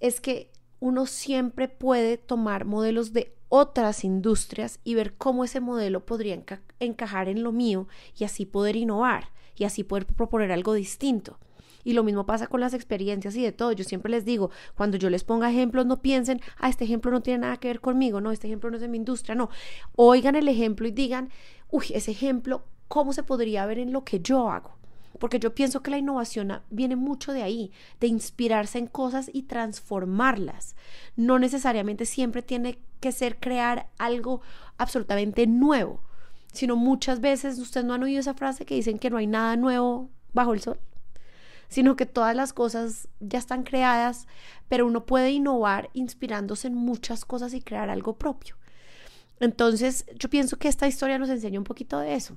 es 0.00 0.20
que 0.20 0.50
uno 0.80 1.06
siempre 1.06 1.68
puede 1.68 2.18
tomar 2.18 2.64
modelos 2.64 3.12
de 3.12 3.34
otras 3.48 4.04
industrias 4.04 4.80
y 4.84 4.94
ver 4.94 5.14
cómo 5.14 5.44
ese 5.44 5.60
modelo 5.60 6.04
podría 6.04 6.38
encajar 6.80 7.28
en 7.28 7.42
lo 7.42 7.52
mío 7.52 7.88
y 8.18 8.24
así 8.24 8.44
poder 8.44 8.76
innovar 8.76 9.30
y 9.56 9.64
así 9.64 9.84
poder 9.84 10.06
proponer 10.06 10.52
algo 10.52 10.74
distinto. 10.74 11.38
Y 11.84 11.92
lo 11.92 12.02
mismo 12.02 12.26
pasa 12.26 12.48
con 12.48 12.60
las 12.60 12.74
experiencias 12.74 13.36
y 13.36 13.42
de 13.42 13.52
todo. 13.52 13.70
Yo 13.70 13.84
siempre 13.84 14.10
les 14.10 14.24
digo, 14.24 14.50
cuando 14.74 14.96
yo 14.96 15.08
les 15.08 15.22
ponga 15.22 15.48
ejemplos, 15.48 15.86
no 15.86 16.02
piensen, 16.02 16.40
ah, 16.58 16.68
este 16.68 16.82
ejemplo 16.82 17.12
no 17.12 17.22
tiene 17.22 17.38
nada 17.38 17.58
que 17.58 17.68
ver 17.68 17.80
conmigo, 17.80 18.20
no, 18.20 18.32
este 18.32 18.48
ejemplo 18.48 18.70
no 18.70 18.76
es 18.76 18.82
de 18.82 18.88
mi 18.88 18.96
industria, 18.96 19.36
no. 19.36 19.50
Oigan 19.94 20.34
el 20.34 20.48
ejemplo 20.48 20.88
y 20.88 20.90
digan, 20.90 21.30
uy, 21.70 21.86
ese 21.94 22.10
ejemplo, 22.10 22.64
¿cómo 22.88 23.12
se 23.12 23.22
podría 23.22 23.66
ver 23.66 23.78
en 23.78 23.92
lo 23.92 24.04
que 24.04 24.18
yo 24.18 24.50
hago? 24.50 24.76
Porque 25.18 25.38
yo 25.38 25.54
pienso 25.54 25.82
que 25.82 25.90
la 25.90 25.98
innovación 25.98 26.60
viene 26.70 26.96
mucho 26.96 27.32
de 27.32 27.42
ahí, 27.42 27.72
de 28.00 28.06
inspirarse 28.06 28.78
en 28.78 28.86
cosas 28.86 29.30
y 29.32 29.42
transformarlas. 29.42 30.76
No 31.16 31.38
necesariamente 31.38 32.06
siempre 32.06 32.42
tiene 32.42 32.78
que 33.00 33.12
ser 33.12 33.38
crear 33.38 33.88
algo 33.98 34.40
absolutamente 34.78 35.46
nuevo, 35.46 36.02
sino 36.52 36.76
muchas 36.76 37.20
veces 37.20 37.58
ustedes 37.58 37.86
no 37.86 37.94
han 37.94 38.02
oído 38.02 38.20
esa 38.20 38.34
frase 38.34 38.64
que 38.64 38.74
dicen 38.74 38.98
que 38.98 39.10
no 39.10 39.18
hay 39.18 39.26
nada 39.26 39.56
nuevo 39.56 40.10
bajo 40.32 40.54
el 40.54 40.60
sol, 40.60 40.78
sino 41.68 41.96
que 41.96 42.06
todas 42.06 42.34
las 42.34 42.52
cosas 42.52 43.08
ya 43.20 43.38
están 43.38 43.62
creadas, 43.62 44.26
pero 44.68 44.86
uno 44.86 45.06
puede 45.06 45.30
innovar 45.30 45.90
inspirándose 45.92 46.68
en 46.68 46.74
muchas 46.74 47.24
cosas 47.24 47.54
y 47.54 47.60
crear 47.60 47.90
algo 47.90 48.16
propio. 48.16 48.56
Entonces, 49.40 50.06
yo 50.18 50.30
pienso 50.30 50.56
que 50.58 50.68
esta 50.68 50.86
historia 50.86 51.18
nos 51.18 51.28
enseña 51.28 51.58
un 51.58 51.64
poquito 51.64 51.98
de 51.98 52.14
eso. 52.14 52.36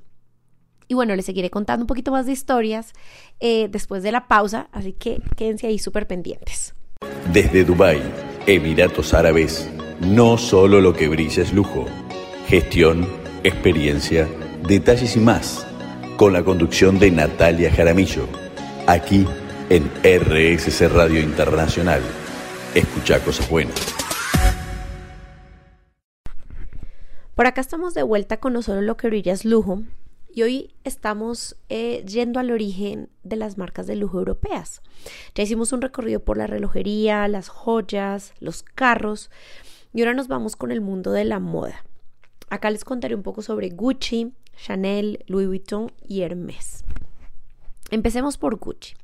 Y 0.92 0.96
bueno, 0.96 1.16
les 1.16 1.28
seguiré 1.28 1.52
contando 1.52 1.84
un 1.84 1.88
poquito 1.88 2.12
más 2.12 2.26
de 2.26 2.32
historias 2.32 2.94
eh, 3.40 3.68
después 3.70 4.02
de 4.02 4.12
la 4.12 4.28
pausa, 4.28 4.70
así 4.72 4.92
que 4.92 5.22
quédense 5.38 5.68
ahí 5.68 5.78
súper 5.78 6.08
pendientes. 6.08 6.74
Desde 7.32 7.64
Dubái, 7.64 8.02
Emiratos 8.48 9.14
Árabes, 9.14 9.70
no 10.02 10.40
solo 10.40 10.82
lo 10.82 10.94
que 10.94 11.08
brilla 11.08 11.44
es 11.44 11.54
lujo, 11.54 11.86
gestión, 12.48 13.08
experiencia, 13.44 14.28
detalles 14.68 15.16
y 15.16 15.20
más, 15.20 15.68
con 16.18 16.34
la 16.34 16.44
conducción 16.44 16.98
de 16.98 17.12
Natalia 17.12 17.72
Jaramillo, 17.72 18.28
aquí 18.88 19.28
en 19.70 19.92
RSC 20.04 20.90
Radio 20.92 21.22
Internacional. 21.22 22.02
Escucha 22.74 23.24
cosas 23.24 23.48
buenas. 23.48 23.80
Por 27.36 27.46
acá 27.46 27.62
estamos 27.62 27.94
de 27.94 28.02
vuelta 28.02 28.38
con 28.38 28.54
No 28.54 28.64
solo 28.64 28.82
lo 28.82 28.98
que 28.98 29.08
brilla 29.08 29.34
es 29.34 29.46
lujo, 29.46 29.84
hoy 30.44 30.76
estamos 30.84 31.56
eh, 31.70 32.04
yendo 32.06 32.40
al 32.40 32.52
origen 32.52 33.10
de 33.24 33.36
las 33.36 33.58
marcas 33.58 33.88
de 33.88 33.96
lujo 33.96 34.20
europeas. 34.20 34.82
Ya 35.36 35.44
hicimos 35.44 35.72
un 35.72 35.82
recorrido 35.82 36.20
por 36.20 36.38
la 36.38 36.48
relojería, 36.48 37.28
las 37.28 37.50
joyas, 37.50 38.34
los 38.40 38.64
carros 38.64 39.32
y 39.94 40.02
ahora 40.02 40.14
nos 40.14 40.28
vamos 40.28 40.56
con 40.56 40.72
el 40.72 40.82
mundo 40.82 41.12
de 41.12 41.26
la 41.26 41.40
moda. 41.40 41.84
Acá 42.50 42.70
les 42.70 42.84
contaré 42.84 43.16
un 43.16 43.24
poco 43.24 43.42
sobre 43.42 43.70
Gucci, 43.70 44.34
Chanel, 44.56 45.24
Louis 45.28 45.48
Vuitton 45.48 45.92
y 46.08 46.22
Hermès. 46.22 46.84
Empecemos 47.92 48.38
por 48.38 48.58
Gucci. 48.58 48.96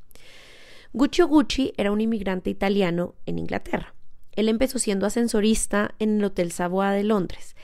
Gucci 0.94 1.24
Gucci 1.24 1.74
era 1.78 1.92
un 1.92 2.02
inmigrante 2.02 2.50
italiano 2.50 3.16
en 3.26 3.40
Inglaterra. 3.40 3.94
Él 4.34 4.50
empezó 4.50 4.80
siendo 4.80 5.06
ascensorista 5.06 5.96
en 6.00 6.18
el 6.18 6.24
Hotel 6.26 6.52
Savoy 6.52 6.96
de 6.96 7.04
Londres 7.04 7.56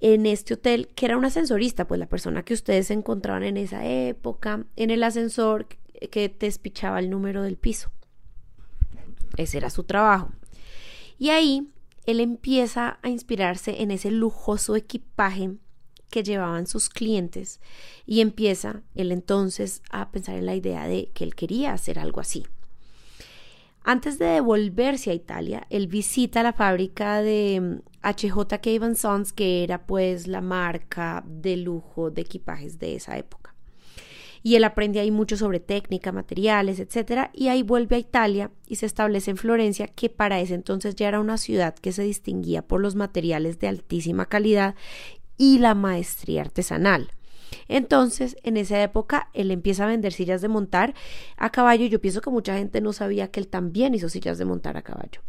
en 0.00 0.26
este 0.26 0.54
hotel, 0.54 0.88
que 0.94 1.06
era 1.06 1.16
un 1.16 1.24
ascensorista, 1.24 1.86
pues 1.86 1.98
la 1.98 2.08
persona 2.08 2.44
que 2.44 2.54
ustedes 2.54 2.90
encontraban 2.90 3.42
en 3.42 3.56
esa 3.56 3.84
época, 3.86 4.64
en 4.76 4.90
el 4.90 5.02
ascensor 5.02 5.66
que 6.10 6.28
te 6.28 6.46
el 6.98 7.10
número 7.10 7.42
del 7.42 7.56
piso. 7.56 7.90
Ese 9.36 9.58
era 9.58 9.70
su 9.70 9.84
trabajo. 9.84 10.30
Y 11.18 11.30
ahí 11.30 11.68
él 12.06 12.20
empieza 12.20 12.98
a 13.02 13.08
inspirarse 13.08 13.82
en 13.82 13.90
ese 13.90 14.10
lujoso 14.10 14.76
equipaje 14.76 15.56
que 16.10 16.22
llevaban 16.22 16.66
sus 16.66 16.88
clientes 16.88 17.60
y 18.06 18.20
empieza 18.20 18.82
él 18.94 19.12
entonces 19.12 19.82
a 19.90 20.10
pensar 20.10 20.36
en 20.36 20.46
la 20.46 20.54
idea 20.54 20.86
de 20.86 21.10
que 21.12 21.24
él 21.24 21.34
quería 21.34 21.72
hacer 21.72 21.98
algo 21.98 22.20
así. 22.20 22.46
Antes 23.82 24.18
de 24.18 24.26
devolverse 24.26 25.10
a 25.10 25.14
Italia, 25.14 25.66
él 25.70 25.86
visita 25.86 26.42
la 26.42 26.52
fábrica 26.52 27.22
de 27.22 27.60
mm, 27.60 28.94
Sons, 28.94 29.32
que 29.32 29.64
era 29.64 29.86
pues 29.86 30.26
la 30.26 30.40
marca 30.40 31.24
de 31.26 31.56
lujo 31.56 32.10
de 32.10 32.22
equipajes 32.22 32.78
de 32.78 32.96
esa 32.96 33.16
época. 33.16 33.54
Y 34.42 34.54
él 34.54 34.64
aprende 34.64 35.00
ahí 35.00 35.10
mucho 35.10 35.36
sobre 35.36 35.60
técnica, 35.60 36.12
materiales, 36.12 36.78
etc. 36.80 37.30
Y 37.32 37.48
ahí 37.48 37.62
vuelve 37.62 37.96
a 37.96 37.98
Italia 37.98 38.50
y 38.66 38.76
se 38.76 38.86
establece 38.86 39.30
en 39.30 39.36
Florencia, 39.36 39.88
que 39.88 40.08
para 40.08 40.40
ese 40.40 40.54
entonces 40.54 40.94
ya 40.94 41.08
era 41.08 41.20
una 41.20 41.38
ciudad 41.38 41.74
que 41.74 41.92
se 41.92 42.02
distinguía 42.02 42.62
por 42.62 42.80
los 42.80 42.94
materiales 42.94 43.58
de 43.58 43.68
altísima 43.68 44.26
calidad 44.26 44.74
y 45.36 45.58
la 45.58 45.74
maestría 45.74 46.42
artesanal. 46.42 47.12
Entonces, 47.68 48.36
en 48.42 48.56
esa 48.56 48.82
época, 48.82 49.28
él 49.32 49.50
empieza 49.50 49.84
a 49.84 49.88
vender 49.88 50.12
sillas 50.12 50.40
de 50.40 50.48
montar 50.48 50.94
a 51.36 51.50
caballo. 51.50 51.86
Yo 51.86 52.00
pienso 52.00 52.20
que 52.20 52.30
mucha 52.30 52.56
gente 52.56 52.80
no 52.80 52.92
sabía 52.92 53.30
que 53.30 53.40
él 53.40 53.48
también 53.48 53.94
hizo 53.94 54.08
sillas 54.08 54.38
de 54.38 54.44
montar 54.44 54.76
a 54.76 54.82
caballo. 54.82 55.22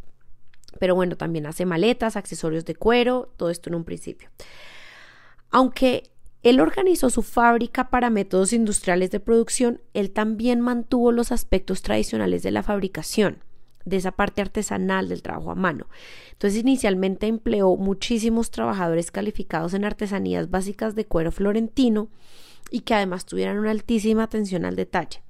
Pero 0.79 0.95
bueno, 0.95 1.17
también 1.17 1.45
hace 1.45 1.65
maletas, 1.65 2.15
accesorios 2.15 2.65
de 2.65 2.75
cuero, 2.75 3.33
todo 3.37 3.49
esto 3.49 3.69
en 3.69 3.75
un 3.75 3.83
principio. 3.83 4.29
Aunque 5.49 6.11
él 6.43 6.59
organizó 6.59 7.09
su 7.09 7.21
fábrica 7.21 7.89
para 7.89 8.09
métodos 8.09 8.53
industriales 8.53 9.11
de 9.11 9.19
producción, 9.19 9.81
él 9.93 10.11
también 10.11 10.61
mantuvo 10.61 11.11
los 11.11 11.31
aspectos 11.31 11.81
tradicionales 11.81 12.43
de 12.43 12.51
la 12.51 12.63
fabricación 12.63 13.43
de 13.89 13.97
esa 13.97 14.11
parte 14.11 14.41
artesanal 14.41 15.09
del 15.09 15.21
trabajo 15.21 15.51
a 15.51 15.55
mano. 15.55 15.87
Entonces 16.31 16.59
inicialmente 16.61 17.27
empleó 17.27 17.75
muchísimos 17.75 18.51
trabajadores 18.51 19.11
calificados 19.11 19.73
en 19.73 19.85
artesanías 19.85 20.49
básicas 20.49 20.95
de 20.95 21.05
cuero 21.05 21.31
florentino 21.31 22.09
y 22.71 22.81
que 22.81 22.93
además 22.93 23.25
tuvieran 23.25 23.57
una 23.57 23.71
altísima 23.71 24.23
atención 24.23 24.65
al 24.65 24.75
detalle. 24.75 25.21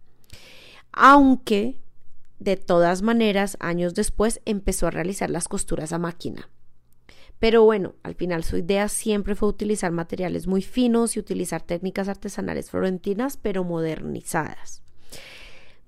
Aunque 0.92 1.80
de 2.40 2.56
todas 2.56 3.02
maneras, 3.02 3.58
años 3.60 3.94
después 3.94 4.42
empezó 4.46 4.88
a 4.88 4.92
realizar 4.92 5.30
las 5.30 5.48
costuras 5.48 5.92
a 5.92 6.00
máquina. 6.00 6.50
Pero 7.38 7.64
bueno, 7.64 7.96
al 8.04 8.16
final 8.16 8.44
su 8.44 8.58
idea 8.58 8.88
siempre 8.90 9.36
fue 9.36 9.50
utilizar 9.50 9.92
materiales 9.92 10.48
muy 10.48 10.62
finos 10.62 11.16
y 11.16 11.20
utilizar 11.20 11.62
técnicas 11.62 12.08
artesanales 12.08 12.70
florentinas, 12.70 13.38
pero 13.38 13.64
modernizadas. 13.64 14.84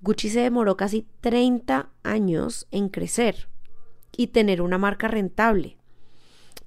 Gucci 0.02 0.28
se 0.30 0.40
demoró 0.40 0.76
casi 0.76 1.06
30 1.20 1.88
años 2.02 2.66
en 2.72 2.88
crecer 2.88 3.48
y 4.16 4.28
tener 4.28 4.60
una 4.60 4.76
marca 4.76 5.08
rentable. 5.08 5.78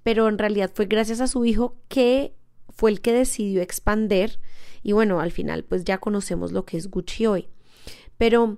Pero 0.04 0.30
en 0.30 0.38
realidad 0.38 0.72
fue 0.74 0.86
gracias 0.86 1.20
a 1.20 1.28
su 1.28 1.46
hijo 1.46 1.76
que 1.90 2.34
fue 2.70 2.92
el 2.92 3.02
que 3.02 3.14
decidió 3.14 3.62
expander 3.62 4.40
y 4.84 4.94
bueno, 4.94 5.20
al 5.20 5.32
final 5.32 5.64
pues 5.64 5.84
ya 5.84 5.98
conocemos 5.98 6.52
lo 6.52 6.66
que 6.66 6.78
es 6.78 6.90
Gucci 6.90 7.26
hoy. 7.26 7.50
Pero 8.18 8.58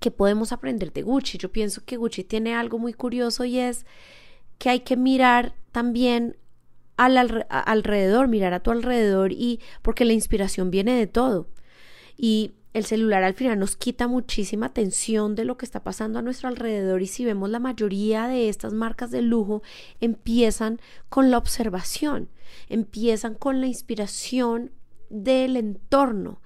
¿qué 0.00 0.10
podemos 0.10 0.50
aprender 0.50 0.92
de 0.92 1.02
Gucci? 1.02 1.38
Yo 1.38 1.52
pienso 1.52 1.84
que 1.84 1.96
Gucci 1.96 2.24
tiene 2.24 2.54
algo 2.54 2.78
muy 2.78 2.92
curioso 2.92 3.44
y 3.44 3.58
es 3.58 3.86
que 4.58 4.70
hay 4.70 4.80
que 4.80 4.96
mirar 4.96 5.54
también 5.70 6.36
al 6.96 7.44
alrededor, 7.48 8.28
mirar 8.28 8.52
a 8.52 8.60
tu 8.60 8.72
alrededor 8.72 9.32
y 9.32 9.60
porque 9.80 10.04
la 10.04 10.12
inspiración 10.12 10.70
viene 10.70 10.94
de 10.94 11.06
todo. 11.06 11.48
Y 12.16 12.54
el 12.72 12.84
celular 12.84 13.24
al 13.24 13.34
final 13.34 13.58
nos 13.58 13.76
quita 13.76 14.06
muchísima 14.06 14.66
atención 14.66 15.34
de 15.34 15.44
lo 15.44 15.56
que 15.56 15.64
está 15.64 15.82
pasando 15.82 16.18
a 16.18 16.22
nuestro 16.22 16.48
alrededor 16.48 17.02
y 17.02 17.06
si 17.06 17.24
vemos 17.24 17.50
la 17.50 17.58
mayoría 17.58 18.28
de 18.28 18.48
estas 18.48 18.72
marcas 18.72 19.10
de 19.10 19.22
lujo 19.22 19.62
empiezan 20.00 20.80
con 21.08 21.30
la 21.30 21.38
observación, 21.38 22.28
empiezan 22.68 23.34
con 23.34 23.60
la 23.60 23.66
inspiración 23.66 24.72
del 25.08 25.56
entorno 25.56 26.40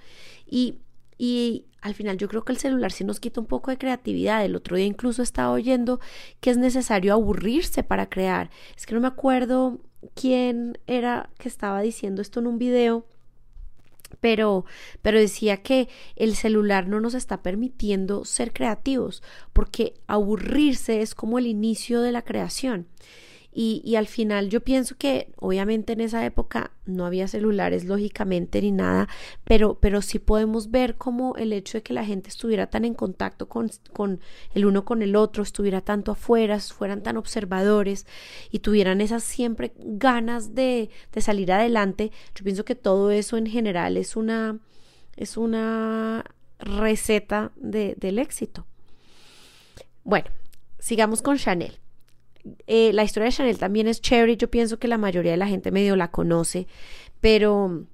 y, 0.47 0.79
y 1.19 1.67
al 1.83 1.95
final 1.95 2.17
yo 2.17 2.29
creo 2.29 2.45
que 2.45 2.53
el 2.53 2.59
celular 2.59 2.93
sí 2.93 3.05
nos 3.05 3.21
quita 3.21 3.41
un 3.41 3.47
poco 3.47 3.71
de 3.71 3.77
creatividad. 3.77 4.43
El 4.43 4.57
otro 4.57 4.77
día 4.77 4.87
incluso 4.87 5.23
estaba 5.23 5.51
oyendo 5.51 6.01
que 6.41 6.49
es 6.49 6.57
necesario 6.57 7.13
aburrirse 7.13 7.83
para 7.83 8.09
crear. 8.09 8.49
Es 8.75 8.87
que 8.87 8.95
no 8.95 9.03
me 9.03 9.09
acuerdo 9.09 9.81
quién 10.15 10.79
era 10.87 11.29
que 11.39 11.49
estaba 11.49 11.83
diciendo 11.83 12.23
esto 12.23 12.41
en 12.41 12.47
un 12.47 12.59
video 12.59 13.07
pero, 14.21 14.65
pero 15.03 15.19
decía 15.19 15.63
que 15.63 15.89
el 16.17 16.37
celular 16.37 16.89
no 16.89 17.01
nos 17.01 17.15
está 17.15 17.43
permitiendo 17.43 18.25
ser 18.25 18.53
creativos, 18.53 19.23
porque 19.53 19.95
aburrirse 20.07 21.01
es 21.03 21.15
como 21.15 21.39
el 21.39 21.47
inicio 21.47 22.01
de 22.01 22.13
la 22.13 22.23
creación. 22.23 22.87
Y, 23.57 23.95
al 23.95 24.09
final 24.09 24.49
yo 24.49 24.63
pienso 24.63 24.97
que 24.97 25.33
obviamente 25.37 25.93
en 25.93 26.01
esa 26.01 26.27
época 26.27 26.73
no 26.87 27.07
había 27.07 27.29
celulares 27.29 27.85
lógicamente 27.85 28.61
ni 28.61 28.73
nada, 28.73 29.09
pero, 29.45 29.79
pero 29.79 30.03
sí 30.03 30.19
podemos 30.19 30.73
ver 30.73 30.97
como 30.97 31.37
el 31.37 31.53
hecho 31.53 31.79
de 31.79 31.83
que 31.83 31.93
la 31.93 32.05
gente 32.05 32.31
estuviera 32.31 32.67
tan 32.67 32.85
en 32.85 32.95
contacto 32.95 33.49
con, 33.49 33.71
con 33.93 34.21
el 34.55 34.67
uno 34.67 34.85
con 34.85 35.03
el 35.03 35.15
otro, 35.15 35.45
estuviera 35.45 35.83
tanto 35.83 36.11
afuera, 36.11 36.59
fueran 36.59 37.05
tan 37.05 37.17
observadores 37.17 38.09
y 38.51 38.59
tuvieran 38.59 39.01
esas 39.01 39.23
siempre 39.23 39.73
ganas 39.79 40.57
de, 40.57 40.91
de 41.13 41.21
salir 41.21 41.53
adelante. 41.53 42.11
Yo 42.35 42.43
pienso 42.43 42.65
que 42.65 42.75
todo 42.75 43.13
eso 43.13 43.37
en 43.37 43.47
general 43.47 43.97
es 43.97 44.17
una, 44.17 44.59
es 45.17 45.37
una 45.37 46.25
receta 46.59 47.53
de, 47.55 47.95
del 47.99 48.19
éxito. 48.19 48.67
Bueno, 50.03 50.27
sigamos 50.81 51.23
con 51.23 51.39
Chanel. 51.39 51.79
Eh, 52.67 52.93
la 52.93 53.05
historia 53.05 53.27
de 53.27 53.33
Chanel 53.33 53.59
también 53.59 53.89
es 53.89 54.01
chévere. 54.01 54.37
Yo 54.37 54.51
pienso 54.51 54.79
que 54.79 54.89
la 54.89 54.99
mayoría 54.99 55.33
de 55.33 55.37
la 55.37 55.47
gente 55.47 55.71
medio 55.71 55.97
la 55.97 56.11
conoce, 56.11 56.67
pero, 57.21 57.85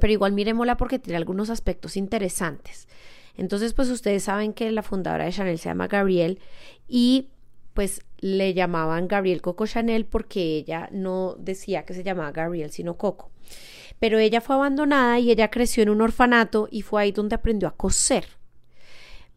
pero 0.00 0.12
igual 0.12 0.32
miremosla 0.32 0.76
porque 0.76 0.98
tiene 0.98 1.16
algunos 1.16 1.50
aspectos 1.50 1.96
interesantes. 1.96 2.88
Entonces, 3.36 3.72
pues 3.72 3.88
ustedes 3.88 4.24
saben 4.24 4.52
que 4.52 4.70
la 4.72 4.82
fundadora 4.82 5.24
de 5.24 5.32
Chanel 5.32 5.58
se 5.58 5.68
llama 5.68 5.86
Gabrielle 5.86 6.38
y 6.88 7.28
pues 7.72 8.02
le 8.18 8.54
llamaban 8.54 9.06
Gabriel 9.06 9.40
Coco 9.40 9.64
Chanel 9.64 10.04
porque 10.04 10.56
ella 10.56 10.88
no 10.90 11.36
decía 11.38 11.84
que 11.84 11.94
se 11.94 12.02
llamaba 12.02 12.32
Gabriel, 12.32 12.72
sino 12.72 12.96
Coco. 12.96 13.30
Pero 14.00 14.18
ella 14.18 14.40
fue 14.40 14.56
abandonada 14.56 15.20
y 15.20 15.30
ella 15.30 15.50
creció 15.50 15.84
en 15.84 15.90
un 15.90 16.00
orfanato 16.00 16.68
y 16.70 16.82
fue 16.82 17.02
ahí 17.02 17.12
donde 17.12 17.36
aprendió 17.36 17.68
a 17.68 17.76
coser. 17.76 18.26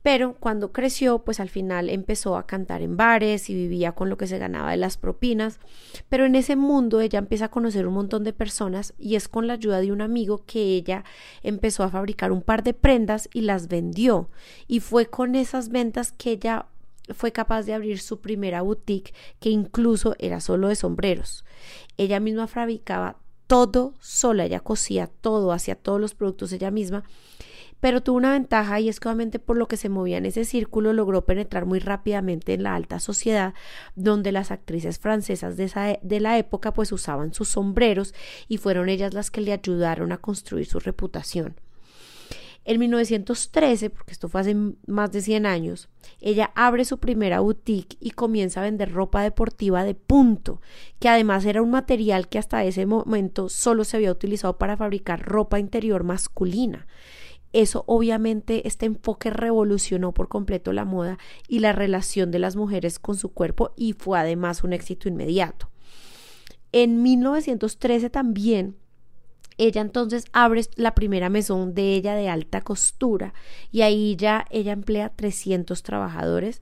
Pero 0.04 0.34
cuando 0.40 0.72
creció, 0.72 1.20
pues 1.20 1.40
al 1.40 1.50
final 1.50 1.90
empezó 1.90 2.36
a 2.36 2.48
cantar 2.48 2.82
en 2.82 2.98
bares 2.98 3.50
y 3.50 3.54
vivía 3.54 3.92
con 3.92 4.10
lo 4.10 4.18
que 4.18 4.26
se 4.26 4.40
ganaba 4.40 4.72
de 4.72 4.78
las 4.78 4.98
propinas. 4.98 5.60
Pero 6.10 6.26
en 6.26 6.36
ese 6.36 6.56
mundo 6.56 7.02
ella 7.02 7.20
empieza 7.20 7.46
a 7.46 7.52
conocer 7.52 7.86
un 7.86 7.94
montón 7.94 8.24
de 8.24 8.34
personas 8.34 8.94
y 8.98 9.16
es 9.16 9.28
con 9.28 9.46
la 9.46 9.54
ayuda 9.54 9.80
de 9.80 9.92
un 9.92 10.02
amigo 10.02 10.44
que 10.46 10.76
ella 10.76 11.04
empezó 11.44 11.84
a 11.84 11.90
fabricar 11.90 12.32
un 12.32 12.42
par 12.42 12.64
de 12.64 12.74
prendas 12.74 13.30
y 13.32 13.42
las 13.42 13.68
vendió. 13.68 14.30
Y 14.68 14.80
fue 14.80 15.06
con 15.06 15.36
esas 15.36 15.70
ventas 15.70 16.12
que 16.12 16.32
ella 16.32 16.66
fue 17.14 17.32
capaz 17.32 17.64
de 17.64 17.74
abrir 17.74 18.00
su 18.00 18.22
primera 18.22 18.62
boutique 18.62 19.14
que 19.40 19.50
incluso 19.50 20.16
era 20.18 20.40
solo 20.40 20.70
de 20.70 20.76
sombreros. 20.76 21.46
Ella 21.98 22.20
misma 22.20 22.48
fabricaba 22.48 23.18
todo 23.46 23.94
sola, 24.00 24.46
ella 24.46 24.62
cosía 24.62 25.08
todo, 25.08 25.52
hacía 25.52 25.76
todos 25.76 26.00
los 26.00 26.16
productos 26.16 26.54
ella 26.54 26.72
misma 26.72 27.04
pero 27.82 28.02
tuvo 28.02 28.18
una 28.18 28.32
ventaja 28.32 28.80
y 28.80 28.88
es 28.88 29.02
que 29.02 29.10
obviamente 29.10 29.40
por 29.40 29.58
lo 29.58 29.68
que 29.68 29.76
se 29.76 29.90
movía 29.90 30.18
en 30.18 30.26
ese 30.26 30.46
círculo 30.46 30.94
logró 30.94 31.26
penetrar 31.26 31.66
muy 31.66 31.80
rápidamente 31.80 32.54
en 32.54 32.64
la 32.64 32.76
alta 32.76 33.00
sociedad 33.00 33.54
donde 33.96 34.32
las 34.32 34.52
actrices 34.52 35.00
francesas 35.00 35.58
de, 35.58 35.66
esa, 35.66 36.00
de 36.02 36.20
la 36.22 36.38
época 36.38 36.74
pues 36.74 36.94
usaban 36.94 37.34
sus 37.34 37.50
sombreros 37.50 38.14
y 38.48 38.58
fueron 38.58 38.88
ellas 38.88 39.14
las 39.14 39.32
que 39.32 39.42
le 39.42 39.52
ayudaron 39.52 40.14
a 40.14 40.20
construir 40.20 40.68
su 40.68 40.80
reputación. 40.80 41.56
En 42.64 42.80
1913, 42.80 43.90
porque 43.90 44.12
esto 44.12 44.30
fue 44.30 44.42
hace 44.42 44.56
más 44.86 45.12
de 45.12 45.22
100 45.22 45.48
años, 45.48 45.90
ella 46.20 46.52
abre 46.54 46.86
su 46.86 47.00
primera 47.00 47.40
boutique 47.40 47.98
y 48.00 48.12
comienza 48.12 48.60
a 48.60 48.66
vender 48.66 48.92
ropa 48.92 49.24
deportiva 49.24 49.84
de 49.84 49.96
punto, 49.96 50.62
que 51.00 51.10
además 51.10 51.44
era 51.46 51.64
un 51.64 51.72
material 51.72 52.30
que 52.30 52.38
hasta 52.38 52.64
ese 52.64 52.86
momento 52.86 53.50
solo 53.50 53.84
se 53.84 53.98
había 53.98 54.12
utilizado 54.12 54.60
para 54.60 54.78
fabricar 54.78 55.24
ropa 55.24 55.58
interior 55.58 56.04
masculina. 56.04 56.86
Eso 57.54 57.84
obviamente, 57.88 58.68
este 58.68 58.86
enfoque 58.86 59.30
revolucionó 59.30 60.14
por 60.14 60.30
completo 60.30 60.72
la 60.72 60.86
moda 60.86 61.18
y 61.48 61.60
la 61.60 61.74
relación 61.74 62.32
de 62.32 62.40
las 62.40 62.56
mujeres 62.56 63.00
con 63.00 63.18
su 63.18 63.34
cuerpo 63.34 63.74
y 63.76 63.94
fue 63.94 64.20
además 64.20 64.64
un 64.64 64.74
éxito 64.74 65.10
inmediato. 65.10 65.70
En 66.72 67.04
1913 67.04 68.10
también 68.10 68.78
ella 69.58 69.82
entonces 69.82 70.26
abre 70.32 70.62
la 70.76 70.96
primera 70.96 71.30
mesón 71.30 71.76
de 71.76 71.94
ella 71.94 72.16
de 72.16 72.30
alta 72.30 72.62
costura 72.62 73.34
y 73.72 73.82
ahí 73.82 74.16
ya 74.16 74.46
ella 74.50 74.72
emplea 74.72 75.10
300 75.10 75.84
trabajadores 75.84 76.62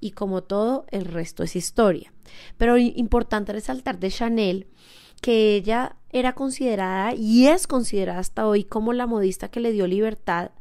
y 0.00 0.12
como 0.12 0.42
todo 0.42 0.86
el 0.90 1.04
resto 1.04 1.42
es 1.42 1.56
historia. 1.56 2.12
Pero 2.56 2.76
importante 2.76 3.52
resaltar 3.52 3.98
de 3.98 4.10
Chanel 4.10 4.66
que 5.20 5.54
ella 5.54 5.96
era 6.10 6.34
considerada 6.34 7.14
y 7.14 7.46
es 7.48 7.66
considerada 7.66 8.20
hasta 8.20 8.46
hoy 8.46 8.64
como 8.64 8.92
la 8.92 9.06
modista 9.06 9.48
que 9.48 9.60
le 9.60 9.72
dio 9.72 9.86
libertad 9.86 10.52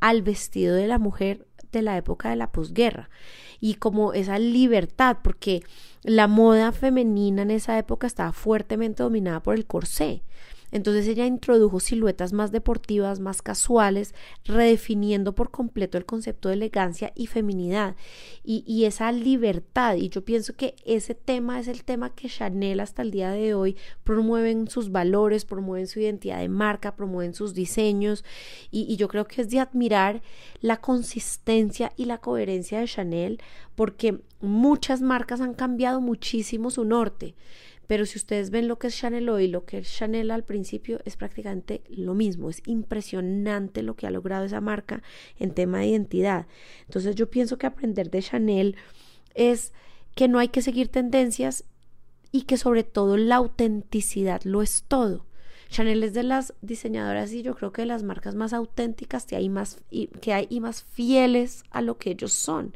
al 0.00 0.22
vestido 0.22 0.74
de 0.76 0.86
la 0.86 0.98
mujer 0.98 1.46
de 1.72 1.82
la 1.82 1.96
época 1.96 2.30
de 2.30 2.36
la 2.36 2.52
posguerra. 2.52 3.08
Y 3.60 3.74
como 3.74 4.12
esa 4.12 4.38
libertad 4.38 5.18
porque 5.22 5.62
la 6.02 6.26
moda 6.26 6.72
femenina 6.72 7.42
en 7.42 7.50
esa 7.50 7.78
época 7.78 8.06
estaba 8.06 8.32
fuertemente 8.32 9.02
dominada 9.02 9.42
por 9.42 9.54
el 9.54 9.66
corsé 9.66 10.22
entonces 10.72 11.06
ella 11.06 11.26
introdujo 11.26 11.80
siluetas 11.80 12.32
más 12.32 12.50
deportivas, 12.50 13.20
más 13.20 13.42
casuales, 13.42 14.14
redefiniendo 14.44 15.34
por 15.34 15.50
completo 15.50 15.98
el 15.98 16.06
concepto 16.06 16.48
de 16.48 16.54
elegancia 16.54 17.12
y 17.14 17.26
feminidad 17.26 17.94
y, 18.42 18.84
esa 18.84 19.12
libertad. 19.12 19.96
Y 19.96 20.08
yo 20.08 20.24
pienso 20.24 20.54
que 20.54 20.74
ese 20.84 21.14
tema 21.14 21.60
es 21.60 21.68
el 21.68 21.84
tema 21.84 22.14
que 22.14 22.28
Chanel 22.28 22.80
hasta 22.80 23.02
el 23.02 23.10
día 23.10 23.30
de 23.30 23.54
hoy 23.54 23.76
promueven 24.02 24.66
sus 24.66 24.90
valores, 24.90 25.44
promueven 25.44 25.86
su 25.86 26.00
identidad 26.00 26.38
de 26.38 26.48
marca, 26.48 26.96
promueven 26.96 27.34
sus 27.34 27.54
diseños 27.54 28.24
y, 28.70 28.90
y 28.90 28.96
yo 28.96 29.08
creo 29.08 29.26
que 29.26 29.42
es 29.42 29.50
de 29.50 29.60
admirar 29.60 30.22
la 30.60 30.78
consistencia 30.78 31.92
y 31.96 32.06
la 32.06 32.18
coherencia 32.18 32.80
de 32.80 32.86
Chanel 32.86 33.40
porque 33.74 34.20
muchas 34.40 35.02
marcas 35.02 35.40
han 35.40 35.54
cambiado 35.54 36.00
muchísimo 36.00 36.70
su 36.70 36.84
norte 36.84 37.34
pero 37.92 38.06
si 38.06 38.16
ustedes 38.16 38.48
ven 38.48 38.68
lo 38.68 38.78
que 38.78 38.86
es 38.86 38.96
Chanel 38.96 39.28
hoy, 39.28 39.48
lo 39.48 39.66
que 39.66 39.76
es 39.76 39.92
Chanel 39.94 40.30
al 40.30 40.44
principio, 40.44 41.00
es 41.04 41.16
prácticamente 41.16 41.82
lo 41.90 42.14
mismo. 42.14 42.48
Es 42.48 42.62
impresionante 42.64 43.82
lo 43.82 43.96
que 43.96 44.06
ha 44.06 44.10
logrado 44.10 44.46
esa 44.46 44.62
marca 44.62 45.02
en 45.38 45.52
tema 45.52 45.80
de 45.80 45.88
identidad. 45.88 46.46
Entonces 46.86 47.16
yo 47.16 47.28
pienso 47.28 47.58
que 47.58 47.66
aprender 47.66 48.10
de 48.10 48.22
Chanel 48.22 48.76
es 49.34 49.74
que 50.14 50.26
no 50.26 50.38
hay 50.38 50.48
que 50.48 50.62
seguir 50.62 50.88
tendencias 50.88 51.64
y 52.30 52.44
que 52.44 52.56
sobre 52.56 52.82
todo 52.82 53.18
la 53.18 53.36
autenticidad 53.36 54.40
lo 54.44 54.62
es 54.62 54.84
todo. 54.88 55.26
Chanel 55.68 56.02
es 56.02 56.14
de 56.14 56.22
las 56.22 56.54
diseñadoras 56.62 57.30
y 57.34 57.42
yo 57.42 57.54
creo 57.54 57.72
que 57.72 57.82
de 57.82 57.88
las 57.88 58.04
marcas 58.04 58.34
más 58.34 58.54
auténticas 58.54 59.26
que 59.26 59.36
hay, 59.36 59.50
más, 59.50 59.82
que 60.22 60.32
hay 60.32 60.46
y 60.48 60.60
más 60.60 60.82
fieles 60.82 61.62
a 61.70 61.82
lo 61.82 61.98
que 61.98 62.12
ellos 62.12 62.32
son. 62.32 62.74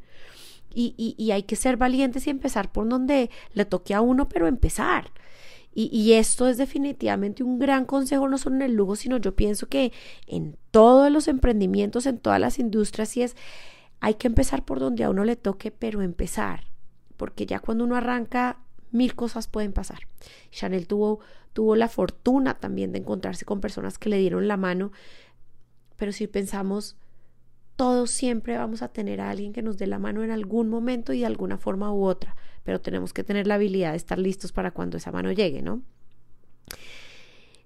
Y, 0.78 1.30
hay 1.30 1.44
que 1.44 1.56
ser 1.56 1.78
valientes 1.78 2.26
y 2.26 2.30
empezar 2.30 2.70
por 2.70 2.86
donde 2.86 3.30
le 3.54 3.64
toque 3.64 3.94
a 3.94 4.02
uno, 4.02 4.28
pero 4.28 4.46
empezar. 4.46 5.10
Y, 5.74 5.88
y, 5.90 6.12
esto 6.14 6.48
es 6.48 6.58
definitivamente 6.58 7.42
un 7.42 7.58
gran 7.58 7.86
consejo, 7.86 8.28
no 8.28 8.36
solo 8.36 8.56
en 8.56 8.62
el 8.62 8.74
lujo, 8.74 8.94
sino 8.94 9.16
yo 9.16 9.34
pienso 9.34 9.68
que 9.68 9.92
en 10.26 10.56
todos 10.70 11.10
los 11.10 11.28
emprendimientos, 11.28 12.04
en 12.06 12.18
todas 12.18 12.40
las 12.40 12.58
industrias, 12.58 13.16
y 13.16 13.22
es, 13.22 13.36
hay 14.00 14.14
que 14.14 14.26
empezar 14.26 14.64
por 14.64 14.78
donde 14.78 15.04
a 15.04 15.10
uno 15.10 15.24
le 15.24 15.36
toque, 15.36 15.70
pero 15.70 16.02
empezar. 16.02 16.64
Porque 17.16 17.46
ya 17.46 17.60
cuando 17.60 17.84
uno 17.84 17.96
arranca, 17.96 18.58
mil 18.90 19.14
cosas 19.14 19.48
pueden 19.48 19.72
pasar. 19.72 20.00
Chanel 20.50 20.86
tuvo, 20.86 21.20
tuvo 21.52 21.76
la 21.76 21.88
fortuna 21.88 22.58
también 22.58 22.92
de 22.92 22.98
encontrarse 22.98 23.44
con 23.44 23.60
personas 23.60 23.98
que 23.98 24.10
le 24.10 24.18
dieron 24.18 24.48
la 24.48 24.56
mano, 24.56 24.92
pero 25.96 26.12
si 26.12 26.26
pensamos 26.26 26.96
todos 27.76 28.10
siempre 28.10 28.56
vamos 28.56 28.82
a 28.82 28.88
tener 28.88 29.20
a 29.20 29.30
alguien 29.30 29.52
que 29.52 29.62
nos 29.62 29.76
dé 29.78 29.86
la 29.86 29.98
mano 29.98 30.24
en 30.24 30.30
algún 30.30 30.68
momento 30.68 31.12
y 31.12 31.20
de 31.20 31.26
alguna 31.26 31.58
forma 31.58 31.92
u 31.92 32.04
otra, 32.04 32.34
pero 32.64 32.80
tenemos 32.80 33.12
que 33.12 33.22
tener 33.22 33.46
la 33.46 33.54
habilidad 33.54 33.92
de 33.92 33.98
estar 33.98 34.18
listos 34.18 34.52
para 34.52 34.70
cuando 34.70 34.96
esa 34.96 35.12
mano 35.12 35.30
llegue, 35.30 35.62
¿no? 35.62 35.82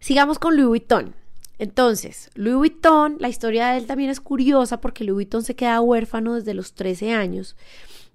Sigamos 0.00 0.38
con 0.38 0.56
Louis 0.56 0.68
Vuitton. 0.68 1.14
Entonces, 1.58 2.30
Louis 2.34 2.56
Vuitton, 2.56 3.16
la 3.20 3.28
historia 3.28 3.68
de 3.68 3.78
él 3.78 3.86
también 3.86 4.10
es 4.10 4.20
curiosa 4.20 4.80
porque 4.80 5.04
Louis 5.04 5.14
Vuitton 5.14 5.44
se 5.44 5.54
queda 5.54 5.80
huérfano 5.80 6.34
desde 6.34 6.54
los 6.54 6.74
13 6.74 7.12
años 7.12 7.56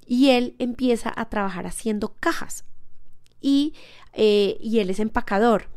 y 0.05 0.31
él 0.31 0.55
empieza 0.59 1.13
a 1.15 1.29
trabajar 1.29 1.67
haciendo 1.67 2.15
cajas 2.19 2.65
y, 3.39 3.73
eh, 4.13 4.57
y 4.59 4.79
él 4.79 4.89
es 4.89 4.99
empacador. 4.99 5.69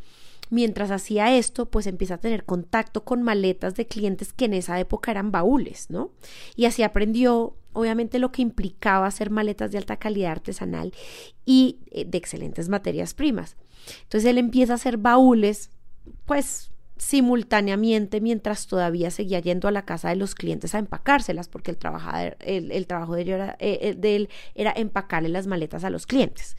Mientras 0.50 0.90
hacía 0.90 1.36
esto, 1.36 1.66
pues 1.66 1.86
empieza 1.86 2.14
a 2.14 2.18
tener 2.18 2.44
contacto 2.44 3.04
con 3.04 3.22
maletas 3.22 3.74
de 3.74 3.86
clientes 3.86 4.32
que 4.32 4.46
en 4.46 4.54
esa 4.54 4.78
época 4.80 5.10
eran 5.10 5.30
baúles, 5.30 5.90
¿no? 5.90 6.10
Y 6.56 6.64
así 6.64 6.82
aprendió, 6.82 7.54
obviamente, 7.72 8.18
lo 8.18 8.32
que 8.32 8.42
implicaba 8.42 9.06
hacer 9.06 9.30
maletas 9.30 9.70
de 9.70 9.78
alta 9.78 9.96
calidad 9.96 10.32
artesanal 10.32 10.92
y 11.44 11.78
eh, 11.90 12.04
de 12.04 12.18
excelentes 12.18 12.68
materias 12.68 13.14
primas. 13.14 13.56
Entonces 14.02 14.28
él 14.28 14.38
empieza 14.38 14.72
a 14.72 14.76
hacer 14.76 14.96
baúles, 14.96 15.70
pues 16.24 16.70
simultáneamente 16.98 18.20
mientras 18.20 18.66
todavía 18.66 19.10
seguía 19.10 19.38
yendo 19.38 19.68
a 19.68 19.70
la 19.70 19.84
casa 19.84 20.08
de 20.08 20.16
los 20.16 20.34
clientes 20.34 20.74
a 20.74 20.78
empacárselas, 20.78 21.48
porque 21.48 21.70
el, 21.70 22.72
el, 22.72 22.86
trabajo 22.86 23.14
de 23.14 23.22
era, 23.22 23.56
eh, 23.60 23.94
de 23.96 24.16
él 24.16 24.28
era 24.54 24.72
empacarle 24.72 25.28
las 25.28 25.46
maletas 25.46 25.84
a 25.84 25.90
los 25.90 26.06
clientes. 26.06 26.56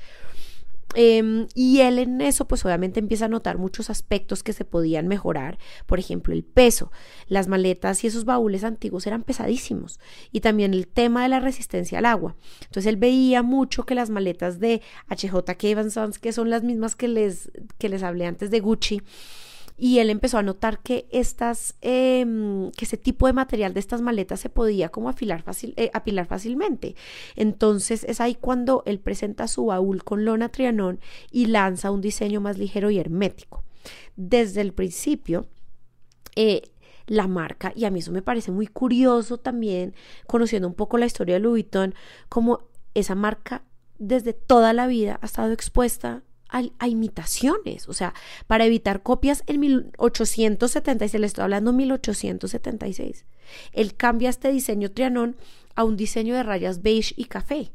Em, 0.95 1.47
y 1.53 1.81
él 1.81 1.99
en 1.99 2.19
eso, 2.19 2.47
pues 2.47 2.65
obviamente 2.65 2.99
empieza 2.99 3.25
a 3.25 3.29
notar 3.29 3.57
muchos 3.57 3.89
aspectos 3.89 4.41
que 4.41 4.53
se 4.53 4.65
podían 4.65 5.07
mejorar. 5.07 5.59
Por 5.85 5.99
ejemplo, 5.99 6.33
el 6.33 6.43
peso. 6.43 6.91
Las 7.27 7.47
maletas 7.47 8.03
y 8.03 8.07
esos 8.07 8.25
baúles 8.25 8.63
antiguos 8.63 9.05
eran 9.05 9.23
pesadísimos. 9.23 9.99
Y 10.31 10.41
también 10.41 10.73
el 10.73 10.87
tema 10.87 11.23
de 11.23 11.29
la 11.29 11.39
resistencia 11.39 11.99
al 11.99 12.05
agua. 12.05 12.35
Entonces 12.61 12.87
él 12.87 12.97
veía 12.97 13.43
mucho 13.43 13.85
que 13.85 13.95
las 13.95 14.09
maletas 14.09 14.59
de 14.59 14.81
HJ 15.09 15.89
Sons, 15.91 16.17
que 16.17 16.33
son 16.33 16.49
las 16.49 16.63
mismas 16.63 16.95
que 16.95 17.07
les, 17.07 17.51
que 17.77 17.89
les 17.89 18.03
hablé 18.03 18.25
antes 18.25 18.49
de 18.49 18.59
Gucci, 18.59 19.01
y 19.79 19.99
él 19.99 20.09
empezó 20.09 20.37
a 20.37 20.43
notar 20.43 20.79
que 20.79 21.07
estas, 21.09 21.75
em, 21.81 22.69
que 22.71 22.85
ese 22.85 22.97
tipo 22.97 23.27
de 23.27 23.33
material 23.33 23.73
de 23.73 23.79
estas 23.79 24.01
maletas 24.01 24.41
se 24.41 24.49
podía 24.49 24.89
como 24.89 25.09
afilar 25.09 25.41
fácil, 25.41 25.73
eh, 25.77 25.89
apilar 25.93 26.25
fácilmente. 26.27 26.95
Entonces 27.35 28.03
es 28.03 28.19
ahí 28.19 28.35
cuando 28.35 28.83
él 28.85 28.99
presenta 28.99 29.47
su 29.47 29.67
baúl 29.67 30.03
con 30.03 30.25
lona 30.25 30.49
trianón 30.49 30.99
y 31.31 31.45
lanza 31.45 31.91
un 31.91 32.01
diseño 32.01 32.41
más 32.41 32.57
ligero 32.57 32.91
y 32.91 32.99
hermético. 32.99 33.63
Desde 34.17 34.61
el 34.61 34.73
principio, 34.73 35.47
eh, 36.35 36.63
la 37.07 37.27
marca, 37.27 37.71
y 37.75 37.85
a 37.85 37.89
mí 37.89 37.99
eso 37.99 38.11
me 38.11 38.21
parece 38.21 38.51
muy 38.51 38.67
curioso 38.67 39.37
también, 39.37 39.95
conociendo 40.27 40.67
un 40.67 40.75
poco 40.75 40.97
la 40.97 41.05
historia 41.05 41.35
de 41.35 41.39
Louis 41.39 41.63
Vuitton, 41.63 41.95
como 42.27 42.67
esa 42.93 43.15
marca 43.15 43.63
desde 43.97 44.33
toda 44.33 44.73
la 44.73 44.87
vida 44.87 45.19
ha 45.21 45.25
estado 45.25 45.51
expuesta 45.51 46.23
a, 46.49 46.87
imitaciones, 46.87 47.87
o 47.87 47.93
sea, 47.93 48.13
para 48.47 48.65
evitar 48.65 49.03
copias 49.03 49.43
en 49.47 49.59
1876, 49.59 51.19
le 51.19 51.27
estoy 51.27 51.43
hablando 51.43 51.73
1876. 51.73 53.25
Él 53.73 53.95
cambia 53.95 54.29
este 54.29 54.51
diseño 54.51 54.91
trianón 54.91 55.37
a 55.75 55.83
un 55.83 55.95
diseño 55.95 56.35
de 56.35 56.43
rayas 56.43 56.81
beige 56.81 57.13
y 57.15 57.25
café. 57.25 57.71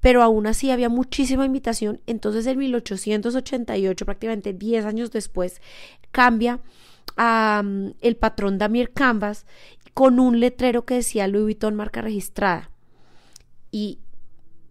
Pero 0.00 0.22
aún 0.22 0.46
así 0.46 0.70
había 0.70 0.88
muchísima 0.88 1.44
imitación, 1.44 2.00
entonces 2.06 2.46
en 2.46 2.58
1888, 2.58 4.04
prácticamente 4.04 4.52
10 4.52 4.84
años 4.84 5.10
después, 5.10 5.60
cambia 6.10 6.60
el 8.00 8.16
patrón 8.16 8.58
Damir 8.58 8.92
Canvas 8.92 9.44
con 9.92 10.20
un 10.20 10.38
letrero 10.38 10.84
que 10.84 10.94
decía 10.94 11.26
Louis 11.26 11.42
Vuitton 11.42 11.74
marca 11.74 12.00
registrada. 12.00 12.70
Y 13.72 13.98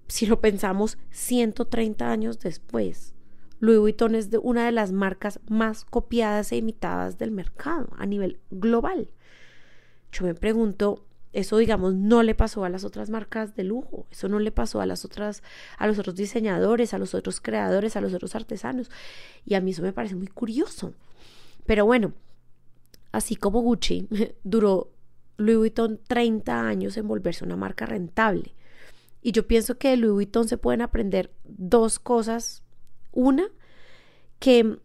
si 0.08 0.26
lo 0.26 0.40
pensamos 0.40 0.98
130 1.12 2.10
años 2.10 2.40
después, 2.40 3.14
Louis 3.60 3.80
Vuitton 3.80 4.16
es 4.16 4.30
una 4.42 4.66
de 4.66 4.72
las 4.72 4.92
marcas 4.92 5.40
más 5.50 5.86
copiadas 5.86 6.52
e 6.52 6.58
imitadas 6.58 7.18
del 7.18 7.32
mercado 7.32 7.90
a 7.98 8.06
nivel 8.06 8.40
global. 8.52 9.10
Yo 10.12 10.26
me 10.26 10.36
pregunto, 10.36 11.06
eso 11.34 11.58
digamos 11.58 11.94
no 11.96 12.24
le 12.24 12.36
pasó 12.36 12.64
a 12.64 12.70
las 12.70 12.84
otras 12.84 13.10
marcas 13.10 13.56
de 13.56 13.64
lujo, 13.64 14.06
eso 14.12 14.30
no 14.30 14.40
le 14.40 14.52
pasó 14.52 14.80
a 14.82 14.86
las 14.86 15.06
otras 15.06 15.44
a 15.78 15.88
los 15.88 16.00
otros 16.00 16.16
diseñadores, 16.16 16.94
a 16.94 16.98
los 16.98 17.14
otros 17.14 17.42
creadores, 17.42 17.96
a 17.96 18.02
los 18.02 18.14
otros 18.14 18.36
artesanos 18.36 18.90
y 19.46 19.56
a 19.56 19.62
mí 19.62 19.72
eso 19.72 19.82
me 19.82 19.94
parece 19.94 20.16
muy 20.16 20.28
curioso. 20.28 20.94
Pero 21.66 21.86
bueno, 21.86 22.14
así 23.12 23.36
como 23.36 23.62
Gucci 23.62 24.08
duró 24.44 24.92
Louis 25.38 25.58
Vuitton 25.58 26.00
30 26.08 26.62
años 26.62 26.98
en 26.98 27.08
volverse 27.08 27.44
una 27.44 27.56
marca 27.56 27.86
rentable. 27.86 28.54
Y 29.22 29.32
yo 29.32 29.46
pienso 29.48 29.78
que 29.78 29.90
de 29.90 29.98
Louis 29.98 30.14
Vuitton 30.14 30.48
se 30.48 30.58
pueden 30.58 30.82
aprender 30.82 31.32
dos 31.44 32.00
cosas 32.00 32.64
una, 33.18 33.50
que 34.38 34.78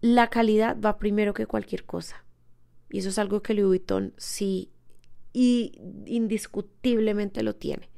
la 0.00 0.30
calidad 0.30 0.80
va 0.80 0.98
primero 0.98 1.34
que 1.34 1.44
cualquier 1.44 1.84
cosa. 1.84 2.24
Y 2.90 2.98
eso 2.98 3.10
es 3.10 3.18
algo 3.18 3.42
que 3.42 3.52
Louis 3.52 3.66
Vuitton 3.66 4.14
sí 4.16 4.70
y 5.34 5.78
indiscutiblemente 6.06 7.42
lo 7.42 7.54
tiene. 7.54 7.90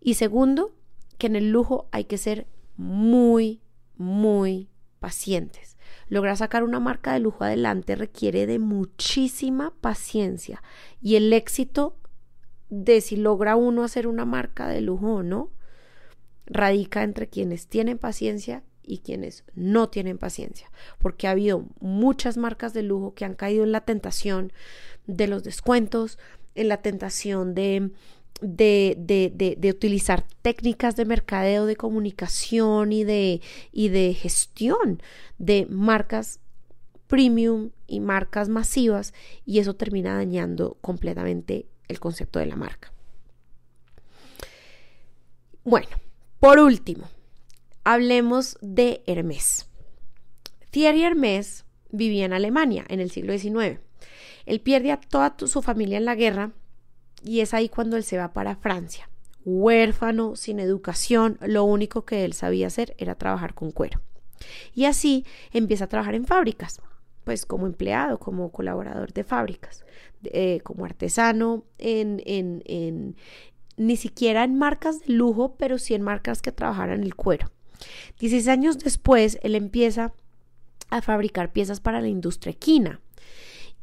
Y 0.00 0.14
segundo, 0.14 0.74
que 1.16 1.28
en 1.28 1.36
el 1.36 1.50
lujo 1.50 1.88
hay 1.92 2.04
que 2.04 2.18
ser 2.18 2.46
muy, 2.76 3.62
muy 3.96 4.68
pacientes. 5.00 5.78
Lograr 6.08 6.36
sacar 6.36 6.62
una 6.62 6.78
marca 6.78 7.14
de 7.14 7.20
lujo 7.20 7.44
adelante 7.44 7.96
requiere 7.96 8.46
de 8.46 8.58
muchísima 8.58 9.72
paciencia 9.80 10.62
y 11.00 11.16
el 11.16 11.32
éxito 11.32 11.96
de 12.68 13.00
si 13.00 13.16
logra 13.16 13.56
uno 13.56 13.82
hacer 13.82 14.06
una 14.06 14.26
marca 14.26 14.68
de 14.68 14.82
lujo 14.82 15.14
o 15.14 15.22
no 15.22 15.52
radica 16.48 17.02
entre 17.02 17.28
quienes 17.28 17.66
tienen 17.66 17.98
paciencia 17.98 18.62
y 18.82 18.98
quienes 18.98 19.44
no 19.54 19.90
tienen 19.90 20.18
paciencia, 20.18 20.70
porque 20.98 21.28
ha 21.28 21.32
habido 21.32 21.66
muchas 21.80 22.36
marcas 22.36 22.72
de 22.72 22.82
lujo 22.82 23.14
que 23.14 23.24
han 23.24 23.34
caído 23.34 23.64
en 23.64 23.72
la 23.72 23.82
tentación 23.82 24.52
de 25.06 25.28
los 25.28 25.44
descuentos, 25.44 26.18
en 26.54 26.68
la 26.68 26.78
tentación 26.78 27.54
de, 27.54 27.90
de, 28.40 28.96
de, 28.98 29.56
de, 29.58 29.70
utilizar 29.70 30.24
técnicas 30.42 30.96
de 30.96 31.04
mercadeo, 31.04 31.66
de 31.66 31.76
comunicación 31.76 32.92
y 32.92 33.04
de, 33.04 33.42
y 33.72 33.88
de 33.90 34.14
gestión 34.14 35.02
de 35.38 35.66
marcas 35.68 36.40
premium 37.08 37.70
y 37.86 38.00
marcas 38.00 38.48
masivas 38.48 39.14
y 39.44 39.58
eso 39.58 39.74
termina 39.74 40.14
dañando 40.14 40.76
completamente 40.80 41.66
el 41.88 42.00
concepto 42.00 42.38
de 42.38 42.46
la 42.46 42.56
marca. 42.56 42.92
Bueno, 45.64 45.88
por 46.40 46.58
último, 46.58 47.08
hablemos 47.84 48.58
de 48.60 49.02
Hermès. 49.06 49.68
Thierry 50.70 51.04
Hermès 51.04 51.64
vivía 51.90 52.24
en 52.24 52.32
Alemania 52.32 52.84
en 52.88 53.00
el 53.00 53.10
siglo 53.10 53.36
XIX. 53.36 53.80
Él 54.46 54.60
pierde 54.60 54.92
a 54.92 55.00
toda 55.00 55.34
su 55.46 55.62
familia 55.62 55.98
en 55.98 56.04
la 56.04 56.14
guerra 56.14 56.52
y 57.22 57.40
es 57.40 57.54
ahí 57.54 57.68
cuando 57.68 57.96
él 57.96 58.04
se 58.04 58.18
va 58.18 58.32
para 58.32 58.56
Francia. 58.56 59.08
Huérfano, 59.44 60.36
sin 60.36 60.60
educación, 60.60 61.38
lo 61.40 61.64
único 61.64 62.04
que 62.04 62.24
él 62.24 62.32
sabía 62.32 62.66
hacer 62.66 62.94
era 62.98 63.14
trabajar 63.14 63.54
con 63.54 63.70
cuero. 63.70 64.00
Y 64.74 64.84
así 64.84 65.24
empieza 65.52 65.84
a 65.84 65.88
trabajar 65.88 66.14
en 66.14 66.26
fábricas, 66.26 66.80
pues 67.24 67.46
como 67.46 67.66
empleado, 67.66 68.18
como 68.18 68.50
colaborador 68.52 69.12
de 69.12 69.24
fábricas, 69.24 69.84
eh, 70.24 70.60
como 70.62 70.84
artesano 70.84 71.64
en, 71.78 72.22
en, 72.26 73.16
ni 73.78 73.96
siquiera 73.96 74.44
en 74.44 74.58
marcas 74.58 75.00
de 75.00 75.14
lujo, 75.14 75.54
pero 75.56 75.78
sí 75.78 75.94
en 75.94 76.02
marcas 76.02 76.42
que 76.42 76.52
trabajaran 76.52 77.02
el 77.02 77.14
cuero. 77.14 77.50
16 78.18 78.48
años 78.48 78.78
después, 78.78 79.38
él 79.42 79.54
empieza 79.54 80.12
a 80.90 81.00
fabricar 81.00 81.52
piezas 81.52 81.80
para 81.80 82.00
la 82.00 82.08
industria 82.08 82.52
equina. 82.52 83.00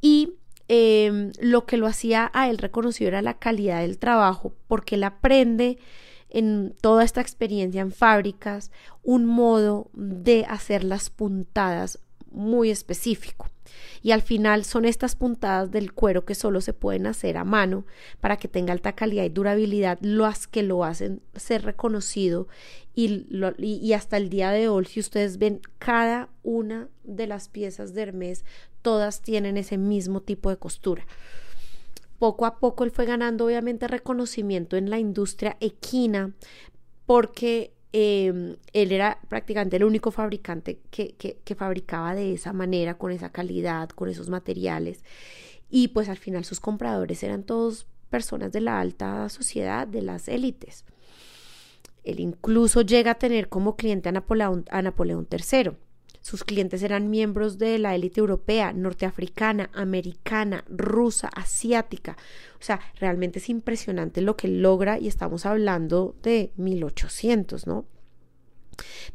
Y 0.02 0.34
em, 0.68 1.32
lo 1.40 1.66
que 1.66 1.78
lo 1.78 1.88
hacía 1.88 2.30
a 2.34 2.50
él 2.50 2.58
reconocido 2.58 3.08
era 3.08 3.22
la 3.22 3.40
calidad 3.40 3.82
del 3.82 3.98
trabajo, 3.98 4.54
porque 4.68 4.96
él 4.96 5.04
aprende 5.04 5.78
en 6.30 6.76
toda 6.82 7.04
esta 7.04 7.22
experiencia 7.22 7.82
en 7.82 7.92
fábricas 7.92 8.72
un 9.04 9.26
modo 9.26 9.90
de 9.94 10.46
hacer 10.50 10.84
las 10.84 11.10
puntadas 11.10 12.00
muy 12.32 12.70
específico. 12.72 13.48
Y 14.02 14.12
al 14.12 14.22
final 14.22 14.66
son 14.66 14.86
estas 14.86 15.16
puntadas 15.16 15.72
del 15.72 15.94
cuero 15.94 16.26
que 16.26 16.36
solo 16.36 16.62
se 16.62 16.74
pueden 16.74 17.08
hacer 17.08 17.38
a 17.38 17.44
mano 17.44 17.86
para 18.20 18.38
que 18.38 18.48
tenga 18.48 18.74
alta 18.74 18.94
calidad 18.94 19.24
y 19.24 19.30
durabilidad 19.30 19.98
las 20.02 20.48
que 20.48 20.64
lo 20.64 20.84
hacen 20.84 21.22
ser 21.36 21.64
reconocido 21.64 22.48
y, 22.94 23.28
y, 23.58 23.94
hasta 23.94 24.18
el 24.18 24.30
día 24.30 24.52
de 24.52 24.70
hoy 24.70 24.86
si 24.86 25.00
ustedes 25.00 25.38
ven 25.38 25.62
cada 25.80 26.30
una 26.44 26.88
de 27.04 27.28
las 27.28 27.50
piezas 27.50 27.94
de 27.94 28.04
Hermes 28.04 28.46
todas 28.82 29.22
tienen 29.22 29.58
ese 29.58 29.78
mismo 29.78 30.22
tipo 30.22 30.50
de 30.50 30.58
costura. 30.58 31.06
Poco 32.20 32.46
a 32.46 32.60
poco 32.60 32.86
él 32.86 32.92
fue 32.92 33.06
ganando 33.06 33.46
obviamente 33.46 33.88
reconocimiento 33.88 34.78
en 34.78 34.90
la 34.90 35.00
industria 35.00 35.58
equina 35.60 36.32
porque 37.06 37.75
Em, 37.98 38.58
él 38.74 38.92
era 38.92 39.20
prácticamente 39.30 39.78
el 39.78 39.86
único 39.86 40.12
fabricante 40.12 40.82
que, 40.92 41.16
que, 41.16 41.56
fabricaba 41.56 42.14
de 42.14 42.34
esa 42.34 42.52
manera, 42.52 42.98
con 42.98 43.14
esa 43.14 43.32
calidad, 43.32 43.88
con 43.88 44.10
esos 44.10 44.28
materiales. 44.30 45.06
Y 45.70 45.88
pues 45.88 46.10
al 46.10 46.18
final 46.18 46.44
sus 46.44 46.60
compradores 46.60 47.24
eran 47.24 47.44
todos 47.44 47.88
personas 48.10 48.52
de 48.52 48.60
la 48.60 48.82
alta 48.82 49.30
sociedad, 49.30 49.88
de 49.88 50.02
las 50.02 50.28
élites. 50.28 50.84
Él 52.04 52.20
incluso 52.20 52.82
llega 52.82 53.12
a 53.12 53.16
tener 53.16 53.48
como 53.48 53.78
cliente 53.78 54.10
a 54.10 54.12
Napoleón, 54.12 54.66
a 54.72 54.82
Napoleón 54.82 55.26
III. 55.32 55.72
Sus 56.26 56.44
clientes 56.44 56.82
eran 56.82 57.12
miembros 57.12 57.60
de 57.60 57.78
la 57.78 57.94
élite 57.94 58.20
europea, 58.20 58.74
norteafricana, 58.74 59.70
americana, 59.74 60.64
rusa, 60.68 61.28
asiática. 61.28 62.18
O 62.60 62.64
sea, 62.64 62.80
realmente 63.00 63.38
es 63.38 63.48
impresionante 63.48 64.22
lo 64.22 64.36
que 64.36 64.48
logra 64.48 64.98
y 64.98 65.08
estamos 65.08 65.46
hablando 65.46 66.16
de 66.24 66.52
1800, 66.58 67.68
¿no? 67.68 67.86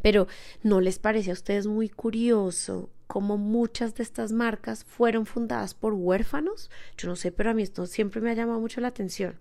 Pero 0.01 0.29
¿no 0.63 0.81
les 0.81 1.01
parece 1.01 1.31
a 1.31 1.33
ustedes 1.33 1.67
muy 1.67 1.89
curioso 1.89 2.91
cómo 3.09 3.37
muchas 3.37 3.97
de 3.97 4.05
estas 4.05 4.31
marcas 4.31 4.85
fueron 4.85 5.27
fundadas 5.27 5.75
por 5.75 5.95
huérfanos? 5.95 6.71
Yo 6.97 7.09
no 7.09 7.17
sé, 7.17 7.33
pero 7.33 7.51
a 7.51 7.55
mí 7.55 7.65
esto 7.65 7.87
siempre 7.87 8.21
me 8.21 8.31
ha 8.31 8.35
llamado 8.35 8.61
mucho 8.61 8.81
la 8.81 8.87
atención. 8.87 9.35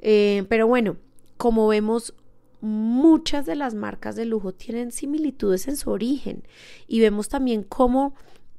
Eh, 0.00 0.44
pero 0.48 0.66
bueno, 0.66 0.96
como 1.36 1.68
vemos, 1.68 2.14
muchas 2.60 3.46
de 3.46 3.56
las 3.56 3.74
marcas 3.74 4.16
de 4.16 4.24
lujo 4.24 4.52
tienen 4.52 4.92
similitudes 4.92 5.68
en 5.68 5.76
su 5.76 5.90
origen 5.90 6.44
y 6.86 7.00
vemos 7.00 7.28
también 7.28 7.62
cómo 7.62 8.14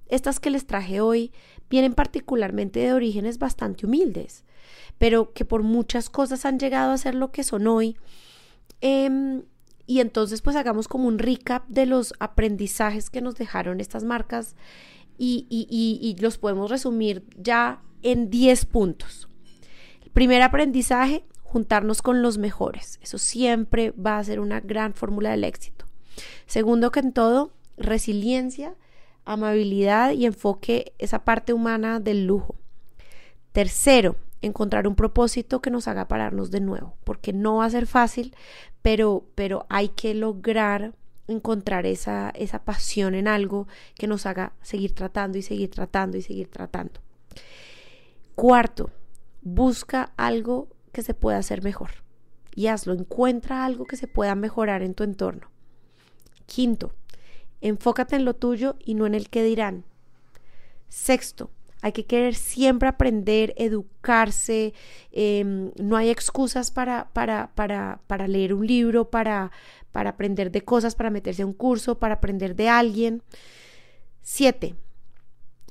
estas 0.08 0.40
que 0.40 0.50
les 0.50 0.66
traje 0.66 1.02
hoy 1.02 1.32
vienen 1.70 1.94
particularmente 1.94 2.80
de 2.80 2.94
orígenes 2.94 3.40
bastante 3.40 3.86
humildes, 3.86 4.44
pero 4.98 5.34
que 5.34 5.46
por 5.46 5.64
muchas 5.64 6.10
cosas 6.10 6.46
han 6.46 6.60
llegado 6.60 6.92
a 6.92 6.98
ser 6.98 7.16
lo 7.16 7.32
que 7.32 7.44
son 7.44 7.68
hoy. 7.68 7.98
Em, 8.82 9.44
y 9.88 10.00
entonces 10.00 10.42
pues 10.42 10.56
hagamos 10.56 10.88
como 10.88 11.08
un 11.08 11.18
recap 11.20 11.68
de 11.68 11.86
los 11.86 12.14
aprendizajes 12.20 13.10
que 13.10 13.22
nos 13.22 13.36
dejaron 13.36 13.80
estas 13.80 14.04
marcas 14.04 14.56
y, 15.18 15.46
y 15.50 16.16
los 16.20 16.40
podemos 16.40 16.72
resumir 16.72 17.24
ya 17.38 17.82
en 18.02 18.30
10 18.30 18.66
puntos. 18.66 19.28
El 20.04 20.12
primer 20.12 20.42
aprendizaje, 20.42 21.24
juntarnos 21.52 22.02
con 22.02 22.22
los 22.22 22.38
mejores. 22.38 22.98
Eso 23.02 23.18
siempre 23.18 23.92
va 23.92 24.18
a 24.18 24.24
ser 24.24 24.40
una 24.40 24.62
gran 24.62 24.94
fórmula 24.94 25.32
del 25.32 25.44
éxito. 25.44 25.86
Segundo 26.46 26.92
que 26.92 27.02
en 27.02 27.12
todo, 27.12 27.52
resiliencia, 27.78 28.76
amabilidad 29.26 30.12
y 30.12 30.26
enfoque 30.26 30.94
esa 30.98 31.26
parte 31.26 31.52
humana 31.52 32.00
del 32.00 32.26
lujo. 32.26 32.56
Tercero, 33.52 34.16
encontrar 34.42 34.88
un 34.88 34.96
propósito 34.96 35.62
que 35.62 35.72
nos 35.72 35.90
haga 35.90 36.08
pararnos 36.08 36.52
de 36.52 36.62
nuevo, 36.62 36.96
porque 37.04 37.34
no 37.34 37.58
va 37.58 37.66
a 37.66 37.70
ser 37.70 37.86
fácil, 37.86 38.34
pero, 38.82 39.26
pero 39.36 39.66
hay 39.68 39.90
que 39.90 40.14
lograr 40.14 40.94
encontrar 41.28 41.86
esa, 41.86 42.30
esa 42.30 42.64
pasión 42.64 43.14
en 43.14 43.28
algo 43.28 43.68
que 43.96 44.08
nos 44.08 44.26
haga 44.26 44.54
seguir 44.62 44.96
tratando 44.96 45.38
y 45.38 45.42
seguir 45.42 45.70
tratando 45.70 46.18
y 46.18 46.22
seguir 46.22 46.48
tratando. 46.48 47.02
Cuarto, 48.36 48.90
busca 49.42 50.14
algo 50.16 50.70
que 50.92 51.04
se 51.04 51.14
pueda 51.14 51.38
hacer 51.38 51.64
mejor 51.64 51.92
y 52.56 52.68
hazlo, 52.68 52.94
encuentra 52.94 53.66
algo 53.66 53.86
que 53.86 53.98
se 53.98 54.08
pueda 54.08 54.36
mejorar 54.36 54.82
en 54.82 54.94
tu 54.94 55.04
entorno. 55.04 55.50
Quinto, 56.46 56.94
enfócate 57.62 58.16
en 58.16 58.26
lo 58.26 58.36
tuyo 58.36 58.76
y 58.84 58.94
no 58.94 59.06
en 59.06 59.16
el 59.16 59.30
que 59.30 59.44
dirán. 59.44 59.86
Sexto, 60.90 61.50
hay 61.82 61.94
que 61.94 62.06
querer 62.06 62.36
siempre 62.36 62.90
aprender, 62.90 63.54
educarse, 63.58 64.74
em, 65.12 65.72
no 65.78 65.98
hay 65.98 66.10
excusas 66.10 66.70
para, 66.70 67.10
para, 67.14 67.52
para, 67.56 68.02
para 68.08 68.28
leer 68.28 68.54
un 68.54 68.68
libro, 68.68 69.10
para, 69.10 69.52
para 69.92 70.12
aprender 70.12 70.52
de 70.52 70.62
cosas, 70.62 70.96
para 70.96 71.10
meterse 71.10 71.42
a 71.42 71.46
un 71.46 71.54
curso, 71.54 71.98
para 71.98 72.16
aprender 72.16 72.56
de 72.56 72.70
alguien. 72.70 73.24
Siete, 74.22 74.76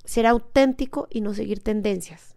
ser 0.05 0.27
auténtico 0.27 1.07
y 1.11 1.21
no 1.21 1.35
seguir 1.35 1.61
tendencias. 1.61 2.35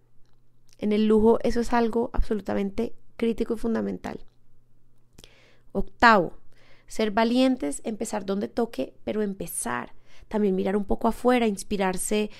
En 0.83 0.91
el 0.91 1.07
lujo 1.07 1.39
eso 1.43 1.61
es 1.61 1.71
algo 1.71 2.09
absolutamente 2.11 2.93
crítico 3.15 3.53
y 3.53 3.57
fundamental. 3.57 4.19
Octavo, 5.71 6.33
ser 6.87 7.11
valientes, 7.11 7.79
empezar 7.85 8.25
donde 8.25 8.49
toque, 8.49 8.93
pero 9.05 9.21
empezar. 9.21 9.93
También 10.27 10.57
mirar 10.57 10.75
un 10.75 10.83
poco 10.83 11.07
afuera, 11.07 11.47
inspirarse 11.47 12.31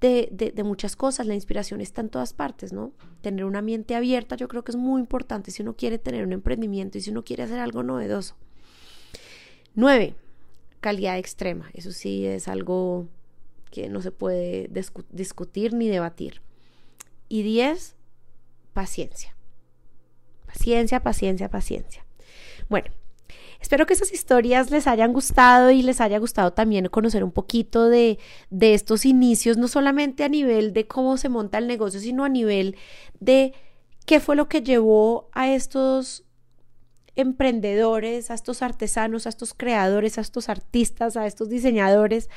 de, 0.00 0.52
de, 0.54 0.64
muchas 0.64 0.96
cosas. 0.96 1.26
La 1.26 1.34
inspiración 1.34 1.82
está 1.82 2.00
en 2.00 2.08
todas 2.08 2.32
partes, 2.32 2.72
¿no? 2.72 2.94
Tener 3.20 3.44
una 3.44 3.60
mente 3.60 3.94
abierta 3.94 4.34
yo 4.34 4.48
creo 4.48 4.64
que 4.64 4.72
es 4.72 4.76
muy 4.76 4.98
importante 4.98 5.50
si 5.50 5.60
uno 5.60 5.76
quiere 5.76 5.98
tener 5.98 6.24
un 6.24 6.32
emprendimiento 6.32 6.96
y 6.96 7.02
si 7.02 7.10
uno 7.10 7.22
quiere 7.22 7.42
hacer 7.42 7.58
algo 7.58 7.82
novedoso. 7.82 8.34
Nueve, 9.74 10.14
calidad 10.80 11.18
extrema. 11.18 11.68
Eso 11.74 11.92
sí 11.92 12.24
es 12.24 12.48
algo 12.48 13.08
que 13.70 13.90
no 13.90 14.00
se 14.00 14.10
puede 14.10 14.70
discutir 15.10 15.74
ni 15.74 15.88
debatir. 15.88 16.40
Y 17.30 17.44
10, 17.44 17.94
paciencia. 18.74 19.36
Paciencia, 20.46 21.00
paciencia, 21.00 21.48
paciencia. 21.48 22.04
Bueno, 22.68 22.90
espero 23.60 23.86
que 23.86 23.94
esas 23.94 24.12
historias 24.12 24.72
les 24.72 24.88
hayan 24.88 25.12
gustado 25.12 25.70
y 25.70 25.82
les 25.82 26.00
haya 26.00 26.18
gustado 26.18 26.52
también 26.52 26.88
conocer 26.88 27.22
un 27.22 27.30
poquito 27.30 27.88
de, 27.88 28.18
de 28.50 28.74
estos 28.74 29.06
inicios, 29.06 29.56
no 29.56 29.68
solamente 29.68 30.24
a 30.24 30.28
nivel 30.28 30.72
de 30.72 30.88
cómo 30.88 31.16
se 31.16 31.28
monta 31.28 31.58
el 31.58 31.68
negocio, 31.68 32.00
sino 32.00 32.24
a 32.24 32.28
nivel 32.28 32.76
de 33.20 33.54
qué 34.06 34.18
fue 34.18 34.34
lo 34.34 34.48
que 34.48 34.62
llevó 34.62 35.30
a 35.32 35.52
estos 35.52 36.24
emprendedores, 37.14 38.32
a 38.32 38.34
estos 38.34 38.60
artesanos, 38.60 39.26
a 39.26 39.28
estos 39.28 39.54
creadores, 39.54 40.18
a 40.18 40.20
estos 40.20 40.48
artistas, 40.48 41.16
a 41.16 41.26
estos 41.26 41.48
diseñadores 41.48 42.28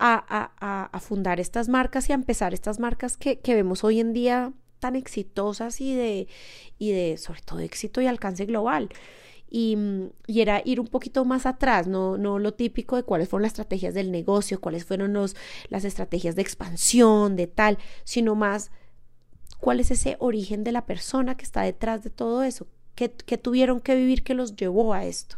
a, 0.00 1.00
fundar 1.00 1.40
estas 1.40 1.68
marcas 1.68 2.08
y 2.08 2.12
a 2.12 2.14
empezar 2.14 2.54
estas 2.54 2.78
marcas 2.80 3.16
que, 3.16 3.40
vemos 3.46 3.84
hoy 3.84 4.00
en 4.00 4.12
día 4.12 4.52
tan 4.78 4.96
exitosas 4.96 5.80
y 5.80 5.94
de, 5.94 7.16
sobre 7.18 7.42
todo, 7.42 7.60
éxito 7.60 8.00
y 8.00 8.06
alcance 8.06 8.46
global. 8.46 8.88
Y, 9.50 9.76
era 10.28 10.62
ir 10.64 10.80
un 10.80 10.86
poquito 10.86 11.24
más 11.24 11.44
atrás, 11.44 11.86
no, 11.86 12.16
no 12.16 12.38
lo 12.38 12.54
típico 12.54 12.96
de 12.96 13.02
cuáles 13.02 13.28
fueron 13.28 13.42
las 13.42 13.52
estrategias 13.52 13.94
del 13.94 14.10
negocio, 14.10 14.60
cuáles 14.60 14.84
fueron 14.84 15.12
los, 15.12 15.36
las 15.68 15.84
estrategias 15.84 16.36
de 16.36 16.42
expansión, 16.42 17.36
de 17.36 17.46
tal, 17.46 17.78
sino 18.04 18.34
más 18.34 18.70
cuál 19.60 19.80
es 19.80 19.90
ese 19.90 20.16
origen 20.18 20.64
de 20.64 20.72
la 20.72 20.86
persona 20.86 21.36
que 21.36 21.44
está 21.44 21.62
detrás 21.62 22.02
de 22.02 22.10
todo 22.10 22.42
eso, 22.42 22.66
que, 22.94 23.38
tuvieron 23.38 23.80
que 23.80 23.94
vivir 23.94 24.22
que 24.22 24.34
los 24.34 24.56
llevó 24.56 24.92
a 24.92 25.04
esto. 25.04 25.36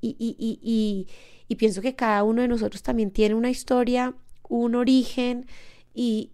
Y, 0.00 0.16
y, 0.18 0.36
y, 0.38 1.08
y, 1.48 1.54
pienso 1.56 1.82
que 1.82 1.94
cada 1.96 2.22
uno 2.22 2.42
de 2.42 2.48
nosotros 2.48 2.82
también 2.82 3.10
tiene 3.10 3.34
una 3.34 3.50
historia, 3.50 4.14
un 4.48 4.74
origen 4.74 5.46
y, 5.92 6.30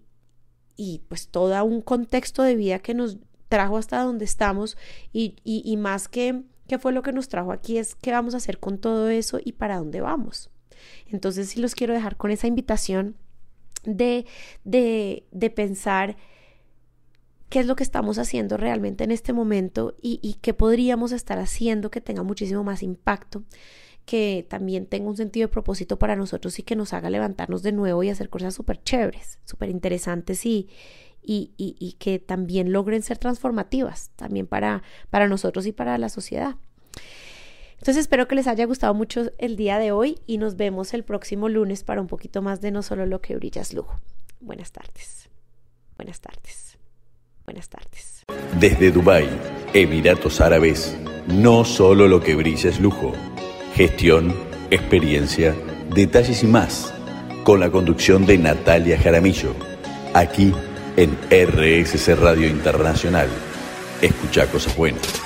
y 0.77 1.03
pues 1.09 1.29
todo 1.29 1.65
un 1.65 1.81
contexto 1.81 2.43
de 2.43 2.57
vida 2.57 2.79
que 2.79 2.95
nos 2.95 3.19
trajo 3.49 3.77
hasta 3.77 4.03
donde 4.03 4.25
estamos 4.25 4.77
y, 5.12 5.37
y, 5.45 5.77
más 5.77 6.09
que 6.09 6.43
qué 6.67 6.79
fue 6.79 6.93
lo 6.93 7.03
que 7.03 7.12
nos 7.12 7.29
trajo 7.29 7.53
aquí 7.53 7.79
es 7.79 7.95
qué 7.95 8.11
vamos 8.11 8.35
a 8.35 8.39
hacer 8.39 8.59
con 8.59 8.79
todo 8.79 9.09
eso 9.09 9.39
y 9.43 9.53
para 9.53 9.79
dónde 9.79 10.01
vamos. 10.01 10.51
Entonces 11.07 11.49
sí 11.49 11.61
los 11.61 11.75
quiero 11.75 11.95
dejar 11.95 12.17
con 12.17 12.31
esa 12.31 12.47
invitación 12.47 13.17
de, 13.85 14.27
de, 14.65 15.27
de 15.31 15.51
pensar 15.51 16.17
qué 17.55 17.61
es 17.61 17.66
lo 17.66 17.76
que 17.76 17.84
estamos 17.84 18.18
haciendo 18.18 18.57
realmente 18.57 19.05
en 19.05 19.12
este 19.12 19.32
momento 19.32 19.94
y, 20.02 20.38
qué 20.42 20.55
podríamos 20.55 21.12
estar 21.12 21.38
haciendo 21.38 21.88
que 21.88 22.00
tenga 22.00 22.24
muchísimo 22.24 22.64
más 22.64 22.82
impacto 22.82 23.44
que 24.07 24.44
también 24.50 24.86
tenga 24.86 25.09
un 25.09 25.16
sentido 25.16 25.46
de 25.46 25.52
propósito 25.52 25.96
para 25.96 26.16
nosotros 26.16 26.59
y 26.59 26.64
que 26.64 26.74
nos 26.74 26.92
haga 26.92 27.11
levantarnos 27.11 27.62
de 27.62 27.70
nuevo 27.70 28.02
y 28.02 28.11
hacer 28.11 28.28
cosas 28.28 28.55
súper 28.55 28.82
chéveres, 28.82 29.38
súper 29.44 29.70
interesantes 29.70 30.44
y, 30.44 30.68
y, 31.22 31.52
y, 31.57 31.92
que 32.00 32.18
también 32.18 32.72
logren 32.72 33.02
ser 33.02 33.18
transformativas 33.18 34.11
también 34.16 34.48
para, 34.48 34.82
para 35.09 35.28
nosotros 35.28 35.64
y 35.66 35.70
para 35.70 35.96
la 35.96 36.09
sociedad. 36.09 36.57
Entonces 37.74 37.98
espero 37.98 38.26
que 38.26 38.34
les 38.34 38.48
haya 38.48 38.64
gustado 38.64 38.94
mucho 38.94 39.30
el 39.38 39.55
día 39.55 39.78
de 39.78 39.92
hoy 39.92 40.18
y 40.26 40.38
nos 40.38 40.57
vemos 40.57 40.92
el 40.92 41.05
próximo 41.05 41.48
lunes 41.48 41.84
para 41.84 42.00
un 42.00 42.09
poquito 42.09 42.42
más 42.42 42.61
de 42.61 42.72
no 42.72 42.82
solo 42.82 43.07
lo 43.07 43.20
que 43.20 43.36
brilla 43.36 43.62
es 43.62 43.72
lujo. 43.72 44.00
Buenas 44.40 44.72
tardes. 44.72 45.28
Buenas 45.96 46.20
tardes. 46.20 46.74
Buenas 47.45 47.68
tardes. 47.68 48.24
Desde 48.59 48.90
Dubái, 48.90 49.28
Emiratos 49.74 50.40
Árabes, 50.40 50.97
no 51.26 51.64
solo 51.64 52.09
lo 52.09 52.20
que 52.20 52.34
brilla 52.34 52.70
es 52.70 52.80
lujo. 52.80 53.12
Gestión, 53.74 54.34
experiencia, 54.70 55.55
detalles 55.95 56.42
y 56.42 56.47
más. 56.47 56.92
Con 57.45 57.61
la 57.61 57.70
conducción 57.70 58.24
de 58.24 58.38
Natalia 58.38 58.99
Jaramillo. 58.99 59.55
Aquí 60.14 60.53
en 60.97 61.18
RSC 61.30 62.14
Radio 62.14 62.49
Internacional. 62.49 63.28
Escucha 64.01 64.47
cosas 64.47 64.76
buenas. 64.76 65.24